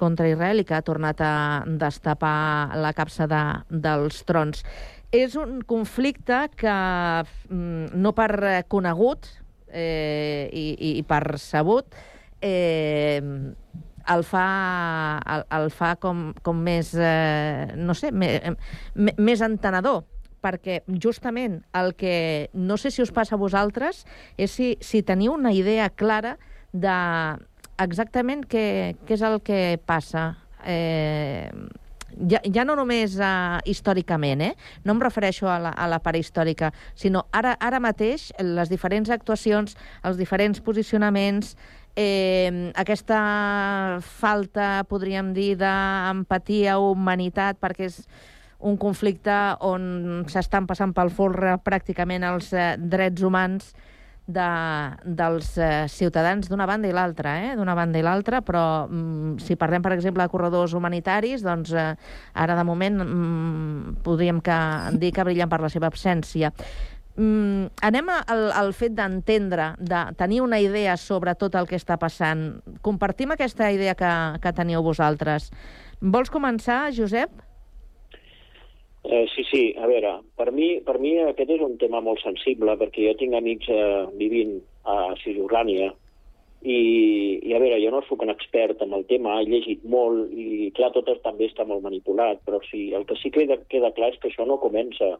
contra 0.00 0.26
Israel 0.32 0.62
i 0.62 0.64
que 0.66 0.74
ha 0.74 0.82
tornat 0.82 1.20
a 1.22 1.34
destapar 1.78 2.74
la 2.80 2.90
capsa 2.96 3.28
de, 3.30 3.44
dels 3.70 4.24
trons. 4.26 4.64
És 5.10 5.34
un 5.34 5.58
conflicte 5.66 6.44
que 6.54 6.72
mm, 7.50 7.98
no 7.98 8.12
per 8.14 8.30
conegut 8.70 9.26
eh, 9.66 10.46
i, 10.52 10.66
i, 10.78 10.92
i 11.00 11.02
per 11.02 11.34
sabut 11.42 11.96
eh, 12.40 13.18
el 14.14 14.22
fa, 14.24 14.44
el, 15.34 15.44
el 15.58 15.68
fa 15.74 15.96
com, 15.98 16.30
com 16.46 16.62
més, 16.62 16.92
eh, 16.94 17.74
no 17.76 17.94
sé, 17.98 18.12
me, 18.12 18.32
me, 18.94 19.14
més 19.18 19.42
entenedor 19.42 20.04
perquè 20.40 20.80
justament 21.02 21.60
el 21.76 21.92
que 21.98 22.48
no 22.54 22.78
sé 22.80 22.90
si 22.94 23.02
us 23.02 23.12
passa 23.12 23.36
a 23.36 23.40
vosaltres 23.42 24.04
és 24.38 24.54
si, 24.54 24.72
si 24.80 25.02
teniu 25.02 25.34
una 25.34 25.52
idea 25.52 25.90
clara 25.90 26.36
de 26.72 26.96
exactament 27.82 28.46
què, 28.48 28.94
què 29.06 29.16
és 29.18 29.26
el 29.26 29.40
que 29.44 29.60
passa. 29.86 30.30
Eh, 30.64 31.50
ja, 32.30 32.40
ja 32.44 32.64
no 32.64 32.76
només 32.78 33.16
uh, 33.18 33.58
històricament, 33.68 34.42
eh? 34.44 34.54
no 34.84 34.94
em 34.96 35.02
refereixo 35.02 35.48
a 35.50 35.58
la, 35.62 35.74
a 35.74 35.88
la 35.90 36.00
part 36.02 36.18
històrica, 36.18 36.72
sinó 36.94 37.26
ara, 37.32 37.56
ara 37.60 37.80
mateix 37.82 38.30
les 38.40 38.72
diferents 38.72 39.10
actuacions, 39.10 39.76
els 40.04 40.18
diferents 40.20 40.60
posicionaments, 40.64 41.56
eh, 41.96 42.72
aquesta 42.78 43.20
falta, 44.00 44.84
podríem 44.88 45.32
dir, 45.36 45.54
d'empatia 45.60 46.78
o 46.78 46.92
humanitat, 46.94 47.60
perquè 47.60 47.88
és 47.90 48.02
un 48.60 48.76
conflicte 48.76 49.36
on 49.64 50.26
s'estan 50.28 50.66
passant 50.68 50.92
pel 50.96 51.12
folre 51.14 51.56
pràcticament 51.64 52.26
els 52.28 52.52
eh, 52.52 52.74
drets 52.76 53.24
humans 53.24 53.72
de, 54.32 54.50
dels 55.04 55.50
eh, 55.58 55.86
ciutadans 55.90 56.48
d'una 56.50 56.66
banda 56.68 56.88
i 56.88 56.94
l'altra, 56.94 57.36
eh? 57.44 57.56
d'una 57.58 57.74
banda 57.78 58.00
i 58.00 58.04
l'altra, 58.06 58.40
però 58.46 58.86
mm, 58.86 59.40
si 59.42 59.56
parlem, 59.60 59.82
per 59.84 59.92
exemple, 59.96 60.22
de 60.22 60.32
corredors 60.32 60.74
humanitaris, 60.78 61.44
doncs 61.46 61.74
eh, 61.74 61.90
ara 62.34 62.56
de 62.58 62.64
moment 62.68 63.02
mm, 63.04 63.98
podríem 64.06 64.40
que, 64.44 64.60
dir 65.02 65.12
que 65.16 65.26
brillen 65.26 65.50
per 65.50 65.60
la 65.64 65.72
seva 65.72 65.90
absència. 65.90 66.52
Mm, 67.20 67.68
anem 67.84 68.08
al, 68.14 68.46
al 68.56 68.72
fet 68.72 68.94
d'entendre, 68.96 69.74
de 69.76 70.06
tenir 70.16 70.40
una 70.40 70.60
idea 70.62 70.96
sobre 70.96 71.34
tot 71.34 71.58
el 71.58 71.68
que 71.68 71.76
està 71.76 71.98
passant. 72.00 72.62
Compartim 72.86 73.34
aquesta 73.34 73.68
idea 73.74 73.96
que, 73.98 74.14
que 74.40 74.56
teniu 74.56 74.82
vosaltres. 74.86 75.50
Vols 76.00 76.32
començar, 76.32 76.86
Josep? 76.96 77.49
Eh, 79.02 79.26
sí, 79.34 79.44
sí, 79.48 79.62
a 79.80 79.86
veure, 79.88 80.18
per 80.36 80.50
mi, 80.52 80.74
per 80.84 80.98
mi 81.00 81.14
aquest 81.24 81.54
és 81.56 81.62
un 81.64 81.78
tema 81.80 82.02
molt 82.04 82.20
sensible, 82.20 82.76
perquè 82.76 83.06
jo 83.06 83.16
tinc 83.16 83.36
amics 83.38 83.70
eh, 83.72 84.04
vivint 84.20 84.58
a 84.84 85.14
Cisjordània, 85.22 85.88
i, 86.60 87.40
i 87.40 87.54
a 87.56 87.60
veure, 87.62 87.78
jo 87.80 87.90
no 87.94 88.02
sóc 88.04 88.20
un 88.20 88.32
expert 88.32 88.82
en 88.84 88.92
el 88.92 89.06
tema, 89.08 89.38
he 89.40 89.48
llegit 89.48 89.84
molt, 89.88 90.28
i 90.36 90.68
clar, 90.76 90.92
tot 90.92 91.08
també 91.24 91.48
està 91.48 91.64
molt 91.64 91.80
manipulat, 91.86 92.42
però 92.44 92.60
sí, 92.68 92.90
el 92.92 93.06
que 93.08 93.16
sí 93.22 93.32
que 93.32 93.46
queda, 93.46 93.56
queda 93.72 93.92
clar 93.96 94.12
és 94.12 94.20
que 94.20 94.28
això 94.28 94.44
no 94.44 94.60
comença 94.60 95.14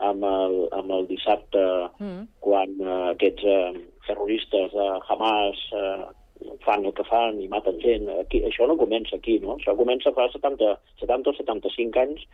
amb 0.00 0.24
el, 0.26 0.56
amb 0.74 0.90
el 0.96 1.06
dissabte, 1.06 1.62
mm. 2.00 2.22
quan 2.42 2.74
eh, 2.80 2.98
aquests 3.12 3.46
eh, 3.46 3.84
terroristes 4.08 4.74
de 4.74 4.88
Hamas 5.06 5.62
eh, 5.76 6.56
fan 6.64 6.86
el 6.88 6.94
que 6.96 7.04
fan 7.06 7.38
i 7.38 7.48
maten 7.52 7.78
gent. 7.84 8.08
Aquí, 8.22 8.40
això 8.48 8.66
no 8.66 8.78
comença 8.80 9.18
aquí, 9.18 9.38
no? 9.42 9.58
Això 9.60 9.76
comença 9.78 10.14
fa 10.16 10.26
70, 10.32 10.72
70 11.02 11.30
o 11.30 11.36
75 11.36 12.02
anys, 12.02 12.24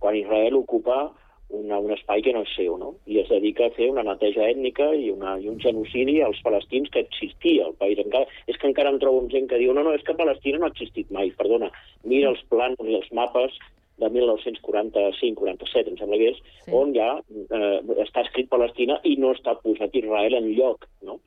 quan 0.00 0.16
Israel 0.18 0.56
ocupa 0.58 1.10
una, 1.50 1.78
un 1.82 1.90
espai 1.94 2.22
que 2.22 2.32
no 2.34 2.44
és 2.46 2.52
seu, 2.54 2.76
no? 2.78 2.92
I 3.10 3.20
es 3.24 3.30
dedica 3.30 3.66
a 3.66 3.74
fer 3.74 3.90
una 3.90 4.04
neteja 4.06 4.46
ètnica 4.46 4.86
i, 4.94 5.10
una, 5.10 5.34
i 5.42 5.48
un 5.50 5.58
genocidi 5.62 6.20
als 6.22 6.38
palestins 6.46 6.90
que 6.94 7.02
existia 7.02 7.66
al 7.66 7.74
país. 7.80 7.98
Encara, 8.02 8.30
és 8.46 8.58
que 8.58 8.70
encara 8.70 8.92
em 8.94 9.00
trobo 9.02 9.24
gent 9.32 9.50
que 9.50 9.58
diu 9.60 9.74
no, 9.74 9.84
no, 9.86 9.94
és 9.96 10.06
que 10.06 10.16
Palestina 10.18 10.60
no 10.60 10.68
ha 10.68 10.74
existit 10.74 11.10
mai, 11.14 11.32
perdona. 11.38 11.72
Mira 12.06 12.30
els 12.30 12.42
plans 12.52 12.78
i 12.86 12.96
els 13.00 13.10
mapes 13.16 13.58
de 14.00 14.08
1945-47, 14.14 15.90
em 15.92 15.98
sembla 15.98 16.20
que 16.20 16.30
és, 16.32 16.38
sí. 16.64 16.72
on 16.72 16.94
ja 16.96 17.10
eh, 17.20 17.80
està 18.06 18.24
escrit 18.24 18.48
Palestina 18.52 18.96
i 19.04 19.16
no 19.20 19.34
està 19.36 19.58
posat 19.60 19.98
Israel 19.98 20.38
en 20.38 20.48
lloc, 20.56 20.86
no? 21.04 21.18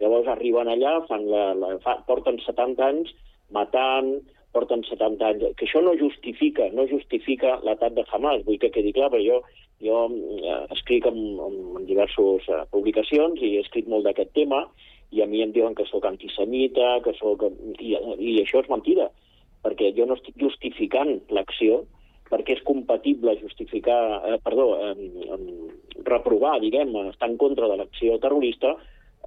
Llavors 0.00 0.26
arriben 0.28 0.68
allà, 0.68 0.98
fan 1.08 1.22
la, 1.30 1.44
la, 1.56 1.76
fa, 1.84 2.00
porten 2.08 2.40
70 2.42 2.82
anys 2.84 3.14
matant, 3.54 4.16
porten 4.56 4.84
70 4.88 5.28
anys, 5.28 5.46
que 5.58 5.68
això 5.68 5.82
no 5.84 5.92
justifica, 6.00 6.70
no 6.72 6.88
justifica 6.88 7.58
l'atac 7.66 7.96
de 7.98 8.06
Hamas, 8.08 8.44
vull 8.48 8.60
que 8.62 8.72
quedi 8.72 8.94
clar, 8.96 9.10
però 9.12 9.20
jo, 9.20 9.42
jo 9.84 10.02
eh, 10.40 10.58
escric 10.76 11.08
en, 11.10 11.20
en, 11.44 11.58
en 11.76 11.88
diverses 11.88 12.48
eh, 12.48 12.62
publicacions 12.72 13.42
i 13.42 13.56
he 13.56 13.64
escrit 13.66 13.90
molt 13.92 14.08
d'aquest 14.08 14.32
tema, 14.38 14.64
i 15.14 15.22
a 15.22 15.28
mi 15.30 15.42
em 15.44 15.52
diuen 15.54 15.76
que 15.76 15.86
sóc 15.90 16.08
antisemita, 16.08 16.96
que 17.04 17.14
sóc... 17.20 17.44
I, 17.78 17.94
i 17.94 18.38
això 18.42 18.64
és 18.64 18.72
mentida, 18.72 19.10
perquè 19.66 19.92
jo 19.96 20.08
no 20.08 20.16
estic 20.16 20.38
justificant 20.40 21.14
l'acció, 21.34 21.84
perquè 22.30 22.56
és 22.56 22.64
compatible 22.66 23.36
justificar, 23.42 24.00
eh, 24.26 24.40
perdó, 24.42 24.72
eh, 24.82 25.38
reprovar, 26.08 26.56
diguem, 26.64 26.94
estar 27.12 27.30
en 27.30 27.38
contra 27.40 27.68
de 27.70 27.78
l'acció 27.82 28.18
terrorista, 28.22 28.74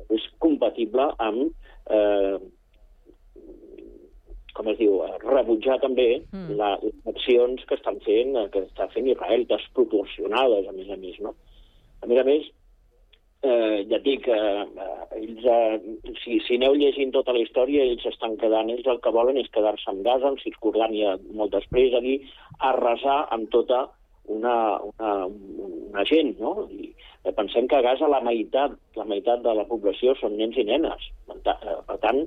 és 0.10 0.26
compatible 0.42 1.06
amb 1.22 1.52
eh, 1.92 2.38
com 4.58 4.70
es 4.72 4.80
diu, 4.80 5.00
rebutjar 5.24 5.80
també 5.84 6.08
mm. 6.22 6.56
les 6.60 7.12
accions 7.14 7.66
que 7.70 7.78
estan 7.78 8.00
fent, 8.06 8.38
que 8.54 8.64
està 8.66 8.89
fent 8.93 9.10
Israel, 9.10 9.45
desproporcionades, 9.50 10.70
a 10.70 10.76
més 10.76 10.89
a 10.89 10.97
més, 11.02 11.20
no? 11.26 11.36
A 12.00 12.10
més 12.10 12.22
a 12.22 12.26
més, 12.28 12.47
eh, 13.43 13.86
ja 13.89 14.00
et 14.00 14.04
dic, 14.06 14.28
eh, 14.28 14.66
ells, 15.20 15.45
eh, 15.45 16.14
si, 16.24 16.39
si 16.45 16.58
aneu 16.60 16.76
llegint 16.80 17.14
tota 17.16 17.36
la 17.36 17.43
història, 17.43 17.86
ells 17.86 18.06
estan 18.12 18.36
quedant, 18.41 18.72
ells 18.72 18.88
el 18.88 19.00
que 19.04 19.14
volen 19.16 19.39
és 19.39 19.52
quedar-se 19.56 19.89
amb 19.91 20.04
Gaza, 20.08 20.32
amb 20.32 20.41
Cisjordània 20.43 21.18
molt 21.38 21.56
després, 21.56 21.95
a 21.95 22.04
dir, 22.06 22.20
arrasar 22.72 23.22
amb 23.36 23.50
tota 23.54 23.88
una, 24.30 24.56
una, 24.86 25.14
una 25.89 26.06
gent, 26.06 26.36
no? 26.39 26.68
I 26.70 26.91
pensem 27.36 27.68
que 27.68 27.80
a 27.80 27.84
Gaza 27.86 28.08
la 28.12 28.22
meitat, 28.26 28.76
la 29.00 29.08
meitat 29.10 29.41
de 29.43 29.56
la 29.58 29.66
població 29.70 30.14
són 30.20 30.38
nens 30.38 30.58
i 30.58 30.66
nenes. 30.68 31.10
Per 31.28 31.97
tant, 32.04 32.22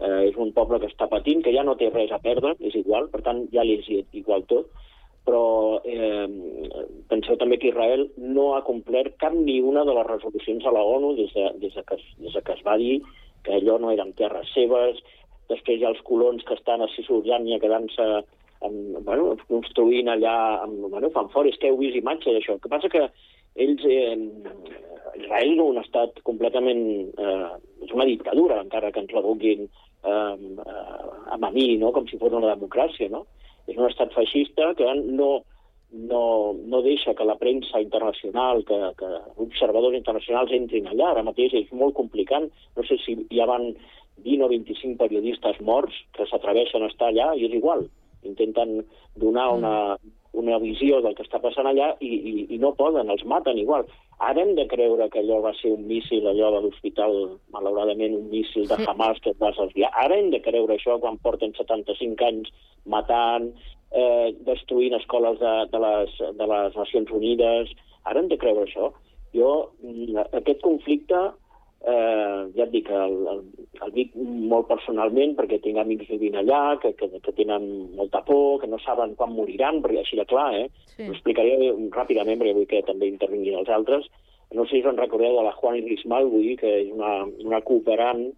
eh, 0.00 0.28
és 0.28 0.38
un 0.40 0.52
poble 0.56 0.80
que 0.82 0.90
està 0.90 1.08
patint, 1.10 1.42
que 1.44 1.52
ja 1.54 1.64
no 1.66 1.76
té 1.80 1.90
res 1.90 2.12
a 2.12 2.20
perdre, 2.22 2.54
és 2.60 2.74
igual, 2.78 3.08
per 3.12 3.22
tant 3.26 3.44
ja 3.52 3.64
li 3.64 3.78
és 3.80 3.90
igual 4.12 4.46
tot, 4.50 4.70
però 5.24 5.80
eh, 5.88 6.28
penseu 7.08 7.38
també 7.40 7.56
que 7.58 7.70
Israel 7.70 8.08
no 8.20 8.52
ha 8.54 8.64
complert 8.66 9.16
cap 9.22 9.32
ni 9.34 9.60
una 9.64 9.84
de 9.88 9.94
les 9.96 10.06
resolucions 10.06 10.66
a 10.66 10.72
la 10.74 10.84
ONU 10.84 11.14
des 11.16 11.32
de, 11.32 11.48
des 11.62 11.74
de, 11.74 11.84
que, 11.88 11.96
des 12.20 12.34
de 12.36 12.42
que 12.44 12.56
es 12.58 12.64
va 12.66 12.76
dir 12.80 12.98
que 13.44 13.56
allò 13.56 13.78
no 13.80 13.92
eren 13.92 14.12
terres 14.16 14.50
seves, 14.56 15.00
després 15.48 15.80
hi 15.80 15.84
ha 15.84 15.92
els 15.92 16.04
colons 16.04 16.44
que 16.44 16.56
estan 16.56 16.84
a 16.84 16.88
Cisjordània 16.94 17.60
quedant-se 17.60 18.06
bueno, 19.04 19.36
construint 19.48 20.08
allà, 20.08 20.62
amb, 20.64 20.86
bueno, 20.90 21.10
fan 21.12 21.28
fora, 21.32 21.50
és 21.50 21.58
que 21.60 21.68
heu 21.68 21.76
vist 21.80 21.98
imatges 21.98 22.32
d'això. 22.32 22.54
El 22.54 22.62
que 22.62 22.72
passa 22.72 22.88
que 22.92 23.02
ells, 23.54 23.84
eh, 23.86 24.16
Israel 25.20 25.54
és 25.54 25.62
un 25.62 25.80
estat 25.82 26.20
completament... 26.26 26.84
Eh, 27.18 27.54
és 27.84 27.90
una 27.92 28.06
dictadura, 28.08 28.62
encara 28.62 28.88
que 28.94 29.02
ens 29.02 29.10
la 29.12 29.20
vulguin 29.20 29.66
eh, 29.66 30.36
a 30.64 31.36
mamí, 31.36 31.74
no? 31.76 31.90
com 31.92 32.06
si 32.08 32.16
fos 32.20 32.32
una 32.32 32.54
democràcia. 32.54 33.10
No? 33.12 33.26
És 33.68 33.76
un 33.76 33.88
estat 33.88 34.14
feixista 34.16 34.70
que 34.78 34.88
no, 35.04 35.30
no, 35.94 36.22
no 36.64 36.80
deixa 36.86 37.14
que 37.14 37.26
la 37.28 37.36
premsa 37.40 37.80
internacional, 37.84 38.64
que, 38.68 38.78
que 38.98 39.10
observadors 39.44 39.96
internacionals 39.98 40.54
entrin 40.56 40.88
allà. 40.90 41.12
Ara 41.12 41.26
mateix 41.26 41.54
és 41.60 41.70
molt 41.76 41.96
complicat. 41.98 42.48
No 42.76 42.86
sé 42.88 42.98
si 43.04 43.18
ja 43.32 43.48
van 43.50 43.70
20 44.24 44.46
o 44.46 44.50
25 44.52 44.98
periodistes 45.00 45.60
morts 45.60 45.96
que 46.16 46.26
s'atreveixen 46.30 46.84
a 46.84 46.90
estar 46.92 47.12
allà 47.12 47.32
i 47.36 47.46
és 47.48 47.56
igual. 47.56 47.86
Intenten 48.24 48.78
donar 49.20 49.50
una, 49.58 49.74
una 50.34 50.58
visió 50.58 51.00
del 51.04 51.14
que 51.14 51.24
està 51.24 51.38
passant 51.42 51.68
allà 51.70 51.92
i, 52.02 52.10
i, 52.10 52.32
i 52.54 52.58
no 52.62 52.74
poden, 52.78 53.10
els 53.12 53.24
maten 53.30 53.58
igual. 53.60 53.86
Ara 54.22 54.42
hem 54.42 54.54
de 54.58 54.66
creure 54.70 55.08
que 55.10 55.22
allò 55.22 55.40
va 55.44 55.52
ser 55.58 55.72
un 55.74 55.86
míssil, 55.88 56.26
allò 56.30 56.50
de 56.54 56.64
l'hospital, 56.64 57.14
malauradament 57.54 58.16
un 58.18 58.28
míssil 58.32 58.66
de 58.70 58.78
Hamas 58.84 59.20
que 59.22 59.32
es 59.34 59.40
va 59.40 59.52
desviar. 59.56 59.92
Ara 60.04 60.18
hem 60.18 60.30
de 60.34 60.42
creure 60.44 60.76
això 60.76 60.98
quan 61.02 61.20
porten 61.22 61.54
75 61.58 62.26
anys 62.26 62.50
matant, 62.90 63.50
eh, 63.94 64.34
destruint 64.46 64.98
escoles 64.98 65.38
de, 65.40 65.54
de, 65.72 65.80
les, 65.86 66.20
de 66.38 66.50
les 66.52 66.76
Nacions 66.82 67.14
Unides. 67.14 67.72
Ara 68.04 68.20
hem 68.20 68.30
de 68.30 68.38
creure 68.42 68.66
això. 68.66 68.90
Jo, 69.34 69.54
mm, 69.82 70.28
aquest 70.42 70.62
conflicte 70.62 71.30
eh, 71.86 72.40
ja 72.56 72.64
et 72.64 72.72
dic, 72.72 72.88
el, 72.90 73.16
el, 73.30 73.40
el 73.84 73.94
dic 73.94 74.14
molt 74.16 74.68
personalment 74.70 75.34
perquè 75.38 75.60
tinc 75.62 75.80
amics 75.80 76.08
vivint 76.12 76.38
allà, 76.40 76.76
que, 76.82 76.94
que, 76.98 77.08
que 77.20 77.34
tenen 77.36 77.66
molta 77.98 78.22
por, 78.26 78.60
que 78.62 78.70
no 78.70 78.80
saben 78.82 79.14
quan 79.18 79.34
moriran, 79.36 79.82
perquè 79.84 80.02
així 80.02 80.20
de 80.20 80.26
clar, 80.30 80.50
eh? 80.62 80.68
Sí. 80.94 81.08
Ho 81.08 81.12
explicaré 81.12 81.72
ràpidament 81.96 82.40
perquè 82.40 82.56
vull 82.56 82.70
que 82.70 82.84
també 82.88 83.10
intervinguin 83.10 83.60
els 83.60 83.72
altres. 83.72 84.08
No 84.54 84.64
sé 84.64 84.78
si 84.78 84.84
us 84.84 84.90
en 84.92 85.00
recordeu 85.00 85.36
de 85.36 85.44
la 85.44 85.54
Juan 85.58 85.76
Iris 85.80 86.04
Malwi, 86.10 86.56
que 86.60 86.72
és 86.84 86.90
una, 86.94 87.24
una 87.44 87.60
cooperant 87.66 88.28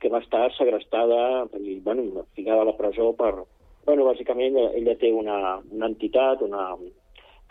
que 0.00 0.10
va 0.10 0.22
estar 0.24 0.48
segrestada 0.56 1.46
i, 1.60 1.78
bueno, 1.84 2.26
ficada 2.36 2.64
a 2.64 2.68
la 2.68 2.76
presó 2.78 3.12
per... 3.16 3.34
Bueno, 3.82 4.04
bàsicament 4.06 4.54
ella 4.62 4.92
té 4.94 5.08
una, 5.10 5.58
una 5.74 5.88
entitat, 5.90 6.42
una, 6.46 6.68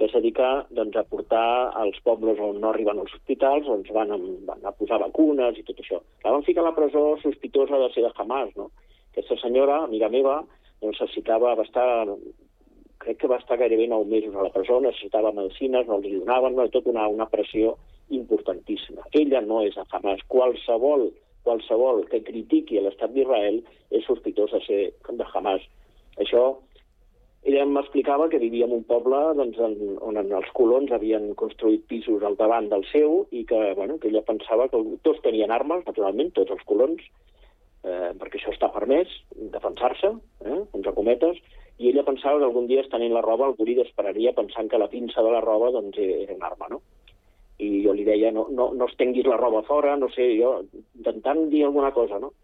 que 0.01 0.07
es 0.07 0.13
dedica 0.17 0.65
doncs, 0.73 0.95
a 0.97 1.03
portar 1.05 1.77
als 1.77 1.99
pobles 2.01 2.39
on 2.41 2.55
no 2.57 2.71
arriben 2.71 2.97
els 2.97 3.11
hospitals, 3.13 3.67
on 3.69 3.83
van, 3.93 4.09
van 4.47 4.63
a 4.65 4.71
posar 4.73 4.97
vacunes 4.97 5.59
i 5.59 5.65
tot 5.67 5.77
això. 5.77 5.99
La 6.23 6.31
van 6.33 6.41
ficar 6.47 6.63
a 6.63 6.71
la 6.71 6.73
presó 6.73 7.03
sospitosa 7.21 7.77
de 7.77 7.89
ser 7.93 8.01
de 8.07 8.09
Hamas, 8.17 8.49
no? 8.57 8.71
Aquesta 9.11 9.37
senyora, 9.43 9.83
amiga 9.83 10.09
meva, 10.09 10.39
necessitava, 10.81 11.53
va 11.59 11.67
estar, 11.67 11.85
crec 13.05 13.19
que 13.21 13.29
va 13.29 13.37
estar 13.43 13.59
gairebé 13.61 13.85
nou 13.91 14.07
mesos 14.09 14.33
a 14.33 14.47
la 14.47 14.49
presó, 14.55 14.79
necessitava 14.81 15.35
medicines, 15.37 15.85
no 15.85 15.99
els 15.99 16.09
donaven, 16.09 16.57
no, 16.57 16.65
tot 16.73 16.89
una, 16.89 17.05
una 17.05 17.29
pressió 17.29 17.75
importantíssima. 18.09 19.05
Ella 19.13 19.43
no 19.45 19.61
és 19.67 19.77
de 19.77 19.85
Hamas. 19.93 20.25
Qualsevol, 20.33 21.11
qualsevol 21.45 22.07
que 22.09 22.23
critiqui 22.25 22.81
l'estat 22.81 23.13
d'Israel 23.13 23.61
és 23.93 24.09
sospitós 24.09 24.57
de 24.57 24.65
ser 24.65 24.81
de 25.13 25.29
Hamas. 25.29 25.69
Això 26.17 26.55
ella 27.43 27.65
m'explicava 27.65 28.29
que 28.29 28.37
vivia 28.41 28.67
en 28.67 28.75
un 28.75 28.83
poble 28.85 29.17
doncs, 29.37 29.57
en, 29.65 29.97
on 30.05 30.19
els 30.21 30.51
colons 30.57 30.91
havien 30.93 31.31
construït 31.39 31.87
pisos 31.89 32.21
al 32.23 32.37
davant 32.37 32.69
del 32.69 32.85
seu 32.91 33.23
i 33.31 33.45
que, 33.49 33.61
bueno, 33.77 33.97
que 33.97 34.11
ella 34.11 34.21
pensava 34.27 34.67
que 34.69 34.81
tots 35.01 35.23
tenien 35.25 35.51
armes, 35.51 35.81
naturalment, 35.87 36.29
tots 36.37 36.53
els 36.53 36.61
colons, 36.69 37.01
eh, 37.81 38.11
perquè 38.21 38.37
això 38.37 38.53
està 38.53 38.69
permès, 38.75 39.09
defensar-se, 39.55 40.13
eh, 40.45 40.59
entre 40.77 40.93
cometes, 40.93 41.41
i 41.81 41.89
ella 41.89 42.05
pensava 42.05 42.37
que 42.37 42.45
algun 42.45 42.69
dia 42.69 42.85
estenent 42.85 43.13
la 43.15 43.25
roba 43.25 43.47
algú 43.47 43.65
li 43.65 43.73
desesperaria 43.79 44.35
pensant 44.37 44.69
que 44.69 44.77
la 44.77 44.91
pinça 44.91 45.23
de 45.25 45.33
la 45.33 45.41
roba 45.41 45.71
doncs, 45.73 45.97
era 45.97 46.37
una 46.37 46.51
arma, 46.53 46.69
no? 46.69 46.81
I 47.57 47.81
jo 47.81 47.93
li 47.97 48.05
deia, 48.05 48.29
no, 48.33 48.47
no, 48.53 48.69
no 48.77 48.85
estenguis 48.89 49.25
la 49.25 49.37
roba 49.41 49.63
fora, 49.65 49.95
no 49.97 50.09
sé, 50.13 50.29
jo 50.37 50.59
intentant 50.97 51.47
dir 51.49 51.65
alguna 51.65 51.89
cosa, 51.97 52.21
no? 52.21 52.35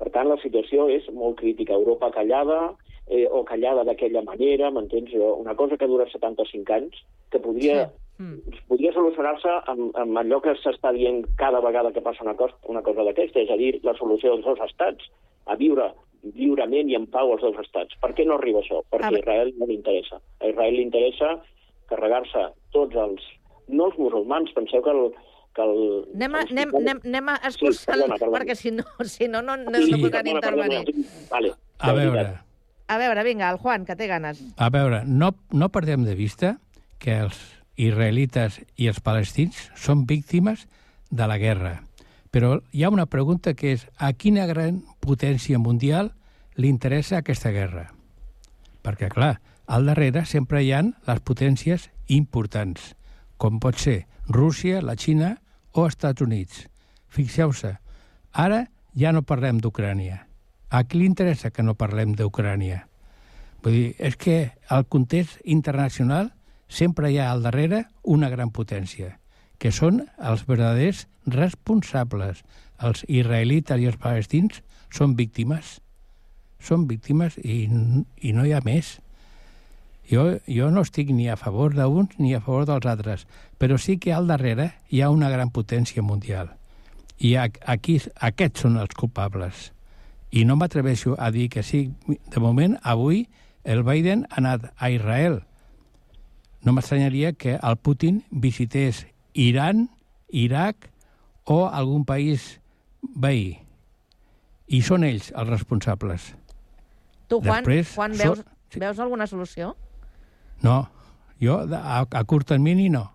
Per 0.00 0.08
tant, 0.14 0.28
la 0.30 0.38
situació 0.40 0.86
és 0.94 1.08
molt 1.12 1.36
crítica. 1.40 1.76
Europa 1.76 2.08
callada, 2.14 2.76
eh, 3.08 3.26
o 3.30 3.44
callada 3.48 3.84
d'aquella 3.88 4.22
manera, 4.26 4.70
m'entens? 4.70 5.14
Una 5.16 5.56
cosa 5.56 5.76
que 5.76 5.88
dura 5.90 6.08
75 6.10 6.76
anys, 6.76 7.00
que 7.32 7.40
podria, 7.44 7.86
sí. 7.86 8.24
mm. 8.24 8.58
podria 8.70 8.92
solucionar-se 8.96 9.54
amb, 9.72 9.96
amb 9.96 10.20
allò 10.22 10.40
que 10.44 10.56
s'està 10.62 10.92
dient 10.96 11.24
cada 11.40 11.62
vegada 11.64 11.92
que 11.92 12.04
passa 12.04 12.24
una 12.26 12.36
cosa, 12.36 12.56
una 12.68 12.82
cosa 12.86 13.06
d'aquesta, 13.06 13.40
és 13.44 13.50
a 13.52 13.58
dir, 13.60 13.78
la 13.86 13.96
solució 14.00 14.34
dels 14.34 14.46
dos 14.46 14.62
estats, 14.68 15.08
a 15.48 15.56
viure 15.56 15.92
lliurement 16.34 16.90
i 16.90 16.96
en 16.98 17.06
pau 17.12 17.32
els 17.34 17.44
dos 17.44 17.56
estats. 17.62 17.96
Per 18.02 18.12
què 18.16 18.26
no 18.26 18.36
arriba 18.36 18.62
això? 18.62 18.82
Perquè 18.90 19.14
a 19.14 19.20
Israel 19.20 19.52
no 19.58 19.68
li 19.68 19.78
interessa. 19.78 20.20
A 20.42 20.50
Israel 20.50 20.76
li 20.76 20.84
interessa 20.88 21.38
carregar-se 21.90 22.50
tots 22.74 22.98
els... 23.06 23.24
No 23.68 23.90
els 23.90 23.98
musulmans, 24.00 24.50
penseu 24.56 24.80
que 24.84 24.92
el, 24.94 25.10
que 25.56 25.64
el... 25.64 25.80
Anem 26.16 26.36
a, 26.38 26.42
anem, 26.48 26.74
anem, 26.80 27.00
anem 27.04 27.32
a 27.34 27.38
escurçar, 27.50 27.82
sí, 27.82 27.88
perdona, 27.90 28.16
perdona. 28.16 28.38
perquè 28.38 28.56
si 28.56 28.72
no, 28.72 28.84
si 29.14 29.28
no, 29.28 29.42
no, 29.44 29.58
no, 29.60 29.80
sí. 29.82 29.92
no 29.92 30.00
puc 30.04 30.16
intervenir. 30.22 30.84
Vale, 31.30 31.52
a 31.78 31.94
veure, 31.96 32.24
a 32.88 32.96
veure, 32.96 33.22
vinga, 33.24 33.50
el 33.50 33.58
Juan, 33.60 33.84
que 33.84 33.96
té 33.96 34.08
ganes. 34.08 34.40
A 34.56 34.70
veure, 34.72 35.02
no, 35.04 35.34
no 35.52 35.68
perdem 35.68 36.06
de 36.08 36.16
vista 36.16 36.56
que 36.98 37.18
els 37.20 37.36
israelites 37.76 38.58
i 38.76 38.88
els 38.90 39.00
palestins 39.04 39.68
són 39.76 40.06
víctimes 40.08 40.66
de 41.10 41.28
la 41.28 41.36
guerra. 41.38 41.82
Però 42.32 42.58
hi 42.72 42.84
ha 42.84 42.90
una 42.92 43.06
pregunta 43.06 43.54
que 43.54 43.74
és 43.76 43.86
a 43.96 44.12
quina 44.12 44.46
gran 44.48 44.82
potència 45.04 45.60
mundial 45.60 46.12
li 46.56 46.68
interessa 46.72 47.20
aquesta 47.20 47.52
guerra? 47.54 47.88
Perquè, 48.84 49.08
clar, 49.12 49.38
al 49.66 49.84
darrere 49.88 50.24
sempre 50.26 50.62
hi 50.64 50.72
han 50.72 50.94
les 51.06 51.20
potències 51.20 51.90
importants, 52.08 52.94
com 53.36 53.60
pot 53.60 53.76
ser 53.76 54.06
Rússia, 54.28 54.80
la 54.82 54.96
Xina 54.96 55.36
o 55.72 55.86
Estats 55.86 56.24
Units. 56.24 56.66
Fixeu-se, 57.08 57.76
ara 58.32 58.64
ja 58.96 59.12
no 59.12 59.24
parlem 59.24 59.60
d'Ucrània. 59.60 60.27
A 60.68 60.84
qui 60.84 60.98
li 61.00 61.06
interessa 61.08 61.48
que 61.48 61.64
no 61.64 61.78
parlem 61.80 62.12
d'Ucrània? 62.12 62.82
Vull 63.64 63.74
dir, 63.74 63.86
és 63.98 64.16
que 64.20 64.52
al 64.68 64.84
context 64.84 65.40
internacional 65.44 66.28
sempre 66.68 67.08
hi 67.10 67.16
ha 67.18 67.30
al 67.32 67.42
darrere 67.42 67.86
una 68.04 68.28
gran 68.28 68.52
potència, 68.52 69.16
que 69.56 69.72
són 69.72 70.02
els 70.18 70.44
verdaders 70.46 71.06
responsables. 71.26 72.44
Els 72.84 73.04
israelites 73.08 73.80
i 73.80 73.88
els 73.88 73.96
palestins 73.96 74.60
són 74.92 75.16
víctimes. 75.16 75.78
Són 76.60 76.84
víctimes 76.90 77.38
i, 77.40 77.64
i 78.20 78.34
no 78.36 78.44
hi 78.44 78.52
ha 78.52 78.60
més. 78.64 78.98
Jo, 80.12 80.38
jo 80.44 80.68
no 80.72 80.84
estic 80.84 81.10
ni 81.16 81.30
a 81.32 81.40
favor 81.40 81.72
d'uns 81.76 82.20
ni 82.20 82.34
a 82.36 82.42
favor 82.44 82.68
dels 82.68 82.86
altres, 82.92 83.24
però 83.56 83.80
sí 83.80 83.96
que 83.96 84.12
al 84.12 84.28
darrere 84.28 84.74
hi 84.92 85.00
ha 85.00 85.10
una 85.10 85.32
gran 85.32 85.48
potència 85.48 86.04
mundial. 86.04 86.52
I 87.18 87.34
aquí, 87.40 87.98
aquests 88.20 88.68
són 88.68 88.76
els 88.76 88.94
culpables. 88.94 89.72
I 90.30 90.44
no 90.44 90.56
m'atreveixo 90.60 91.16
a 91.18 91.30
dir 91.32 91.48
que 91.48 91.62
sí. 91.62 91.88
De 92.06 92.40
moment, 92.40 92.76
avui, 92.82 93.26
el 93.64 93.82
Biden 93.84 94.26
ha 94.30 94.40
anat 94.42 94.72
a 94.76 94.90
Israel. 94.90 95.42
No 96.64 96.74
m'estranyaria 96.74 97.32
que 97.32 97.56
el 97.56 97.76
Putin 97.76 98.24
visités 98.30 99.06
Iran, 99.32 99.88
Iraq 100.28 100.90
o 101.44 101.66
algun 101.68 102.04
país 102.04 102.58
veí. 103.00 103.58
I 104.68 104.82
són 104.84 105.06
ells 105.06 105.30
els 105.32 105.48
responsables. 105.48 106.34
Tu, 107.28 107.38
Juan, 107.40 107.64
Després, 107.64 107.92
Juan 107.94 108.16
veus, 108.18 108.42
veus 108.74 108.98
alguna 109.00 109.26
solució? 109.28 109.74
No, 110.64 110.88
jo 111.40 111.60
a, 111.72 112.02
a 112.04 112.24
curt 112.28 112.48
termini 112.52 112.88
no. 112.92 113.06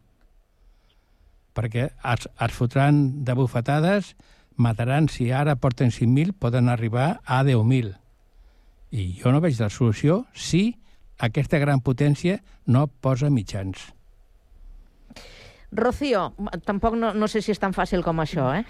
Perquè 1.54 1.90
es, 1.92 2.26
es 2.26 2.56
fotran 2.56 3.26
de 3.26 3.36
bufetades, 3.38 4.16
mataran, 4.56 5.10
si 5.10 5.32
ara 5.32 5.56
porten 5.56 5.92
5.000, 5.92 6.34
poden 6.40 6.70
arribar 6.70 7.22
a 7.26 7.44
10.000. 7.44 7.96
I 8.94 9.10
jo 9.18 9.32
no 9.34 9.42
veig 9.42 9.60
la 9.60 9.72
solució 9.74 10.24
si 10.34 10.76
aquesta 11.18 11.60
gran 11.62 11.82
potència 11.82 12.42
no 12.66 12.88
posa 12.88 13.30
mitjans. 13.34 13.94
Rocío, 15.76 16.34
tampoc 16.66 16.96
no, 16.96 17.14
no 17.14 17.28
sé 17.28 17.42
si 17.42 17.52
és 17.54 17.60
tan 17.60 17.74
fàcil 17.74 18.04
com 18.06 18.22
això, 18.22 18.52
¿eh? 18.56 18.64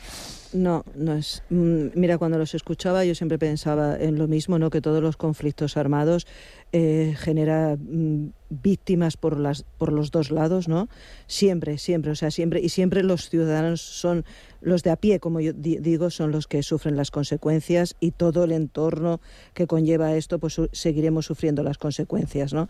No, 0.53 0.83
no 0.95 1.15
es. 1.15 1.43
Mm, 1.49 1.87
mira, 1.95 2.17
cuando 2.17 2.37
los 2.37 2.53
escuchaba 2.53 3.03
yo 3.05 3.15
siempre 3.15 3.39
pensaba 3.39 3.97
en 3.97 4.17
lo 4.17 4.27
mismo, 4.27 4.59
¿no? 4.59 4.69
Que 4.69 4.81
todos 4.81 5.01
los 5.01 5.17
conflictos 5.17 5.77
armados 5.77 6.27
eh, 6.71 7.15
genera 7.17 7.75
mm, 7.75 8.27
víctimas 8.49 9.17
por 9.17 9.39
las 9.39 9.63
por 9.77 9.91
los 9.91 10.11
dos 10.11 10.29
lados, 10.29 10.67
¿no? 10.67 10.89
Siempre, 11.25 11.77
siempre, 11.79 12.11
o 12.11 12.15
sea, 12.15 12.29
siempre 12.29 12.61
y 12.61 12.69
siempre 12.69 13.03
los 13.03 13.29
ciudadanos 13.29 13.81
son 13.81 14.25
los 14.61 14.83
de 14.83 14.91
a 14.91 14.95
pie, 14.95 15.19
como 15.19 15.39
yo 15.39 15.53
di 15.53 15.77
digo, 15.77 16.11
son 16.11 16.31
los 16.31 16.47
que 16.47 16.61
sufren 16.61 16.95
las 16.95 17.09
consecuencias 17.09 17.95
y 17.99 18.11
todo 18.11 18.43
el 18.43 18.51
entorno 18.51 19.21
que 19.53 19.65
conlleva 19.65 20.13
esto, 20.15 20.37
pues 20.37 20.53
su 20.53 20.69
seguiremos 20.71 21.25
sufriendo 21.25 21.63
las 21.63 21.79
consecuencias, 21.79 22.53
¿no? 22.53 22.69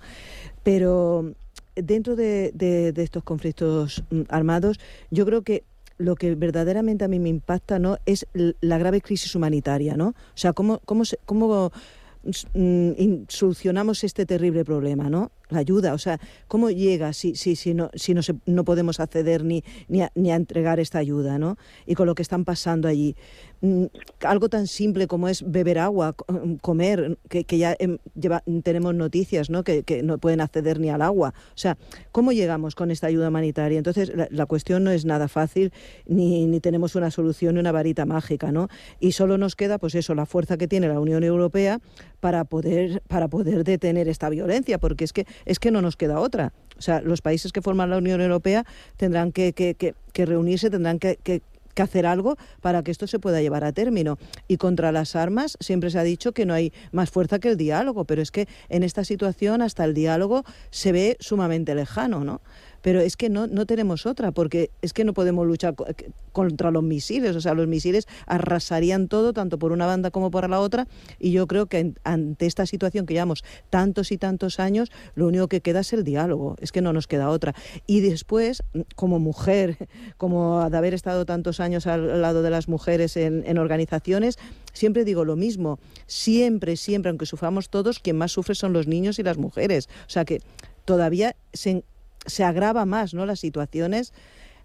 Pero 0.64 1.36
dentro 1.76 2.16
de, 2.16 2.52
de, 2.54 2.94
estos 3.04 3.24
conflictos 3.24 4.04
mm, 4.10 4.22
armados, 4.30 4.80
yo 5.12 5.26
creo 5.26 5.42
que 5.42 5.64
lo 5.98 6.16
que 6.16 6.36
verdaderamente 6.36 7.06
a 7.06 7.08
mí 7.08 7.20
me 7.20 7.30
impacta 7.30 7.80
no 7.80 7.98
es 8.06 8.26
la 8.34 8.78
grave 8.78 9.02
crisis 9.02 9.36
humanitaria, 9.36 9.96
¿no? 9.96 10.10
O 10.10 10.36
sea, 10.36 10.54
cómo, 10.54 10.80
cómo, 10.86 11.06
se, 11.06 11.18
cómo 11.26 11.72
mm, 12.54 13.24
solucionamos 13.28 14.04
este 14.04 14.26
terrible 14.26 14.66
problema, 14.66 15.10
¿no? 15.10 15.32
La 15.54 15.60
ayuda, 15.60 15.94
o 15.94 15.98
sea, 15.98 16.20
¿cómo 16.48 16.70
llega 16.70 17.14
si, 17.14 17.36
si, 17.36 17.56
si, 17.56 17.74
no, 17.74 17.90
si 17.94 18.14
no, 18.14 18.22
se, 18.24 18.36
no 18.46 18.64
podemos 18.66 19.00
acceder 19.00 19.44
ni, 19.44 19.64
ni 19.88 20.02
a, 20.02 20.12
ni, 20.16 20.32
a, 20.32 20.36
entregar 20.36 20.80
esta 20.80 21.00
ayuda, 21.00 21.38
¿no? 21.38 21.58
Y 21.86 21.96
con 21.96 22.08
lo 22.08 22.16
que 22.16 22.22
están 22.22 22.44
pasando 22.44 22.88
allí. 22.88 23.16
Mm, 23.62 23.86
algo 24.22 24.50
tan 24.50 24.68
simple 24.68 25.08
como 25.08 25.30
es 25.30 25.50
beber 25.50 25.80
agua, 25.80 26.16
comer, 26.62 27.18
que, 27.30 27.44
que 27.46 27.58
ya 27.58 27.78
lleva, 28.20 28.44
tenemos 28.64 28.94
noticias, 28.96 29.50
¿no? 29.50 29.64
Que, 29.64 29.84
que, 29.84 30.04
no 30.04 30.18
pueden 30.18 30.42
acceder 30.42 30.80
ni 30.80 30.90
al 30.90 31.02
agua. 31.02 31.34
O 31.50 31.58
sea, 31.58 31.78
¿cómo 32.12 32.32
llegamos 32.32 32.76
con 32.76 32.92
esta 32.92 33.08
ayuda 33.08 33.30
humanitaria? 33.30 33.78
Entonces, 33.78 34.12
la, 34.16 34.28
la 34.32 34.46
cuestión 34.46 34.84
no 34.84 34.92
es 34.92 35.06
nada 35.06 35.28
fácil, 35.28 35.72
ni, 36.08 36.46
ni 36.48 36.60
tenemos 36.60 36.96
una 36.96 37.12
solución 37.12 37.56
ni 37.56 37.62
una 37.62 37.72
varita 37.72 38.06
mágica, 38.06 38.52
¿no? 38.52 38.68
Y 39.00 39.14
solo 39.14 39.38
nos 39.38 39.56
queda, 39.56 39.78
pues 39.78 39.96
eso, 39.96 40.16
la 40.16 40.26
fuerza 40.26 40.58
que 40.58 40.68
tiene 40.68 40.88
la 40.88 41.00
Unión 41.00 41.24
Europea 41.24 41.80
para 42.24 42.46
poder, 42.46 43.04
para 43.10 43.28
poder 43.28 43.66
detener 43.66 44.08
esta 44.08 44.30
violencia, 44.30 44.78
porque 44.78 45.04
es 45.04 45.12
que 45.12 45.28
es 45.44 45.60
que 45.60 45.72
no 45.72 45.82
nos 45.82 45.98
queda 45.98 46.22
otra. 46.22 46.54
O 46.78 46.82
sea, 46.82 47.02
los 47.02 47.22
países 47.22 47.52
que 47.52 47.62
forman 47.62 47.90
la 47.90 47.98
Unión 47.98 48.22
Europea 48.22 48.66
tendrán 48.96 49.34
que, 49.34 49.52
que, 49.52 49.76
que, 49.76 49.94
que 50.14 50.26
reunirse, 50.26 50.70
tendrán 50.70 51.00
que, 51.00 51.18
que 51.18 51.42
hacer 51.82 52.06
algo 52.06 52.38
para 52.62 52.82
que 52.82 52.92
esto 52.92 53.08
se 53.08 53.20
pueda 53.20 53.42
llevar 53.42 53.66
a 53.66 53.74
término. 53.74 54.18
Y 54.48 54.56
contra 54.56 54.94
las 54.94 55.18
armas 55.18 55.58
siempre 55.60 55.90
se 55.90 56.00
ha 56.00 56.04
dicho 56.04 56.32
que 56.32 56.46
no 56.46 56.54
hay 56.54 56.72
más 56.94 57.10
fuerza 57.10 57.40
que 57.40 57.50
el 57.50 57.58
diálogo, 57.58 58.06
pero 58.06 58.22
es 58.22 58.32
que 58.32 58.48
en 58.70 58.84
esta 58.84 59.04
situación 59.04 59.62
hasta 59.62 59.84
el 59.84 59.94
diálogo 59.94 60.46
se 60.70 60.94
ve 60.94 61.18
sumamente 61.20 61.76
lejano, 61.76 62.24
¿no? 62.24 62.40
Pero 62.84 63.00
es 63.00 63.18
que 63.18 63.30
no, 63.30 63.48
no 63.48 63.66
tenemos 63.66 64.06
otra, 64.06 64.32
porque 64.32 64.70
es 64.84 64.94
que 64.94 65.06
no 65.06 65.14
podemos 65.14 65.48
luchar 65.48 65.74
contra 66.32 66.70
los 66.70 66.84
misiles, 66.84 67.36
o 67.36 67.42
sea, 67.42 67.56
los 67.56 67.68
misiles 67.68 68.08
arrasarían 68.28 69.08
todo, 69.08 69.34
tanto 69.34 69.58
por 69.58 69.72
una 69.72 69.88
banda 69.88 70.12
como 70.12 70.30
por 70.30 70.48
la 70.50 70.60
otra, 70.60 70.88
y 71.18 71.32
yo 71.32 71.48
creo 71.48 71.68
que 71.68 71.94
ante 72.04 72.46
esta 72.46 72.66
situación 72.66 73.06
que 73.06 73.14
llevamos 73.14 73.44
tantos 73.70 74.12
y 74.12 74.18
tantos 74.18 74.60
años, 74.60 74.92
lo 75.16 75.28
único 75.28 75.48
que 75.48 75.62
queda 75.62 75.80
es 75.80 75.94
el 75.94 76.04
diálogo, 76.04 76.58
es 76.60 76.72
que 76.72 76.82
no 76.82 76.92
nos 76.92 77.08
queda 77.08 77.30
otra. 77.30 77.56
Y 77.88 78.02
después, 78.02 78.62
como 78.96 79.18
mujer, 79.18 79.78
como 80.18 80.70
de 80.70 80.78
haber 80.78 80.94
estado 80.94 81.26
tantos 81.26 81.62
años 81.62 81.88
al 81.88 82.22
lado 82.22 82.44
de 82.44 82.50
las 82.50 82.68
mujeres 82.68 83.16
en, 83.16 83.44
en 83.48 83.58
organizaciones, 83.58 84.38
siempre 84.74 85.06
digo 85.06 85.24
lo 85.24 85.38
mismo, 85.38 85.80
siempre, 86.06 86.76
siempre, 86.76 87.10
aunque 87.10 87.26
suframos 87.26 87.70
todos, 87.70 88.00
quien 88.00 88.18
más 88.18 88.34
sufre 88.34 88.56
son 88.56 88.74
los 88.74 88.88
niños 88.88 89.20
y 89.20 89.24
las 89.24 89.38
mujeres. 89.38 89.88
O 90.06 90.10
sea 90.10 90.26
que 90.26 90.42
todavía 90.84 91.38
se, 91.54 91.86
se 92.26 92.44
agrava 92.44 92.86
más 92.86 93.14
¿no? 93.14 93.26
las 93.26 93.40
situaciones 93.40 94.14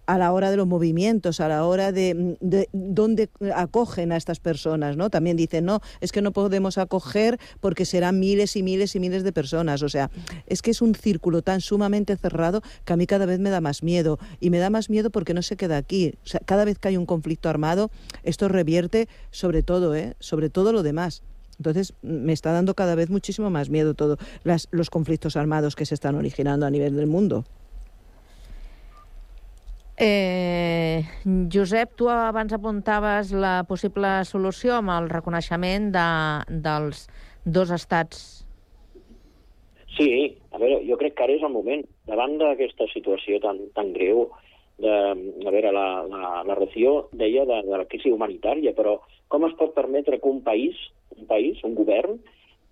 a 0.09 0.17
la 0.17 0.31
hora 0.31 0.49
de 0.49 0.57
los 0.57 0.65
movimientos, 0.65 1.39
a 1.39 1.47
la 1.47 1.63
hora 1.65 1.91
de, 1.91 2.35
de, 2.41 2.67
dónde 2.73 3.29
acogen 3.53 4.11
a 4.11 4.17
estas 4.17 4.39
personas, 4.39 4.97
¿no? 4.97 5.11
También 5.11 5.37
dicen, 5.37 5.65
no, 5.65 5.81
es 6.01 6.11
que 6.11 6.23
no 6.23 6.31
podemos 6.31 6.79
acoger 6.79 7.39
porque 7.59 7.85
serán 7.85 8.19
miles 8.19 8.55
y 8.55 8.63
miles 8.63 8.95
y 8.95 8.99
miles 8.99 9.23
de 9.23 9.31
personas. 9.31 9.83
O 9.83 9.89
sea, 9.89 10.09
es 10.47 10.63
que 10.63 10.71
es 10.71 10.81
un 10.81 10.95
círculo 10.95 11.43
tan 11.43 11.61
sumamente 11.61 12.17
cerrado 12.17 12.63
que 12.85 12.93
a 12.93 12.95
mí 12.95 13.05
cada 13.05 13.27
vez 13.27 13.37
me 13.37 13.51
da 13.51 13.61
más 13.61 13.83
miedo. 13.83 14.17
Y 14.39 14.49
me 14.49 14.57
da 14.57 14.71
más 14.71 14.89
miedo 14.89 15.11
porque 15.11 15.35
no 15.35 15.43
se 15.43 15.57
queda 15.57 15.77
aquí. 15.77 16.15
O 16.23 16.27
sea, 16.27 16.39
cada 16.43 16.65
vez 16.65 16.79
que 16.79 16.87
hay 16.87 16.97
un 16.97 17.05
conflicto 17.05 17.47
armado, 17.47 17.91
esto 18.23 18.47
revierte 18.47 19.07
sobre 19.29 19.61
todo, 19.61 19.93
¿eh? 19.93 20.15
Sobre 20.19 20.49
todo 20.49 20.73
lo 20.73 20.81
demás. 20.81 21.21
Entonces, 21.59 21.93
me 22.01 22.31
está 22.31 22.53
dando 22.53 22.73
cada 22.73 22.95
vez 22.95 23.09
muchísimo 23.09 23.49
más 23.49 23.69
miedo 23.69 23.93
todos 23.93 24.17
los 24.71 24.89
conflictos 24.89 25.35
armados 25.35 25.75
que 25.75 25.85
se 25.85 25.93
están 25.93 26.15
originando 26.15 26.65
a 26.65 26.71
nivel 26.71 26.95
del 26.95 27.07
mundo. 27.07 27.43
Eh, 30.01 31.03
Josep, 31.51 31.95
tu 31.95 32.07
abans 32.07 32.53
apuntaves 32.55 33.33
la 33.35 33.65
possible 33.67 34.07
solució 34.23 34.77
amb 34.77 34.93
el 34.95 35.09
reconeixement 35.11 35.89
de, 35.91 36.05
dels 36.63 37.09
dos 37.43 37.73
estats. 37.75 38.21
Sí, 39.97 40.07
a 40.55 40.61
veure, 40.61 40.79
jo 40.87 40.95
crec 41.01 41.17
que 41.17 41.25
ara 41.27 41.35
és 41.35 41.43
el 41.43 41.51
moment. 41.51 41.83
Davant 42.07 42.37
d'aquesta 42.39 42.87
situació 42.93 43.41
tan, 43.43 43.59
tan 43.75 43.91
greu, 43.91 44.29
de, 44.81 44.95
a 45.47 45.51
veure, 45.53 45.71
la, 45.75 45.87
la, 46.09 46.31
la 46.47 46.57
Rocío 46.57 47.09
deia 47.11 47.45
de, 47.49 47.61
de 47.67 47.77
la 47.77 47.87
crisi 47.89 48.11
humanitària, 48.11 48.73
però 48.77 48.97
com 49.29 49.45
es 49.47 49.55
pot 49.59 49.75
permetre 49.75 50.19
que 50.19 50.29
un 50.31 50.41
país, 50.45 50.77
un 51.17 51.27
país, 51.29 51.61
un 51.67 51.75
govern, 51.77 52.17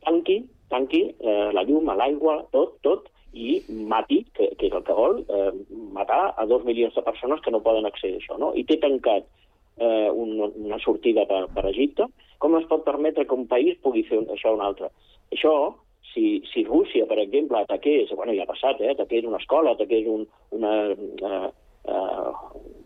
tanqui, 0.05 0.41
tanqui 0.71 1.03
eh, 1.11 1.49
la 1.53 1.63
llum, 1.67 1.91
l'aigua, 1.99 2.41
tot, 2.55 2.77
tot, 2.85 3.11
i 3.37 3.57
mati, 3.69 4.23
que, 4.33 4.49
que 4.57 4.69
és 4.69 4.73
el 4.73 4.85
que 4.87 4.95
vol, 4.97 5.19
eh, 5.29 5.51
matar 5.93 6.33
a 6.37 6.45
dos 6.49 6.63
milions 6.65 6.95
de 6.95 7.03
persones 7.05 7.41
que 7.43 7.51
no 7.53 7.61
poden 7.65 7.85
accedir 7.85 8.17
a 8.17 8.21
això, 8.23 8.37
no? 8.41 8.53
I 8.57 8.63
té 8.65 8.79
tancat 8.81 9.27
eh, 9.77 10.09
una, 10.09 10.49
una 10.55 10.79
sortida 10.81 11.27
per, 11.29 11.43
per 11.53 11.67
Egipte, 11.69 12.07
com 12.41 12.57
es 12.57 12.65
pot 12.69 12.85
permetre 12.85 13.27
que 13.27 13.37
un 13.37 13.45
país 13.49 13.77
pugui 13.83 14.05
fer 14.07 14.23
això 14.33 14.55
un 14.55 14.63
altre? 14.65 14.89
Això, 15.35 15.53
si, 16.13 16.41
si 16.51 16.63
Rússia, 16.65 17.05
per 17.09 17.19
exemple, 17.21 17.61
ataqués, 17.61 18.13
bueno, 18.15 18.33
ja 18.37 18.47
ha 18.47 18.49
passat, 18.49 18.81
eh, 18.81 18.93
ataqués 18.95 19.27
una 19.27 19.41
escola, 19.41 19.75
ataqués 19.75 20.07
un, 20.09 20.25
una, 20.57 20.73
uh, 20.93 21.49
uh, 21.88 22.31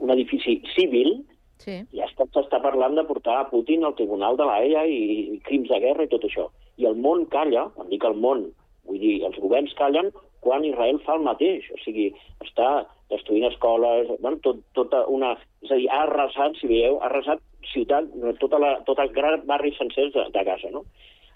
un 0.02 0.14
edifici 0.16 0.60
civil, 0.76 1.14
sí. 1.62 1.78
ja 1.98 2.08
s'està 2.14 2.62
parlant 2.64 2.98
de 2.98 3.06
portar 3.10 3.38
a 3.42 3.50
Putin 3.52 3.86
al 3.86 3.96
Tribunal 4.00 4.40
de 4.40 4.48
l'AEA 4.48 4.88
i, 4.90 5.02
i 5.36 5.40
crims 5.46 5.70
de 5.70 5.80
guerra 5.84 6.08
i 6.08 6.12
tot 6.12 6.26
això. 6.28 6.50
I 6.82 6.90
el 6.90 6.98
món 6.98 7.28
calla, 7.34 7.68
em 7.82 7.92
dic 7.92 8.06
el 8.08 8.18
món, 8.18 8.48
vull 8.88 9.02
dir, 9.02 9.20
els 9.28 9.38
governs 9.42 9.76
callen 9.78 10.10
quan 10.42 10.66
Israel 10.66 11.00
fa 11.06 11.20
el 11.20 11.26
mateix. 11.28 11.68
O 11.76 11.78
sigui, 11.84 12.10
està 12.44 12.72
destruint 13.12 13.46
escoles, 13.52 14.10
bueno, 14.24 14.40
tot, 14.46 14.64
tota 14.78 15.06
una... 15.12 15.36
És 15.62 15.72
a 15.72 15.78
dir, 15.78 15.88
ha 15.92 16.04
arrasat, 16.08 16.58
si 16.58 16.70
veieu, 16.72 16.98
ha 17.02 17.10
arrasat 17.12 17.44
ciutat, 17.72 18.10
tota 18.42 18.60
la, 18.62 18.74
tot 18.88 19.00
el 19.04 19.12
gran 19.14 19.46
barri 19.50 19.74
sencers 19.78 20.16
de, 20.16 20.26
de 20.34 20.44
Gaza, 20.48 20.72
no? 20.74 20.84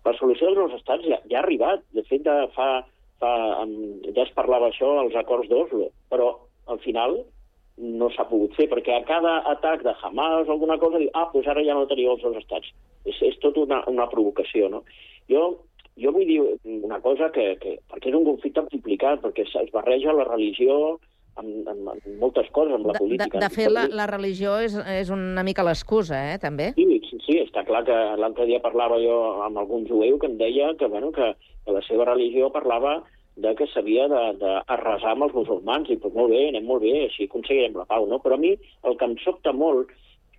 La 0.05 0.13
solució 0.17 0.51
dels 0.53 0.73
estats 0.77 1.05
ja, 1.05 1.19
ja 1.29 1.39
ha 1.39 1.43
arribat. 1.43 1.85
De 1.97 2.03
fet, 2.09 2.25
de 2.25 2.49
fa, 2.57 2.69
fa, 3.21 3.31
ja 4.09 4.25
es 4.25 4.33
parlava 4.37 4.71
això 4.71 4.95
als 5.01 5.15
acords 5.21 5.49
d'Oslo, 5.51 5.89
però 6.09 6.31
al 6.71 6.81
final 6.81 7.19
no 7.77 8.09
s'ha 8.13 8.27
pogut 8.29 8.55
fer, 8.55 8.69
perquè 8.71 8.95
a 8.95 9.05
cada 9.07 9.37
atac 9.51 9.83
de 9.83 9.93
Hamas 10.01 10.47
o 10.47 10.53
alguna 10.55 10.77
cosa, 10.79 10.99
diu, 11.01 11.09
ah, 11.13 11.27
doncs 11.33 11.47
ara 11.51 11.63
ja 11.65 11.75
no 11.75 11.87
teniu 11.89 12.13
els 12.13 12.23
dos 12.23 12.37
estats. 12.39 12.71
És, 13.05 13.17
és 13.21 13.39
tot 13.43 13.57
una, 13.61 13.81
una 13.91 14.07
provocació, 14.11 14.69
no? 14.71 14.83
Jo, 15.31 15.43
jo 15.99 16.13
vull 16.15 16.27
dir 16.29 16.39
una 16.63 17.01
cosa 17.03 17.31
que, 17.35 17.55
que 17.61 17.77
perquè 17.91 18.11
és 18.11 18.17
un 18.17 18.25
conflicte 18.27 18.63
complicat, 18.71 19.21
perquè 19.23 19.45
es 19.47 19.73
barreja 19.73 20.15
la 20.15 20.27
religió 20.29 20.97
amb, 21.39 21.67
amb, 21.67 21.89
amb 21.93 22.07
moltes 22.21 22.47
coses, 22.55 22.77
amb 22.77 22.87
la 22.89 22.95
política. 22.97 23.37
De, 23.37 23.43
de 23.43 23.51
fet, 23.53 23.71
la, 23.71 23.85
la 23.91 24.07
religió 24.11 24.55
és, 24.63 24.77
és 24.95 25.11
una 25.13 25.43
mica 25.47 25.65
l'excusa, 25.67 26.21
eh, 26.31 26.39
també? 26.41 26.71
Sí, 26.79 26.87
sí, 27.09 27.19
sí, 27.25 27.39
està 27.43 27.65
clar 27.67 27.83
que 27.87 27.97
l'altre 28.21 28.47
dia 28.49 28.61
parlava 28.63 29.01
jo 29.03 29.17
amb 29.45 29.59
algun 29.61 29.83
jueu 29.89 30.19
que 30.21 30.31
em 30.31 30.39
deia 30.39 30.71
que, 30.79 30.87
bueno, 30.91 31.11
que, 31.15 31.33
que 31.65 31.75
la 31.75 31.83
seva 31.89 32.07
religió 32.11 32.51
parlava 32.55 33.01
de 33.35 33.51
que 33.59 33.67
s'havia 33.67 34.07
d'arrasar 34.07 35.11
amb 35.11 35.27
els 35.27 35.35
musulmans, 35.35 35.89
i 35.91 35.97
doncs 35.99 36.15
molt 36.15 36.31
bé, 36.31 36.47
anem 36.49 36.67
molt 36.69 36.85
bé, 36.85 36.93
així 37.05 37.27
aconseguirem 37.27 37.75
la 37.75 37.87
pau, 37.89 38.07
no? 38.07 38.21
Però 38.23 38.37
a 38.37 38.41
mi 38.41 38.53
el 38.55 38.97
que 38.99 39.09
em 39.09 39.15
sobta 39.23 39.51
molt 39.53 39.91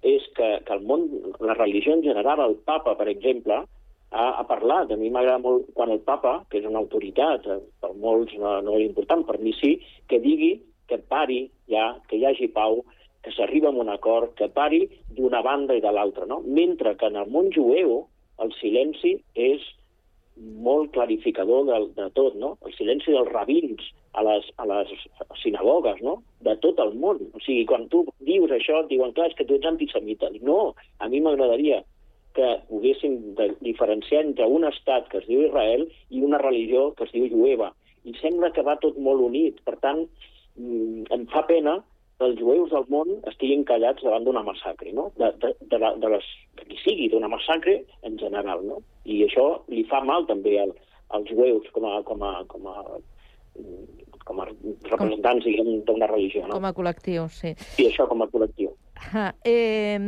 és 0.06 0.24
que, 0.36 0.48
que 0.64 0.76
el 0.76 0.84
món, 0.88 1.08
la 1.44 1.56
religió 1.58 1.92
en 1.96 2.04
general, 2.04 2.40
el 2.44 2.56
papa, 2.68 2.94
per 2.96 3.08
exemple, 3.12 3.62
ha, 4.10 4.26
ha 4.40 4.44
parlat. 4.48 4.92
A 4.92 5.00
mi 5.00 5.10
m'agrada 5.10 5.42
molt 5.42 5.70
quan 5.76 5.92
el 5.92 6.02
papa, 6.06 6.38
que 6.50 6.60
és 6.60 6.68
una 6.68 6.80
autoritat, 6.82 7.46
eh, 7.50 7.60
per 7.82 7.92
molts 8.00 8.36
no, 8.40 8.58
no 8.64 8.76
és 8.78 8.86
important, 8.88 9.26
per 9.28 9.38
mi 9.42 9.54
sí, 9.60 9.76
que 10.08 10.20
digui 10.22 10.54
que 10.86 11.00
pari 11.10 11.46
ja, 11.70 11.96
que 12.08 12.18
hi 12.18 12.26
hagi 12.28 12.48
pau, 12.54 12.84
que 13.26 13.32
s'arriba 13.34 13.72
a 13.72 13.74
un 13.74 13.90
acord, 13.90 14.36
que 14.38 14.48
pari 14.54 14.84
d'una 15.16 15.42
banda 15.42 15.74
i 15.74 15.82
de 15.82 15.90
l'altra, 15.90 16.28
no? 16.30 16.40
Mentre 16.46 16.94
que 16.96 17.10
en 17.10 17.18
el 17.18 17.32
món 17.32 17.50
jueu 17.54 18.04
el 18.44 18.52
silenci 18.60 19.16
és 19.34 19.64
molt 20.36 20.92
clarificador 20.92 21.64
de, 21.68 21.78
de 21.96 22.08
tot, 22.16 22.36
no? 22.36 22.56
El 22.66 22.74
silenci 22.76 23.14
dels 23.14 23.30
rabins 23.32 23.82
a 24.16 24.24
les, 24.26 24.48
a 24.60 24.66
les 24.68 24.92
sinagogues, 25.42 26.00
no? 26.04 26.18
De 26.44 26.56
tot 26.62 26.80
el 26.82 26.94
món. 27.00 27.20
O 27.32 27.42
sigui, 27.42 27.64
quan 27.68 27.88
tu 27.92 28.04
dius 28.28 28.52
això, 28.52 28.82
et 28.82 28.90
diuen, 28.92 29.14
clar, 29.16 29.30
és 29.30 29.38
que 29.38 29.46
tu 29.48 29.56
ets 29.56 29.68
antisemita. 29.68 30.30
No, 30.44 30.74
a 31.00 31.08
mi 31.12 31.22
m'agradaria 31.24 31.82
que 32.36 32.48
poguéssim 32.68 33.34
diferenciar 33.64 34.22
entre 34.26 34.46
un 34.52 34.66
estat 34.68 35.08
que 35.08 35.22
es 35.22 35.28
diu 35.28 35.46
Israel 35.46 35.86
i 36.12 36.20
una 36.24 36.40
religió 36.42 36.90
que 36.96 37.08
es 37.08 37.14
diu 37.14 37.30
jueva. 37.32 37.72
I 38.04 38.12
sembla 38.20 38.52
que 38.52 38.64
va 38.66 38.76
tot 38.82 38.98
molt 39.00 39.24
unit. 39.24 39.62
Per 39.64 39.78
tant, 39.80 40.04
mm, 40.60 41.08
em 41.16 41.24
fa 41.32 41.46
pena 41.48 41.78
els 42.24 42.38
jueus 42.40 42.70
del 42.72 42.86
món 42.92 43.10
estiguin 43.28 43.64
callats 43.68 44.04
davant 44.04 44.24
d'una 44.24 44.42
massacre, 44.46 44.92
no? 44.96 45.10
De, 45.20 45.28
de, 45.42 45.52
de, 45.60 45.80
la, 45.82 45.92
de 46.00 46.12
les, 46.14 46.30
que 46.56 46.68
qui 46.70 46.78
sigui, 46.80 47.10
d'una 47.12 47.28
massacre 47.32 47.76
en 48.08 48.16
general, 48.22 48.64
no? 48.64 48.80
I 49.04 49.22
això 49.26 49.46
li 49.72 49.84
fa 49.90 50.00
mal 50.04 50.24
també 50.30 50.56
al, 50.62 50.72
als 51.18 51.28
jueus 51.30 51.68
com 51.76 51.84
a, 51.90 52.00
com 52.08 52.24
a, 52.24 52.32
com 52.48 52.70
a, 52.72 52.78
com 54.26 54.42
a 54.42 54.48
representants, 54.48 55.44
diguem, 55.44 55.84
d'una 55.86 56.08
religió, 56.10 56.46
no? 56.46 56.56
Com 56.56 56.66
a 56.68 56.74
col·lectiu, 56.76 57.28
sí. 57.32 57.54
I 57.78 57.90
això 57.90 58.08
com 58.10 58.24
a 58.24 58.30
col·lectiu. 58.32 58.72
Ah, 59.12 59.34
eh, 59.44 59.98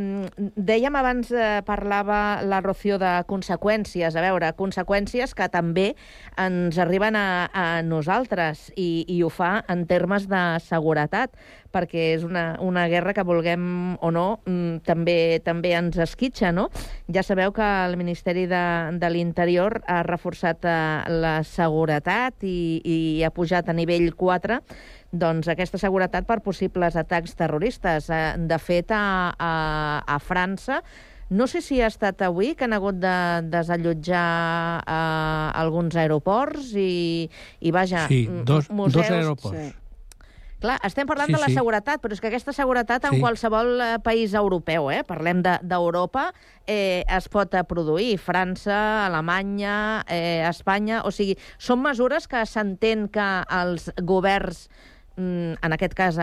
dèiem 0.56 0.96
abans, 0.96 1.30
eh, 1.30 1.60
parlava 1.66 2.40
la 2.42 2.60
Rocío 2.64 2.96
de 2.98 3.12
conseqüències. 3.28 4.16
A 4.16 4.24
veure, 4.24 4.48
conseqüències 4.56 5.34
que 5.36 5.48
també 5.52 5.92
ens 6.40 6.78
arriben 6.80 7.14
a, 7.14 7.48
a 7.52 7.82
nosaltres 7.84 8.72
i, 8.76 9.04
i 9.06 9.20
ho 9.22 9.28
fa 9.28 9.62
en 9.68 9.84
termes 9.86 10.26
de 10.28 10.42
seguretat, 10.64 11.36
perquè 11.78 12.10
és 12.16 12.26
una, 12.26 12.58
una 12.64 12.86
guerra 12.90 13.14
que 13.14 13.24
vulguem 13.26 13.96
o 14.02 14.10
no, 14.14 14.26
mm, 14.44 14.82
també 14.86 15.38
també 15.46 15.72
ens 15.78 15.98
esquitxa, 16.02 16.52
no? 16.52 16.68
Ja 17.14 17.22
sabeu 17.22 17.54
que 17.56 17.64
el 17.86 17.96
Ministeri 18.00 18.46
de, 18.50 18.64
de 18.98 19.10
l'Interior 19.14 19.80
ha 19.86 20.02
reforçat 20.06 20.66
eh, 20.66 20.76
la 21.22 21.38
seguretat 21.46 22.46
i, 22.46 22.80
i 22.82 22.98
ha 23.22 23.34
pujat 23.34 23.70
a 23.70 23.76
nivell 23.76 24.10
4 24.18 24.62
doncs, 25.08 25.48
aquesta 25.48 25.78
seguretat 25.80 26.26
per 26.28 26.42
possibles 26.44 26.96
atacs 27.00 27.36
terroristes. 27.38 28.10
Eh, 28.12 28.34
de 28.50 28.58
fet, 28.60 28.92
a, 28.92 29.32
a, 29.32 29.52
a 30.04 30.18
França 30.20 30.82
no 31.28 31.46
sé 31.46 31.60
si 31.60 31.80
ha 31.82 31.88
estat 31.92 32.22
avui 32.24 32.54
que 32.56 32.64
han 32.64 32.72
hagut 32.72 32.96
de 33.02 33.16
desallotjar 33.52 34.80
eh, 34.80 35.50
alguns 35.60 35.96
aeroports 36.00 36.72
i, 36.80 37.28
i 37.60 37.72
vaja... 37.74 38.06
Sí, 38.08 38.24
dos, 38.48 38.70
museus, 38.70 39.02
dos 39.02 39.12
aeroports. 39.12 39.58
Sí. 39.58 39.87
Clar, 40.58 40.74
estem 40.82 41.06
parlant 41.06 41.30
sí, 41.30 41.36
de 41.36 41.40
la 41.40 41.48
sí. 41.52 41.54
seguretat, 41.54 42.00
però 42.02 42.16
és 42.16 42.20
que 42.22 42.32
aquesta 42.32 42.52
seguretat 42.56 43.04
en 43.06 43.14
sí. 43.14 43.22
qualsevol 43.22 43.76
eh, 43.78 43.88
país 44.02 44.34
europeu, 44.34 44.90
eh? 44.90 45.04
parlem 45.06 45.44
d'Europa, 45.46 46.28
de, 46.34 46.74
eh, 46.74 47.02
es 47.06 47.30
pot 47.30 47.54
produir. 47.70 48.16
França, 48.18 49.06
Alemanya, 49.06 50.04
eh, 50.10 50.42
Espanya... 50.50 51.04
O 51.06 51.14
sigui, 51.14 51.38
són 51.62 51.84
mesures 51.86 52.26
que 52.26 52.42
s'entén 52.42 53.06
que 53.14 53.28
els 53.54 53.92
governs 54.02 54.66
Mm, 55.18 55.58
en 55.66 55.74
aquest 55.74 55.96
cas 55.98 56.18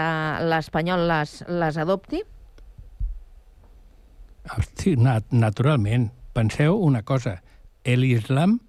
l'espanyol 0.48 1.04
les, 1.10 1.42
les 1.52 1.78
adopti? 1.82 2.22
Sí, 4.78 4.96
nat 4.96 5.34
naturalment. 5.36 6.12
Penseu 6.36 6.80
una 6.80 7.02
cosa. 7.04 7.42
L'islam 7.84 8.60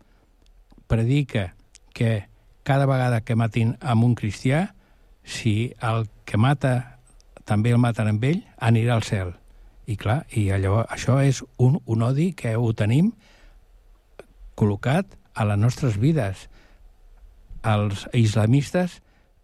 predica 0.91 1.53
que 1.95 2.27
cada 2.67 2.89
vegada 2.91 3.23
que 3.23 3.37
matin 3.39 3.77
amb 3.81 4.05
un 4.05 4.17
cristià, 4.19 4.73
si 5.27 5.75
el 5.83 6.07
que 6.25 6.39
mata 6.39 7.01
també 7.45 7.75
el 7.75 7.83
maten 7.83 8.09
amb 8.15 8.25
ell, 8.25 8.45
anirà 8.63 8.95
al 8.95 9.05
cel. 9.07 9.35
I 9.87 9.99
clar, 9.99 10.23
i 10.35 10.49
allò, 10.55 10.81
això 10.91 11.19
és 11.23 11.43
un, 11.63 11.81
un 11.85 12.03
odi 12.03 12.31
que 12.35 12.57
ho 12.57 12.73
tenim 12.75 13.13
col·locat 14.59 15.19
a 15.35 15.45
les 15.47 15.59
nostres 15.61 15.99
vides. 16.03 16.47
Els 17.67 18.07
islamistes 18.15 19.01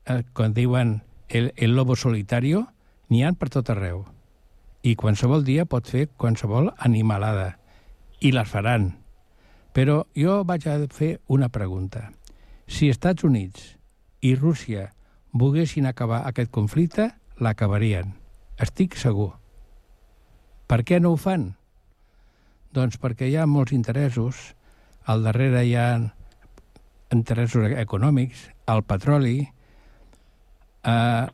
eh, 0.07 0.23
quan 0.35 0.55
diuen 0.55 1.03
el, 1.29 1.53
el 1.57 1.77
lobo 1.77 1.97
solitario, 1.97 2.67
n'hi 3.11 3.23
han 3.27 3.37
per 3.39 3.51
tot 3.53 3.71
arreu. 3.71 4.07
I 4.83 4.97
qualsevol 4.99 5.45
dia 5.47 5.67
pot 5.67 5.87
fer 5.87 6.09
qualsevol 6.19 6.73
animalada. 6.79 7.59
I 8.23 8.33
les 8.35 8.51
faran. 8.51 8.93
Però 9.73 10.03
jo 10.19 10.43
vaig 10.47 10.67
a 10.67 10.79
fer 10.91 11.17
una 11.27 11.49
pregunta. 11.49 12.11
Si 12.67 12.91
Estats 12.91 13.25
Units 13.25 13.77
i 14.23 14.35
Rússia 14.35 14.91
volguessin 15.33 15.87
acabar 15.87 16.23
aquest 16.29 16.51
conflicte, 16.53 17.11
l'acabarien. 17.41 18.15
Estic 18.61 18.97
segur. 19.01 19.33
Per 20.69 20.83
què 20.85 21.01
no 21.01 21.13
ho 21.13 21.21
fan? 21.21 21.53
Doncs 22.73 22.99
perquè 23.01 23.29
hi 23.29 23.37
ha 23.37 23.49
molts 23.49 23.75
interessos. 23.77 24.53
Al 25.05 25.25
darrere 25.27 25.65
hi 25.67 25.75
ha 25.77 25.89
interessos 27.13 27.73
econòmics, 27.77 28.47
el 28.73 28.85
petroli, 28.89 29.39
eh, 30.85 31.27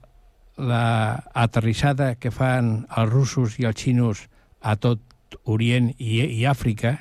la 0.59 0.87
aterrissada 1.35 2.15
que 2.19 2.33
fan 2.35 2.87
els 2.97 3.13
russos 3.13 3.59
i 3.61 3.69
els 3.69 3.79
xinos 3.79 4.27
a 4.61 4.75
tot 4.77 5.05
Orient 5.45 5.93
i, 6.01 6.23
i 6.41 6.45
Àfrica, 6.49 6.95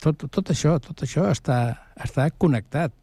tot, 0.00 0.24
tot 0.30 0.52
això, 0.54 0.76
tot 0.80 1.02
això 1.04 1.26
està, 1.28 1.58
està 2.00 2.28
connectat. 2.30 2.94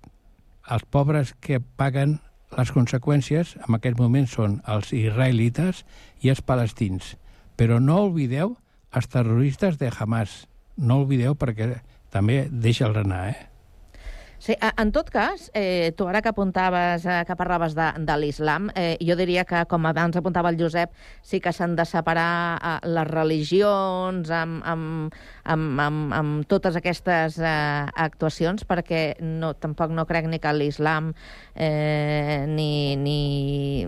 Els 0.71 0.85
pobres 0.91 1.33
que 1.43 1.59
paguen 1.59 2.17
les 2.57 2.71
conseqüències 2.73 3.55
en 3.61 3.77
aquest 3.77 3.99
moment 4.01 4.25
són 4.29 4.61
els 4.65 4.93
israelites 4.95 5.83
i 6.25 6.31
els 6.33 6.41
palestins. 6.41 7.15
Però 7.57 7.77
no 7.81 7.99
oblideu 8.09 8.55
els 8.97 9.09
terroristes 9.13 9.77
de 9.77 9.91
Hamas. 9.93 10.47
No 10.77 11.01
oblideu 11.03 11.37
perquè 11.37 11.81
també 12.13 12.47
deixa'ls 12.49 12.97
anar, 13.03 13.27
eh? 13.29 13.56
Sí, 14.47 14.55
en 14.61 14.93
tot 14.95 15.09
cas, 15.11 15.49
eh, 15.53 15.91
tu 15.97 16.05
ara 16.07 16.21
que 16.21 16.29
apuntaves, 16.29 17.05
eh, 17.05 17.23
que 17.27 17.35
parlaves 17.35 17.73
de, 17.75 17.87
de 17.99 18.15
l'islam, 18.15 18.69
eh, 18.79 18.95
jo 19.03 19.17
diria 19.19 19.43
que, 19.43 19.65
com 19.67 19.83
abans 19.89 20.15
apuntava 20.15 20.53
el 20.53 20.55
Josep, 20.55 20.93
sí 21.19 21.41
que 21.43 21.51
s'han 21.51 21.73
de 21.75 21.83
separar 21.83 22.55
eh, 22.55 22.77
les 22.87 23.09
religions 23.09 24.31
amb, 24.31 24.61
amb, 24.63 25.17
amb, 25.43 25.81
amb, 25.83 26.15
amb 26.15 26.47
totes 26.47 26.79
aquestes 26.79 27.41
eh, 27.43 27.49
actuacions, 28.05 28.63
perquè 28.63 29.17
no, 29.19 29.51
tampoc 29.51 29.91
no 29.91 30.07
crec 30.07 30.31
ni 30.31 30.39
que 30.39 30.55
l'islam 30.55 31.11
eh, 31.51 32.47
ni, 32.47 32.95
ni, 33.03 33.83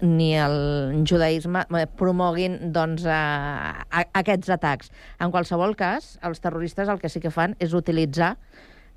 ni 0.00 0.30
el 0.46 1.04
judaïsme 1.04 1.66
eh, 1.76 1.84
promoguin 2.00 2.56
doncs, 2.72 3.04
eh, 3.04 4.00
aquests 4.24 4.56
atacs. 4.56 4.96
En 5.20 5.28
qualsevol 5.28 5.76
cas, 5.76 6.14
els 6.24 6.40
terroristes 6.40 6.88
el 6.88 7.04
que 7.04 7.12
sí 7.12 7.20
que 7.20 7.36
fan 7.36 7.58
és 7.60 7.76
utilitzar 7.76 8.38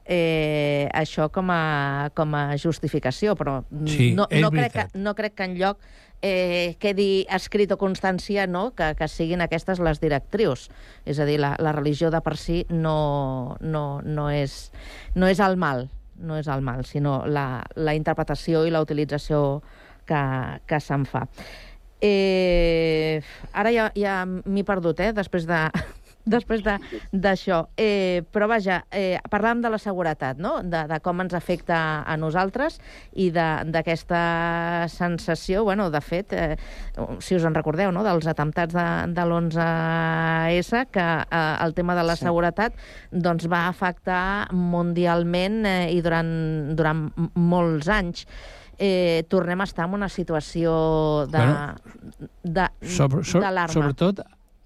eh, 0.06 0.90
això 0.94 1.30
com 1.32 1.52
a, 1.52 2.12
com 2.16 2.34
a 2.36 2.46
justificació, 2.60 3.38
però 3.40 3.62
sí, 3.88 4.12
no, 4.18 4.28
no, 4.32 4.52
crec 4.52 4.74
que, 4.74 4.88
no 5.00 5.16
crec 5.16 5.36
que 5.38 5.48
en 5.48 5.58
lloc 5.60 5.84
eh, 6.24 6.76
quedi 6.80 7.26
escrit 7.32 7.72
o 7.76 7.78
constància 7.80 8.48
no, 8.48 8.70
que, 8.76 8.94
que 9.00 9.10
siguin 9.12 9.44
aquestes 9.44 9.82
les 9.84 10.00
directrius. 10.04 10.70
És 11.06 11.20
a 11.20 11.28
dir, 11.30 11.40
la, 11.44 11.54
la 11.60 11.76
religió 11.76 12.12
de 12.12 12.24
per 12.24 12.38
si 12.40 12.64
no, 12.70 13.58
no, 13.62 14.02
no, 14.04 14.30
és, 14.32 14.72
no 15.16 15.32
és 15.32 15.44
el 15.44 15.58
mal, 15.60 15.88
no 16.20 16.40
és 16.40 16.48
el 16.48 16.64
mal, 16.64 16.86
sinó 16.88 17.24
la, 17.28 17.64
la 17.76 17.96
interpretació 17.96 18.66
i 18.68 18.74
la 18.74 18.84
utilització 18.84 19.62
que, 20.08 20.24
que 20.68 20.80
se'n 20.84 21.08
fa. 21.08 21.28
Eh, 22.04 23.22
ara 23.56 23.72
ja, 23.72 23.88
ja 23.96 24.24
m'he 24.28 24.66
perdut, 24.68 25.00
eh, 25.00 25.14
després 25.16 25.48
de, 25.48 25.60
després 26.26 26.64
d'això. 26.64 27.60
De, 27.68 27.84
eh, 27.84 28.24
però 28.32 28.48
vaja, 28.48 28.84
eh, 28.92 29.20
parlàvem 29.30 29.62
de 29.64 29.72
la 29.74 29.80
seguretat, 29.82 30.40
no? 30.40 30.56
de, 30.64 30.84
de 30.90 31.00
com 31.04 31.22
ens 31.24 31.36
afecta 31.36 31.78
a 32.08 32.16
nosaltres 32.18 32.80
i 33.20 33.30
d'aquesta 33.34 34.88
sensació, 34.92 35.64
bueno, 35.68 35.90
de 35.92 36.02
fet, 36.02 36.34
eh, 36.34 36.56
si 37.20 37.36
us 37.36 37.48
en 37.48 37.56
recordeu, 37.56 37.92
no? 37.92 38.06
dels 38.08 38.28
atemptats 38.30 38.76
de, 38.76 38.88
de 39.14 39.28
l'11S, 39.28 40.86
que 40.94 41.08
eh, 41.24 41.44
el 41.66 41.76
tema 41.76 41.96
de 42.00 42.08
la 42.08 42.18
sí. 42.18 42.28
seguretat 42.28 42.78
doncs, 43.12 43.48
va 43.52 43.68
afectar 43.68 44.50
mundialment 44.54 45.64
eh, 45.68 45.80
i 45.94 46.02
durant, 46.06 46.34
durant 46.78 47.08
molts 47.36 47.92
anys 47.92 48.28
eh, 48.78 49.24
tornem 49.30 49.62
a 49.62 49.68
estar 49.68 49.86
en 49.88 49.94
una 50.00 50.10
situació 50.10 50.72
d'alarma. 51.32 51.76
Bueno, 52.44 52.70
sobre, 52.96 53.24
sobre, 53.24 53.68
sobretot 53.74 54.24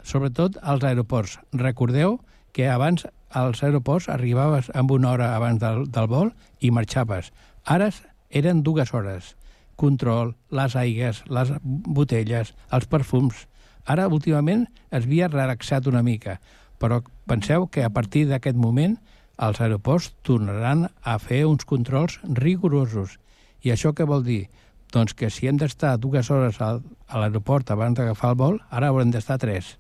sobretot 0.08 0.58
als 0.64 0.86
aeroports. 0.88 1.38
Recordeu 1.52 2.22
que 2.56 2.70
abans 2.72 3.06
als 3.30 3.62
aeroports 3.64 4.08
arribaves 4.10 4.72
amb 4.74 4.92
una 4.96 5.12
hora 5.12 5.34
abans 5.36 5.60
del, 5.62 5.84
del 5.92 6.08
vol 6.08 6.32
i 6.60 6.72
marxaves. 6.72 7.34
Ara 7.66 7.92
eren 8.30 8.64
dues 8.64 8.94
hores. 8.94 9.36
Control, 9.76 10.34
les 10.50 10.76
aigues, 10.76 11.22
les 11.28 11.54
botelles, 11.64 12.56
els 12.72 12.90
perfums... 12.90 13.46
Ara, 13.88 14.10
últimament, 14.12 14.66
es 14.92 15.06
havia 15.06 15.30
relaxat 15.32 15.86
una 15.88 16.02
mica, 16.04 16.42
però 16.76 16.98
penseu 17.24 17.70
que 17.72 17.86
a 17.88 17.90
partir 17.90 18.26
d'aquest 18.28 18.58
moment 18.60 18.98
els 19.40 19.62
aeroports 19.64 20.10
tornaran 20.28 20.90
a 21.08 21.16
fer 21.24 21.46
uns 21.48 21.64
controls 21.64 22.18
rigorosos. 22.42 23.16
I 23.64 23.72
això 23.72 23.94
què 23.96 24.04
vol 24.04 24.26
dir? 24.28 24.50
Doncs 24.92 25.16
que 25.16 25.30
si 25.32 25.48
hem 25.48 25.56
d'estar 25.62 25.96
dues 26.04 26.28
hores 26.32 26.60
a 26.60 26.74
l'aeroport 27.16 27.72
abans 27.72 27.96
d'agafar 27.96 28.34
el 28.34 28.40
vol, 28.44 28.60
ara 28.68 28.92
haurem 28.92 29.14
d'estar 29.16 29.40
tres. 29.40 29.78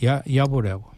Ja, 0.00 0.22
ja 0.26 0.44
ho 0.44 0.50
veureu. 0.50 0.93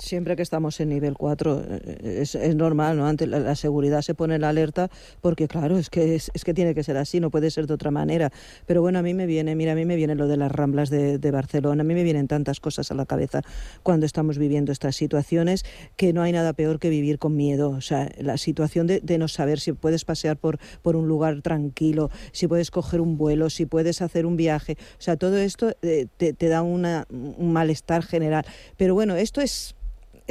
Siempre 0.00 0.36
que 0.36 0.42
estamos 0.42 0.80
en 0.80 0.88
nivel 0.88 1.14
4 1.14 1.64
eh, 1.68 2.18
es, 2.22 2.34
es 2.34 2.56
normal, 2.56 2.96
¿no? 2.96 3.06
Ante 3.06 3.26
la, 3.26 3.54
seguridad 3.54 4.02
se 4.02 4.14
pone 4.14 4.38
la 4.38 4.48
alerta 4.48 4.90
porque, 5.20 5.48
claro, 5.48 5.78
es 5.78 5.90
que, 5.90 6.14
es, 6.14 6.30
que 6.44 6.54
tiene 6.54 6.74
que 6.74 6.82
ser 6.82 6.96
así, 6.96 7.20
no 7.20 7.30
puede 7.30 7.50
ser 7.50 7.66
de 7.66 7.74
otra 7.74 7.90
manera. 7.90 8.30
Pero 8.66 8.80
bueno, 8.80 8.98
a 8.98 9.02
mí 9.02 9.14
me 9.14 9.26
viene, 9.26 9.54
mira, 9.54 9.72
a 9.72 9.74
mí 9.74 9.84
me 9.84 9.96
viene 9.96 10.14
lo 10.14 10.26
de 10.28 10.36
las 10.36 10.50
ramblas 10.50 10.90
de, 10.90 11.30
Barcelona, 11.30 11.82
a 11.82 11.84
mí 11.84 11.94
me 11.94 12.02
vienen 12.02 12.26
tantas 12.26 12.58
cosas 12.58 12.90
a 12.90 12.94
la 12.94 13.06
cabeza 13.06 13.42
cuando 13.84 14.04
estamos 14.04 14.36
viviendo 14.36 14.72
estas 14.72 14.96
situaciones 14.96 15.64
que 15.96 16.12
no 16.12 16.22
hay 16.22 16.32
nada 16.32 16.52
peor 16.52 16.80
que 16.80 16.90
vivir 16.90 17.18
con 17.18 17.36
miedo. 17.36 17.70
O 17.70 17.80
sea, 17.80 18.10
la 18.18 18.36
situación 18.36 18.86
de, 18.86 19.18
no 19.18 19.28
saber 19.28 19.60
si 19.60 19.72
puedes 19.72 20.04
pasear 20.04 20.36
por, 20.36 20.58
por 20.82 20.96
un 20.96 21.06
lugar 21.06 21.42
tranquilo, 21.42 22.10
si 22.32 22.48
puedes 22.48 22.70
coger 22.70 23.00
un 23.00 23.16
vuelo, 23.16 23.50
si 23.50 23.66
puedes 23.66 24.02
hacer 24.02 24.26
un 24.26 24.36
viaje. 24.36 24.76
O 24.98 25.02
sea, 25.02 25.16
todo 25.16 25.36
esto 25.38 25.72
eh, 25.82 26.06
te, 26.16 26.32
te 26.32 26.48
da 26.48 26.62
una, 26.62 27.06
un 27.10 27.52
malestar 27.52 28.02
general. 28.02 28.44
Pero 28.76 28.94
bueno, 28.94 29.14
esto 29.14 29.40
es 29.40 29.76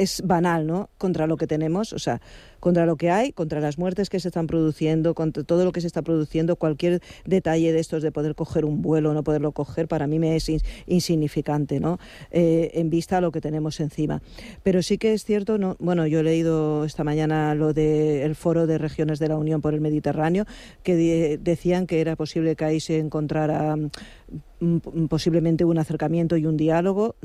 es 0.00 0.22
banal, 0.24 0.66
¿no? 0.66 0.88
Contra 0.96 1.26
lo 1.26 1.36
que 1.36 1.46
tenemos, 1.46 1.92
o 1.92 1.98
sea, 1.98 2.22
contra 2.58 2.86
lo 2.86 2.96
que 2.96 3.10
hay, 3.10 3.32
contra 3.32 3.60
las 3.60 3.76
muertes 3.76 4.08
que 4.08 4.18
se 4.18 4.28
están 4.28 4.46
produciendo, 4.46 5.14
contra 5.14 5.44
todo 5.44 5.64
lo 5.64 5.72
que 5.72 5.82
se 5.82 5.86
está 5.86 6.00
produciendo, 6.00 6.56
cualquier 6.56 7.02
detalle 7.26 7.72
de 7.72 7.80
estos 7.80 8.02
de 8.02 8.10
poder 8.10 8.34
coger 8.34 8.64
un 8.64 8.80
vuelo 8.80 9.10
o 9.10 9.14
no 9.14 9.22
poderlo 9.22 9.52
coger, 9.52 9.88
para 9.88 10.06
mí 10.06 10.18
me 10.18 10.36
es 10.36 10.50
insignificante, 10.86 11.80
¿no? 11.80 11.98
Eh, 12.30 12.70
en 12.74 12.88
vista 12.88 13.18
a 13.18 13.20
lo 13.20 13.30
que 13.30 13.42
tenemos 13.42 13.78
encima. 13.78 14.22
Pero 14.62 14.82
sí 14.82 14.96
que 14.96 15.12
es 15.12 15.24
cierto, 15.24 15.58
no, 15.58 15.76
bueno, 15.78 16.06
yo 16.06 16.20
he 16.20 16.22
leído 16.22 16.84
esta 16.84 17.04
mañana 17.04 17.54
lo 17.54 17.74
del 17.74 18.34
foro 18.36 18.66
de 18.66 18.78
regiones 18.78 19.18
de 19.18 19.28
la 19.28 19.36
Unión 19.36 19.60
por 19.60 19.74
el 19.74 19.82
Mediterráneo, 19.82 20.46
que 20.82 20.96
de, 20.96 21.38
decían 21.38 21.86
que 21.86 22.00
era 22.00 22.16
posible 22.16 22.56
que 22.56 22.64
ahí 22.64 22.80
se 22.80 22.98
encontrara 22.98 23.76
mm, 23.76 25.06
posiblemente 25.08 25.66
un 25.66 25.76
acercamiento 25.76 26.38
y 26.38 26.46
un 26.46 26.56
diálogo. 26.56 27.16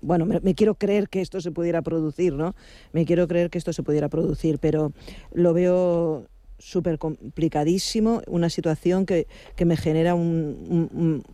Bueno, 0.00 0.26
me, 0.26 0.54
quiero 0.54 0.74
creer 0.74 1.08
que 1.08 1.20
esto 1.20 1.40
se 1.40 1.50
pudiera 1.50 1.82
producir, 1.82 2.32
¿no? 2.32 2.54
Me 2.92 3.04
quiero 3.04 3.28
creer 3.28 3.50
que 3.50 3.58
esto 3.58 3.72
se 3.72 3.82
pudiera 3.82 4.08
producir, 4.08 4.58
pero 4.58 4.92
lo 5.32 5.52
veo 5.52 6.26
súper 6.58 6.98
complicadísimo, 6.98 8.22
una 8.26 8.48
situación 8.48 9.04
que, 9.04 9.26
que 9.56 9.64
me 9.66 9.76
genera 9.76 10.14
un, 10.14 10.56
un, 10.68 10.90
un 10.98 11.24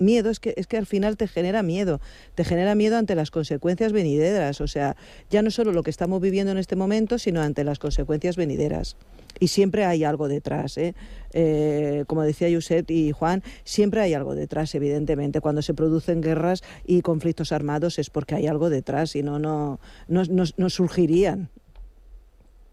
miedo, 0.00 0.30
es 0.30 0.40
que, 0.40 0.54
es 0.56 0.66
que 0.66 0.76
al 0.76 0.86
final 0.86 1.16
te 1.16 1.28
genera 1.28 1.62
miedo, 1.62 2.00
te 2.34 2.44
genera 2.44 2.74
miedo 2.74 2.96
ante 2.96 3.14
las 3.14 3.30
consecuencias 3.30 3.92
venideras, 3.92 4.60
o 4.60 4.66
sea, 4.66 4.96
ya 5.30 5.42
no 5.42 5.50
solo 5.50 5.72
lo 5.72 5.82
que 5.82 5.90
estamos 5.90 6.20
viviendo 6.20 6.52
en 6.52 6.58
este 6.58 6.76
momento, 6.76 7.18
sino 7.18 7.42
ante 7.42 7.64
las 7.64 7.78
consecuencias 7.78 8.36
venideras. 8.36 8.96
Y 9.40 9.48
siempre 9.48 9.84
hay 9.86 10.04
algo 10.04 10.28
detrás, 10.28 10.76
¿eh? 10.78 10.94
Eh, 11.32 12.04
como 12.06 12.22
decía 12.22 12.48
Josep 12.52 12.90
y 12.90 13.10
Juan, 13.12 13.42
siempre 13.64 14.02
hay 14.02 14.14
algo 14.14 14.34
detrás, 14.34 14.74
evidentemente. 14.74 15.40
Cuando 15.40 15.62
se 15.62 15.74
producen 15.74 16.20
guerras 16.20 16.62
y 16.84 17.00
conflictos 17.02 17.50
armados 17.50 17.98
es 17.98 18.10
porque 18.10 18.34
hay 18.34 18.46
algo 18.46 18.70
detrás, 18.70 19.10
si 19.10 19.22
no, 19.22 19.38
no, 19.38 19.80
no, 20.08 20.22
no, 20.24 20.44
no 20.56 20.70
surgirían. 20.70 21.48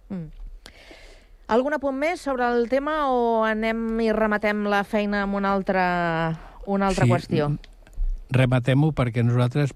Mm. 0.10 0.38
Algun 1.48 1.78
apunt 1.78 1.96
més 1.96 2.20
sobre 2.20 2.44
el 2.44 2.66
tema 2.68 3.08
o 3.08 3.46
anem 3.48 4.02
i 4.04 4.10
rematem 4.12 4.66
la 4.68 4.82
feina 4.84 5.22
amb 5.24 5.38
una 5.40 5.54
altra, 5.56 5.86
una 6.68 6.90
altra 6.92 7.08
sí, 7.08 7.12
qüestió? 7.14 7.48
Rematem-ho 8.36 8.92
perquè 8.92 9.24
nosaltres 9.24 9.72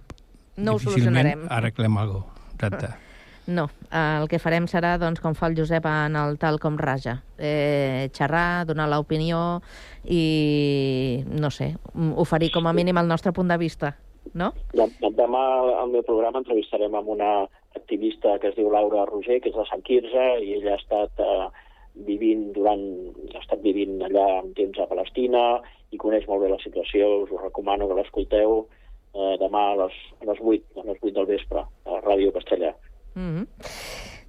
no 0.58 0.76
ho 0.76 0.82
solucionarem. 0.84 1.48
arreglem 1.48 1.96
alguna 1.98 2.28
cosa. 2.28 2.52
Exacte. 2.58 2.92
No, 3.52 3.66
el 3.92 4.28
que 4.32 4.40
farem 4.40 4.68
serà, 4.72 4.94
doncs, 5.02 5.20
com 5.20 5.36
fa 5.36 5.50
el 5.52 5.58
Josep 5.58 5.86
en 5.90 6.16
el 6.16 6.38
tal 6.40 6.60
com 6.64 6.78
raja. 6.80 7.18
Eh, 7.38 8.08
xerrar, 8.16 8.64
donar 8.70 8.88
l'opinió 8.92 9.60
i, 10.06 11.24
no 11.28 11.50
sé, 11.52 11.74
oferir 12.22 12.52
com 12.54 12.70
a 12.70 12.74
mínim 12.78 13.02
el 13.02 13.10
nostre 13.12 13.34
punt 13.36 13.52
de 13.52 13.58
vista, 13.60 13.96
no? 14.38 14.52
Demà 14.78 15.44
al 15.82 15.92
meu 15.92 16.06
programa 16.08 16.40
entrevistarem 16.40 16.96
amb 16.96 17.10
una 17.12 17.32
activista 17.76 18.38
que 18.40 18.52
es 18.52 18.56
diu 18.56 18.72
Laura 18.72 19.06
Roger, 19.10 19.42
que 19.42 19.52
és 19.52 19.58
de 19.58 19.66
Sant 19.70 19.84
Quirze, 19.88 20.28
i 20.46 20.56
ella 20.60 20.76
ha 20.76 20.82
estat 20.82 21.20
eh, 21.24 21.48
vivint 22.08 22.52
durant, 22.56 22.84
ha 23.34 23.42
estat 23.42 23.64
vivint 23.66 24.00
allà 24.08 24.28
un 24.44 24.54
temps 24.58 24.80
a 24.80 24.88
Palestina 24.92 25.44
i 25.92 26.00
coneix 26.00 26.28
molt 26.30 26.46
bé 26.46 26.52
la 26.52 26.62
situació, 26.64 27.10
us 27.26 27.34
ho 27.34 27.42
recomano 27.42 27.90
que 27.90 27.98
l'escolteu 28.00 28.62
eh, 28.62 29.36
demà 29.42 29.66
a 29.74 29.76
les, 29.84 30.00
a 30.22 30.30
les 30.30 30.40
8, 30.40 30.80
a 30.80 30.88
les 30.88 31.04
8 31.04 31.18
del 31.20 31.30
vespre, 31.34 31.66
a 31.66 32.00
Ràdio 32.06 32.32
Castellà. 32.38 32.72
Mm 33.16 33.30
-hmm. 33.36 33.48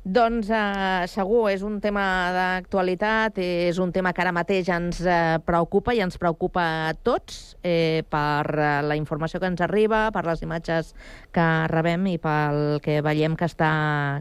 Doncs 0.02 0.48
eh, 0.50 1.06
segur, 1.06 1.44
és 1.52 1.60
un 1.62 1.76
tema 1.78 2.02
d'actualitat, 2.34 3.36
és 3.38 3.78
un 3.78 3.92
tema 3.94 4.10
que 4.10 4.24
ara 4.24 4.32
mateix 4.34 4.66
ens 4.74 4.98
eh, 5.06 5.38
preocupa 5.46 5.94
i 5.94 6.00
ens 6.02 6.18
preocupa 6.18 6.88
a 6.88 6.94
tots 7.06 7.54
eh, 7.62 8.02
per 8.10 8.50
eh, 8.50 8.82
la 8.82 8.96
informació 8.98 9.38
que 9.38 9.46
ens 9.46 9.62
arriba, 9.62 10.08
per 10.10 10.24
les 10.26 10.42
imatges 10.42 10.96
que 11.30 11.46
rebem 11.70 12.08
i 12.10 12.18
pel 12.18 12.80
que 12.82 12.98
veiem 13.00 13.36
que 13.38 13.46
està, 13.46 13.70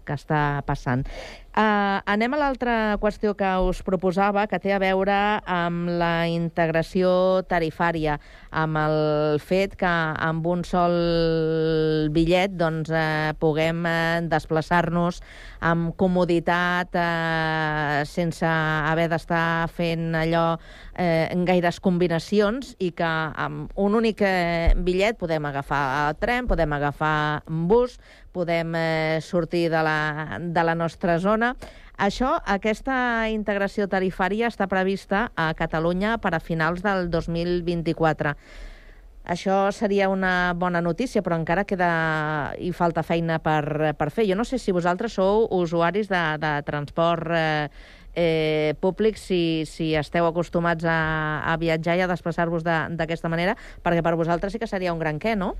que 0.05 0.13
està 0.13 0.61
passant. 0.69 1.01
Uh, 1.51 1.99
anem 2.07 2.31
a 2.31 2.37
l'altra 2.39 2.73
qüestió 3.03 3.33
que 3.35 3.47
us 3.67 3.81
proposava, 3.83 4.45
que 4.47 4.55
té 4.63 4.71
a 4.71 4.77
veure 4.79 5.15
amb 5.51 5.89
la 5.99 6.23
integració 6.31 7.43
tarifària, 7.51 8.13
amb 8.55 8.79
el 8.79 8.95
fet 9.43 9.75
que 9.75 9.91
amb 10.29 10.47
un 10.47 10.63
sol 10.63 10.95
bitllet 12.15 12.55
doncs, 12.55 12.93
uh, 12.95 13.35
puguem 13.43 13.83
uh, 13.83 14.23
desplaçar-nos 14.31 15.19
amb 15.59 15.91
comoditat, 15.99 16.95
uh, 16.95 18.07
sense 18.07 18.47
haver 18.47 19.09
d'estar 19.11 19.67
fent 19.75 20.15
allò 20.21 20.45
eh, 20.95 21.27
en 21.31 21.45
gaires 21.45 21.79
combinacions 21.79 22.75
i 22.79 22.91
que 22.95 23.07
amb 23.07 23.71
un 23.79 23.95
únic 23.99 24.23
eh, 24.25 24.73
bitllet 24.75 25.19
podem 25.19 25.45
agafar 25.49 26.13
tren, 26.19 26.47
podem 26.47 26.73
agafar 26.73 27.43
bus, 27.47 27.99
podem 28.31 28.75
eh, 28.75 29.19
sortir 29.21 29.69
de 29.71 29.83
la, 29.83 30.39
de 30.39 30.63
la 30.63 30.75
nostra 30.75 31.19
zona. 31.19 31.55
Això, 32.01 32.33
aquesta 32.49 33.29
integració 33.29 33.85
tarifària 33.87 34.49
està 34.49 34.65
prevista 34.67 35.29
a 35.35 35.51
Catalunya 35.53 36.17
per 36.17 36.33
a 36.33 36.41
finals 36.41 36.81
del 36.81 37.09
2024. 37.13 38.35
Això 39.21 39.69
seria 39.69 40.07
una 40.09 40.53
bona 40.57 40.81
notícia, 40.81 41.21
però 41.21 41.37
encara 41.37 41.63
queda 41.69 42.55
i 42.57 42.71
falta 42.73 43.03
feina 43.05 43.37
per, 43.37 43.93
per 43.93 44.09
fer. 44.09 44.25
Jo 44.25 44.35
no 44.35 44.45
sé 44.49 44.57
si 44.57 44.73
vosaltres 44.73 45.13
sou 45.13 45.45
usuaris 45.53 46.09
de, 46.09 46.21
de 46.41 46.53
transport 46.65 47.29
eh, 47.29 47.69
eh, 48.15 48.73
públic 48.79 49.17
si, 49.17 49.63
si 49.69 49.93
esteu 49.95 50.27
acostumats 50.27 50.85
a, 50.87 51.41
a 51.45 51.57
viatjar 51.61 51.97
i 51.97 52.05
a 52.05 52.09
desplaçar-vos 52.11 52.65
d'aquesta 52.65 53.29
de, 53.29 53.33
manera, 53.33 53.57
perquè 53.83 54.03
per 54.03 54.15
vosaltres 54.19 54.53
sí 54.53 54.59
que 54.61 54.69
seria 54.69 54.93
un 54.93 54.99
gran 54.99 55.19
què, 55.19 55.35
no? 55.37 55.55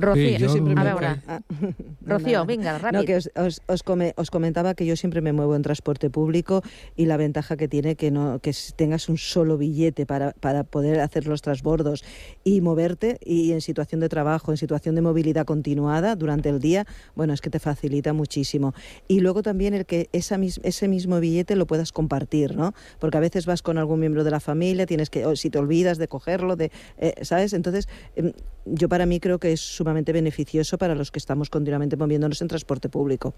Rocío, 0.00 0.38
Yo 0.38 0.48
siempre 0.48 0.72
a 0.72 0.76
me- 0.76 0.84
veure. 0.84 1.06
Ah, 1.26 1.40
Rocío, 2.06 2.44
venga, 2.46 2.78
rápido. 2.78 3.02
No, 3.02 3.06
que 3.06 3.16
os, 3.16 3.30
os- 3.36 3.60
os 3.66 3.82
come- 3.82 4.14
os 4.16 4.30
comentaba 4.30 4.74
que 4.74 4.86
yo 4.86 4.96
siempre 4.96 5.20
me 5.20 5.32
muevo 5.32 5.54
en 5.56 5.62
transporte 5.62 6.08
público 6.10 6.62
y 6.96 7.06
la 7.06 7.16
ventaja 7.16 7.56
que 7.56 7.68
tiene 7.68 7.96
que 7.96 8.10
no 8.10 8.38
que 8.40 8.52
tengas 8.76 9.08
un 9.08 9.18
solo 9.18 9.58
billete 9.58 10.06
para, 10.06 10.32
para 10.32 10.64
poder 10.64 11.00
hacer 11.00 11.26
los 11.26 11.42
transbordos 11.42 12.04
y 12.44 12.60
moverte 12.60 13.18
y 13.24 13.52
en 13.52 13.60
situación 13.60 14.00
de 14.00 14.08
trabajo, 14.08 14.50
en 14.52 14.56
situación 14.56 14.94
de 14.94 15.02
movilidad 15.02 15.44
continuada 15.44 16.16
durante 16.16 16.48
el 16.48 16.60
día, 16.60 16.86
bueno, 17.14 17.32
es 17.32 17.40
que 17.40 17.50
te 17.50 17.58
facilita 17.58 18.12
muchísimo. 18.12 18.74
Y 19.08 19.20
luego 19.20 19.42
también 19.42 19.74
el 19.74 19.84
que 19.86 20.08
esa 20.12 20.38
mis- 20.38 20.60
ese 20.62 20.88
mismo 20.88 21.20
billete 21.20 21.56
lo 21.56 21.66
puedas 21.66 21.92
compartir, 21.92 22.56
¿no? 22.56 22.72
Porque 22.98 23.16
a 23.16 23.20
veces 23.20 23.46
vas 23.46 23.62
con 23.62 23.78
algún 23.78 24.00
miembro 24.00 24.24
de 24.24 24.30
la 24.30 24.40
familia, 24.40 24.86
tienes 24.86 25.10
que, 25.10 25.26
o 25.26 25.36
si 25.36 25.50
te 25.50 25.58
olvidas 25.58 25.98
de 25.98 26.08
cogerlo, 26.08 26.56
de, 26.56 26.70
eh, 26.98 27.14
¿sabes? 27.22 27.52
Entonces, 27.52 27.88
em, 28.16 28.32
yo 28.74 28.88
para 28.88 29.06
mí 29.06 29.20
creo 29.20 29.38
que 29.38 29.52
es 29.52 29.60
sumamente 29.60 30.12
beneficioso 30.12 30.78
para 30.78 30.94
los 30.94 31.10
que 31.10 31.18
estamos 31.18 31.50
continuamente 31.50 31.96
moviéndonos 31.96 32.40
en 32.42 32.48
transporte 32.48 32.88
público. 32.88 33.34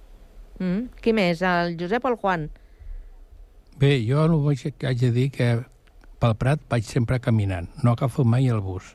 Mm. 0.59 0.91
Qui 1.01 1.13
més, 1.17 1.41
el 1.43 1.77
Josep 1.81 2.05
o 2.05 2.09
el 2.09 2.17
Juan? 2.21 2.51
Bé, 3.81 3.95
jo 4.05 4.27
no 4.29 4.43
vaig, 4.45 4.61
haig 4.85 4.99
de 5.01 5.11
dir 5.15 5.31
que 5.33 5.51
pel 6.21 6.35
Prat 6.37 6.61
vaig 6.69 6.85
sempre 6.85 7.21
caminant, 7.21 7.71
no 7.83 7.95
agafo 7.97 8.25
mai 8.29 8.49
el 8.53 8.61
bus. 8.61 8.95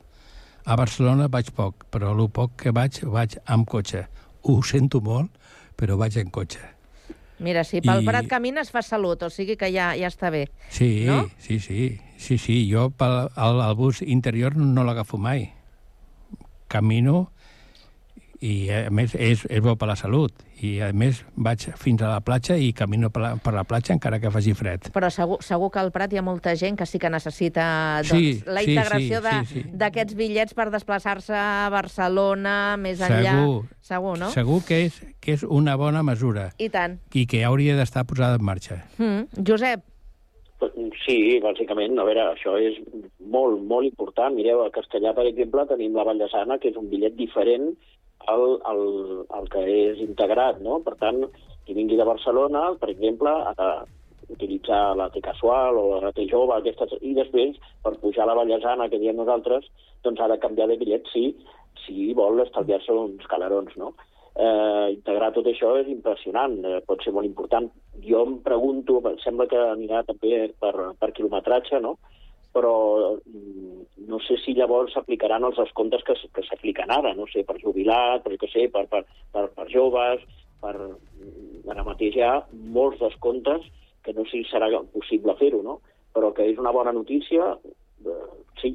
A 0.66 0.76
Barcelona 0.78 1.26
vaig 1.30 1.50
poc, 1.54 1.86
però 1.90 2.12
el 2.14 2.28
poc 2.30 2.54
que 2.62 2.70
vaig, 2.74 3.00
vaig 3.10 3.36
amb 3.46 3.66
cotxe. 3.66 4.04
Ho 4.46 4.60
sento 4.62 5.00
molt, 5.02 5.30
però 5.76 5.96
vaig 5.98 6.16
en 6.22 6.30
cotxe. 6.30 6.62
Mira, 7.42 7.64
si 7.68 7.82
pel 7.84 8.02
I- 8.02 8.06
Prat 8.06 8.26
camines 8.30 8.70
fas 8.70 8.86
salut, 8.86 9.22
o 9.26 9.30
sigui 9.30 9.56
que 9.58 9.68
ja, 9.74 9.90
ja 9.98 10.06
està 10.08 10.30
bé. 10.30 10.46
Sí, 10.70 11.04
No? 11.06 11.26
sí, 11.38 11.58
sí, 11.60 11.98
sí, 12.16 12.38
sí. 12.38 12.62
Jo 12.70 12.90
pel, 12.90 13.28
el, 13.36 13.60
el 13.60 13.74
bus 13.76 14.02
interior 14.02 14.56
no 14.56 14.84
l'agafo 14.84 15.18
mai. 15.18 15.50
Camino 16.68 17.28
i, 18.40 18.68
a 18.70 18.90
més, 18.92 19.14
és, 19.16 19.46
és 19.48 19.62
bo 19.64 19.76
per 19.80 19.88
la 19.88 19.96
salut. 19.96 20.34
I, 20.60 20.78
a 20.84 20.88
més, 20.96 21.18
vaig 21.36 21.66
fins 21.80 22.00
a 22.04 22.08
la 22.10 22.20
platja 22.24 22.56
i 22.56 22.70
camino 22.76 23.10
per 23.12 23.20
la, 23.22 23.30
per 23.40 23.52
la 23.52 23.64
platja 23.68 23.92
encara 23.94 24.18
que 24.20 24.30
faci 24.32 24.54
fred. 24.56 24.88
Però 24.94 25.10
segur, 25.12 25.38
segur 25.44 25.68
que 25.72 25.80
al 25.82 25.90
Prat 25.92 26.12
hi 26.14 26.20
ha 26.20 26.24
molta 26.24 26.54
gent 26.56 26.78
que 26.80 26.86
sí 26.88 27.00
que 27.00 27.10
necessita 27.12 27.66
doncs, 28.04 28.12
Sí, 28.12 28.44
la 28.48 28.64
sí, 28.64 28.72
integració 28.72 29.20
sí, 29.24 29.34
sí, 29.50 29.60
sí. 29.60 29.64
d'aquests 29.76 30.16
bitllets 30.16 30.56
per 30.56 30.68
desplaçar-se 30.72 31.36
a 31.36 31.68
Barcelona, 31.72 32.76
més 32.80 33.00
enllà. 33.04 33.34
Segur. 33.36 33.58
Segur, 33.86 34.14
no? 34.20 34.30
Segur 34.32 34.62
que 34.68 34.80
és, 34.86 35.00
que 35.20 35.36
és 35.36 35.44
una 35.44 35.76
bona 35.80 36.02
mesura 36.06 36.50
I 36.58 36.70
tant. 36.72 36.98
i 37.12 37.26
que 37.28 37.44
hauria 37.44 37.76
d'estar 37.76 38.06
posada 38.08 38.40
en 38.40 38.44
marxa. 38.48 38.82
Mm. 38.96 39.44
Josep, 39.44 39.84
Sí, 41.04 41.36
bàsicament, 41.44 41.98
a 42.00 42.04
veure, 42.08 42.22
això 42.32 42.54
és 42.56 42.78
molt, 43.20 43.60
molt 43.68 43.84
important. 43.84 44.32
Mireu, 44.34 44.62
a 44.64 44.72
Castellà, 44.72 45.12
per 45.16 45.26
exemple, 45.28 45.66
tenim 45.68 45.96
la 45.96 46.06
Vall 46.08 46.22
de 46.22 46.28
Sana, 46.32 46.56
que 46.58 46.70
és 46.72 46.78
un 46.80 46.88
bitllet 46.88 47.16
diferent 47.18 47.74
al, 48.32 48.56
al, 48.70 48.80
al 49.36 49.50
que 49.52 49.66
és 49.74 50.00
integrat, 50.00 50.62
no? 50.64 50.80
Per 50.86 50.96
tant, 51.02 51.20
qui 51.66 51.76
vingui 51.76 51.98
de 52.00 52.08
Barcelona, 52.08 52.70
per 52.80 52.88
exemple, 52.94 53.28
ha 53.28 53.68
d'utilitzar 54.30 54.96
la 54.96 55.10
T 55.12 55.20
casual 55.28 55.76
o 55.76 56.00
la 56.00 56.14
T 56.16 56.24
jove, 56.30 56.56
aquestes, 56.56 56.96
i 57.02 57.12
després, 57.18 57.60
per 57.84 57.98
pujar 58.00 58.24
a 58.24 58.30
la 58.32 58.40
Vallesana, 58.40 58.88
que 58.88 59.02
diem 59.02 59.20
nosaltres, 59.20 59.68
doncs 60.08 60.24
ha 60.24 60.32
de 60.32 60.40
canviar 60.40 60.70
de 60.72 60.80
bitllet, 60.80 61.12
sí, 61.12 61.28
si 61.84 62.12
vol 62.16 62.40
estalviar-se 62.46 62.96
uns 62.96 63.28
calarons, 63.28 63.76
no? 63.76 63.92
Eh, 64.36 64.92
integrar 64.92 65.32
tot 65.34 65.48
això 65.48 65.72
és 65.80 65.88
impressionant, 65.92 66.58
eh, 66.64 66.80
pot 66.86 67.02
ser 67.02 67.12
molt 67.16 67.28
important. 67.28 67.70
Jo 68.04 68.22
em 68.26 68.38
pregunto, 68.44 69.00
em 69.00 69.18
sembla 69.24 69.48
que 69.50 69.58
anirà 69.72 70.04
també 70.06 70.46
per, 70.60 70.74
per 71.00 71.12
quilometratge, 71.16 71.80
no? 71.80 71.96
però 72.56 73.16
mm, 73.20 74.06
no 74.08 74.18
sé 74.24 74.38
si 74.40 74.54
llavors 74.56 74.94
s'aplicaran 74.96 75.44
els 75.44 75.58
descomptes 75.60 76.04
que, 76.06 76.14
que 76.32 76.44
s'apliquen 76.46 76.92
ara, 76.94 77.12
no 77.12 77.26
sé, 77.28 77.42
per 77.44 77.58
jubilat, 77.60 78.22
per, 78.24 78.38
què 78.40 78.48
sé, 78.48 78.68
per, 78.72 78.86
per, 78.92 79.02
per, 79.32 79.48
per 79.56 79.66
joves, 79.72 80.24
per... 80.62 80.76
mm, 80.76 81.44
Ara 81.66 81.82
mateix 81.82 82.14
hi 82.14 82.22
ha 82.22 82.44
molts 82.70 83.00
descomptes 83.02 83.64
que 84.06 84.12
no 84.14 84.22
sé 84.30 84.38
si 84.38 84.46
serà 84.46 84.68
possible 84.94 85.34
fer-ho, 85.40 85.64
no? 85.66 85.80
però 86.14 86.30
que 86.32 86.46
és 86.48 86.60
una 86.62 86.70
bona 86.72 86.92
notícia, 86.94 87.50
eh, 88.06 88.28
sí, 88.62 88.70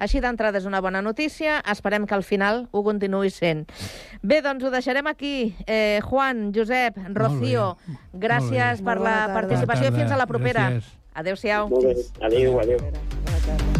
així 0.00 0.20
d'entrada 0.24 0.58
és 0.58 0.66
una 0.66 0.80
bona 0.80 1.02
notícia. 1.04 1.60
Esperem 1.70 2.06
que 2.08 2.16
al 2.16 2.24
final 2.26 2.64
ho 2.72 2.82
continuï 2.86 3.30
sent. 3.30 3.66
Bé, 4.22 4.40
doncs 4.42 4.64
ho 4.64 4.72
deixarem 4.72 5.06
aquí. 5.10 5.54
Eh, 5.66 6.00
Juan, 6.08 6.50
Josep, 6.56 6.96
Rocío, 7.14 7.76
gràcies 8.12 8.80
per 8.82 8.96
la 8.96 9.02
bona 9.02 9.20
tarda. 9.26 9.34
participació. 9.34 9.90
Bona 9.90 9.96
tarda. 9.96 10.02
Fins 10.02 10.12
a 10.12 10.16
la 10.16 10.26
propera. 10.26 10.70
Adéu-siau. 11.14 11.68
Adéu, 12.22 12.60
adéu. 12.60 13.79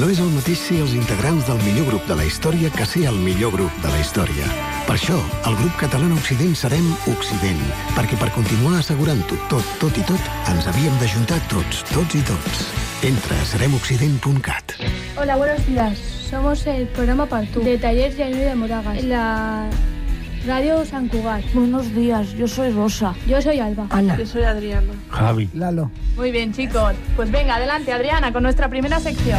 No 0.00 0.06
és 0.08 0.16
el 0.22 0.30
mateix 0.32 0.56
ser 0.64 0.78
els 0.80 0.94
integrants 0.96 1.44
del 1.44 1.58
millor 1.60 1.90
grup 1.90 2.06
de 2.08 2.14
la 2.16 2.24
història 2.24 2.70
que 2.72 2.86
ser 2.88 3.02
el 3.10 3.18
millor 3.20 3.50
grup 3.52 3.74
de 3.82 3.90
la 3.92 3.98
història. 4.00 4.46
Per 4.86 4.94
això, 4.94 5.18
el 5.44 5.58
grup 5.58 5.74
català 5.82 6.08
Occident 6.16 6.54
serem 6.56 6.86
Occident, 7.12 7.60
perquè 7.98 8.16
per 8.16 8.30
continuar 8.32 8.78
assegurant-ho 8.78 9.36
tot, 9.52 9.74
tot 9.82 10.00
i 10.00 10.06
tot, 10.08 10.32
ens 10.48 10.70
havíem 10.72 10.96
d'ajuntar 11.02 11.42
tots, 11.52 11.82
tots 11.92 12.16
i 12.16 12.22
tots. 12.30 12.64
Entra 13.04 13.36
a 13.36 13.50
seremoccident.cat. 13.52 14.78
Hola, 15.20 15.36
buenos 15.36 15.68
días. 15.68 16.00
Somos 16.30 16.64
el 16.64 16.86
programa 16.96 17.28
Partú 17.28 17.60
de 17.60 17.76
Talleres 17.76 18.16
Yainu 18.16 18.40
de 18.40 18.56
Moragas, 18.56 19.04
la 19.04 19.68
radio 20.46 20.84
San 20.84 21.08
Cugat. 21.08 21.42
Buenos 21.52 21.94
días, 21.94 22.32
yo 22.34 22.48
soy 22.48 22.70
Rosa. 22.72 23.14
Yo 23.26 23.40
soy 23.42 23.58
Alba. 23.60 23.86
Ana. 23.90 24.16
Yo 24.16 24.26
soy 24.26 24.42
Adriana. 24.44 24.92
Javi. 25.10 25.48
Lalo. 25.54 25.90
Muy 26.16 26.30
bien, 26.30 26.52
chicos. 26.52 26.94
Pues 27.16 27.30
venga, 27.30 27.56
adelante, 27.56 27.92
Adriana, 27.92 28.32
con 28.32 28.42
nuestra 28.42 28.68
primera 28.68 29.00
sección. 29.00 29.38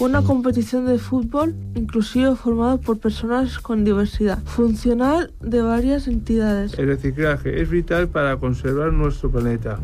Una 0.00 0.22
competición 0.22 0.86
de 0.86 0.98
fútbol 0.98 1.54
inclusivo 1.74 2.34
formado 2.34 2.80
por 2.80 2.98
personas 2.98 3.58
con 3.58 3.84
diversidad 3.84 4.38
funcional 4.44 5.30
de 5.40 5.60
varias 5.60 6.08
entidades. 6.08 6.72
El 6.78 6.86
reciclaje 6.86 7.60
es 7.60 7.68
vital 7.68 8.08
para 8.08 8.38
conservar 8.38 8.94
nuestro 8.94 9.30
planeta. 9.30 9.78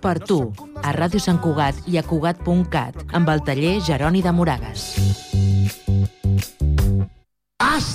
Per 0.00 0.18
tu, 0.26 0.40
a 0.82 0.92
Ràdio 0.94 1.22
Sant 1.22 1.38
Cugat 1.38 1.86
i 1.86 1.98
a 1.98 2.04
Cugat.cat, 2.06 3.06
amb 3.14 3.30
el 3.30 3.42
taller 3.46 3.78
Jeroni 3.86 4.22
de 4.22 4.34
Moragas. 4.34 4.90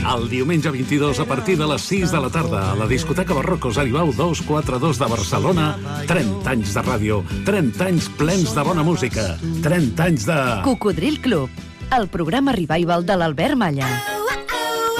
El 0.00 0.28
diumenge 0.30 0.70
22 0.72 1.20
a 1.20 1.24
partir 1.28 1.56
de 1.58 1.66
les 1.68 1.82
6 1.82 2.12
de 2.12 2.20
la 2.20 2.30
tarda 2.32 2.72
a 2.72 2.76
la 2.76 2.86
discoteca 2.88 3.34
Barrocos 3.36 3.78
Aribau 3.78 4.12
242 4.16 4.98
de 4.98 5.08
Barcelona 5.12 5.66
30 6.08 6.50
anys 6.50 6.72
de 6.74 6.84
ràdio 6.86 7.20
30 7.46 7.84
anys 7.86 8.08
plens 8.16 8.54
de 8.56 8.64
bona 8.64 8.82
música 8.86 9.36
30 9.62 10.06
anys 10.06 10.26
de... 10.26 10.38
Cocodril 10.64 11.20
Club, 11.20 11.50
el 11.96 12.08
programa 12.08 12.56
revival 12.56 13.04
de 13.04 13.16
l'Albert 13.20 13.60
Malla. 13.60 13.90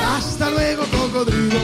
Hasta 0.05 0.51
luego, 0.51 0.85
cocodrilo. 0.93 1.61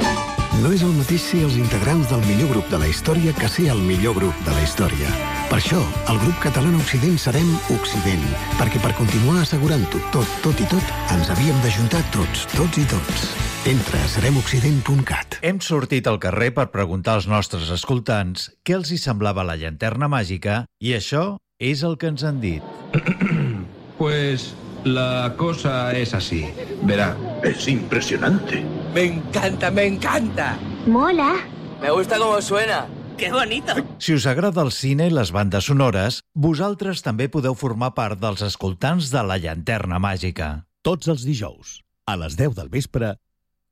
No 0.63 0.73
és 0.73 0.83
el 0.83 0.95
mateix 0.97 1.21
ser 1.21 1.45
els 1.45 1.59
integrants 1.61 2.09
del 2.09 2.23
millor 2.25 2.55
grup 2.57 2.71
de 2.73 2.81
la 2.81 2.89
història 2.89 3.37
que 3.37 3.51
ser 3.53 3.69
el 3.75 3.83
millor 3.85 4.17
grup 4.17 4.47
de 4.47 4.55
la 4.57 4.63
història. 4.65 5.36
Per 5.47 5.61
això, 5.61 5.79
el 6.11 6.17
grup 6.19 6.41
català 6.43 6.73
Occident 6.75 7.15
serem 7.23 7.47
Occident, 7.71 8.23
perquè 8.59 8.81
per 8.83 8.91
continuar 8.99 9.45
assegurant-ho 9.45 10.01
tot, 10.11 10.33
tot 10.43 10.59
i 10.59 10.67
tot, 10.73 10.89
ens 11.15 11.31
havíem 11.31 11.61
d'ajuntar 11.63 12.01
tots, 12.15 12.49
tots 12.51 12.81
i 12.83 12.87
tots. 12.91 13.29
Entra 13.71 14.01
a 14.03 14.09
seremoccident.cat. 14.11 15.39
Hem 15.47 15.61
sortit 15.63 16.11
al 16.11 16.19
carrer 16.23 16.51
per 16.57 16.67
preguntar 16.75 17.15
als 17.21 17.29
nostres 17.31 17.71
escoltants 17.71 18.49
què 18.67 18.75
els 18.75 18.91
hi 18.91 18.99
semblava 18.99 19.47
la 19.47 19.55
llanterna 19.61 20.11
màgica 20.11 20.65
i 20.83 20.97
això 20.99 21.37
és 21.63 21.87
el 21.87 21.95
que 21.95 22.11
ens 22.11 22.27
han 22.27 22.43
dit. 22.43 22.67
Pues 23.97 24.51
la 24.85 25.33
cosa 25.39 25.97
es 25.97 26.13
así. 26.13 26.43
Verá, 26.83 27.17
es 27.43 27.67
impresionante. 27.67 28.61
Me 28.93 29.05
encanta, 29.05 29.71
me 29.71 29.87
encanta. 29.87 30.59
Mola. 30.87 31.33
Me 31.81 31.91
gusta 31.91 32.19
cómo 32.19 32.43
suena. 32.43 32.85
¡Qué 33.19 33.33
bonito! 33.33 33.73
Si 33.99 34.15
us 34.15 34.27
agrada 34.27 34.63
el 34.63 34.73
cine 34.73 35.09
i 35.09 35.15
les 35.15 35.33
bandes 35.33 35.69
sonores, 35.71 36.21
vosaltres 36.35 37.03
també 37.07 37.31
podeu 37.33 37.57
formar 37.57 37.95
part 37.97 38.21
dels 38.21 38.45
escoltants 38.45 39.11
de 39.13 39.23
La 39.25 39.39
Llanterna 39.41 40.01
Màgica. 40.03 40.67
Tots 40.85 41.09
els 41.09 41.25
dijous, 41.27 41.81
a 42.07 42.17
les 42.21 42.37
10 42.37 42.55
del 42.61 42.69
vespre, 42.69 43.15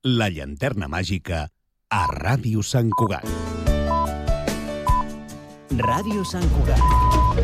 La 0.05 0.30
Llanterna 0.32 0.88
Màgica 0.88 1.47
a 1.95 2.07
Ràdio 2.11 2.64
Sant 2.64 2.90
Cugat. 2.97 3.28
Ràdio 5.74 6.24
Sant 6.26 6.49
Cugat. 6.57 7.43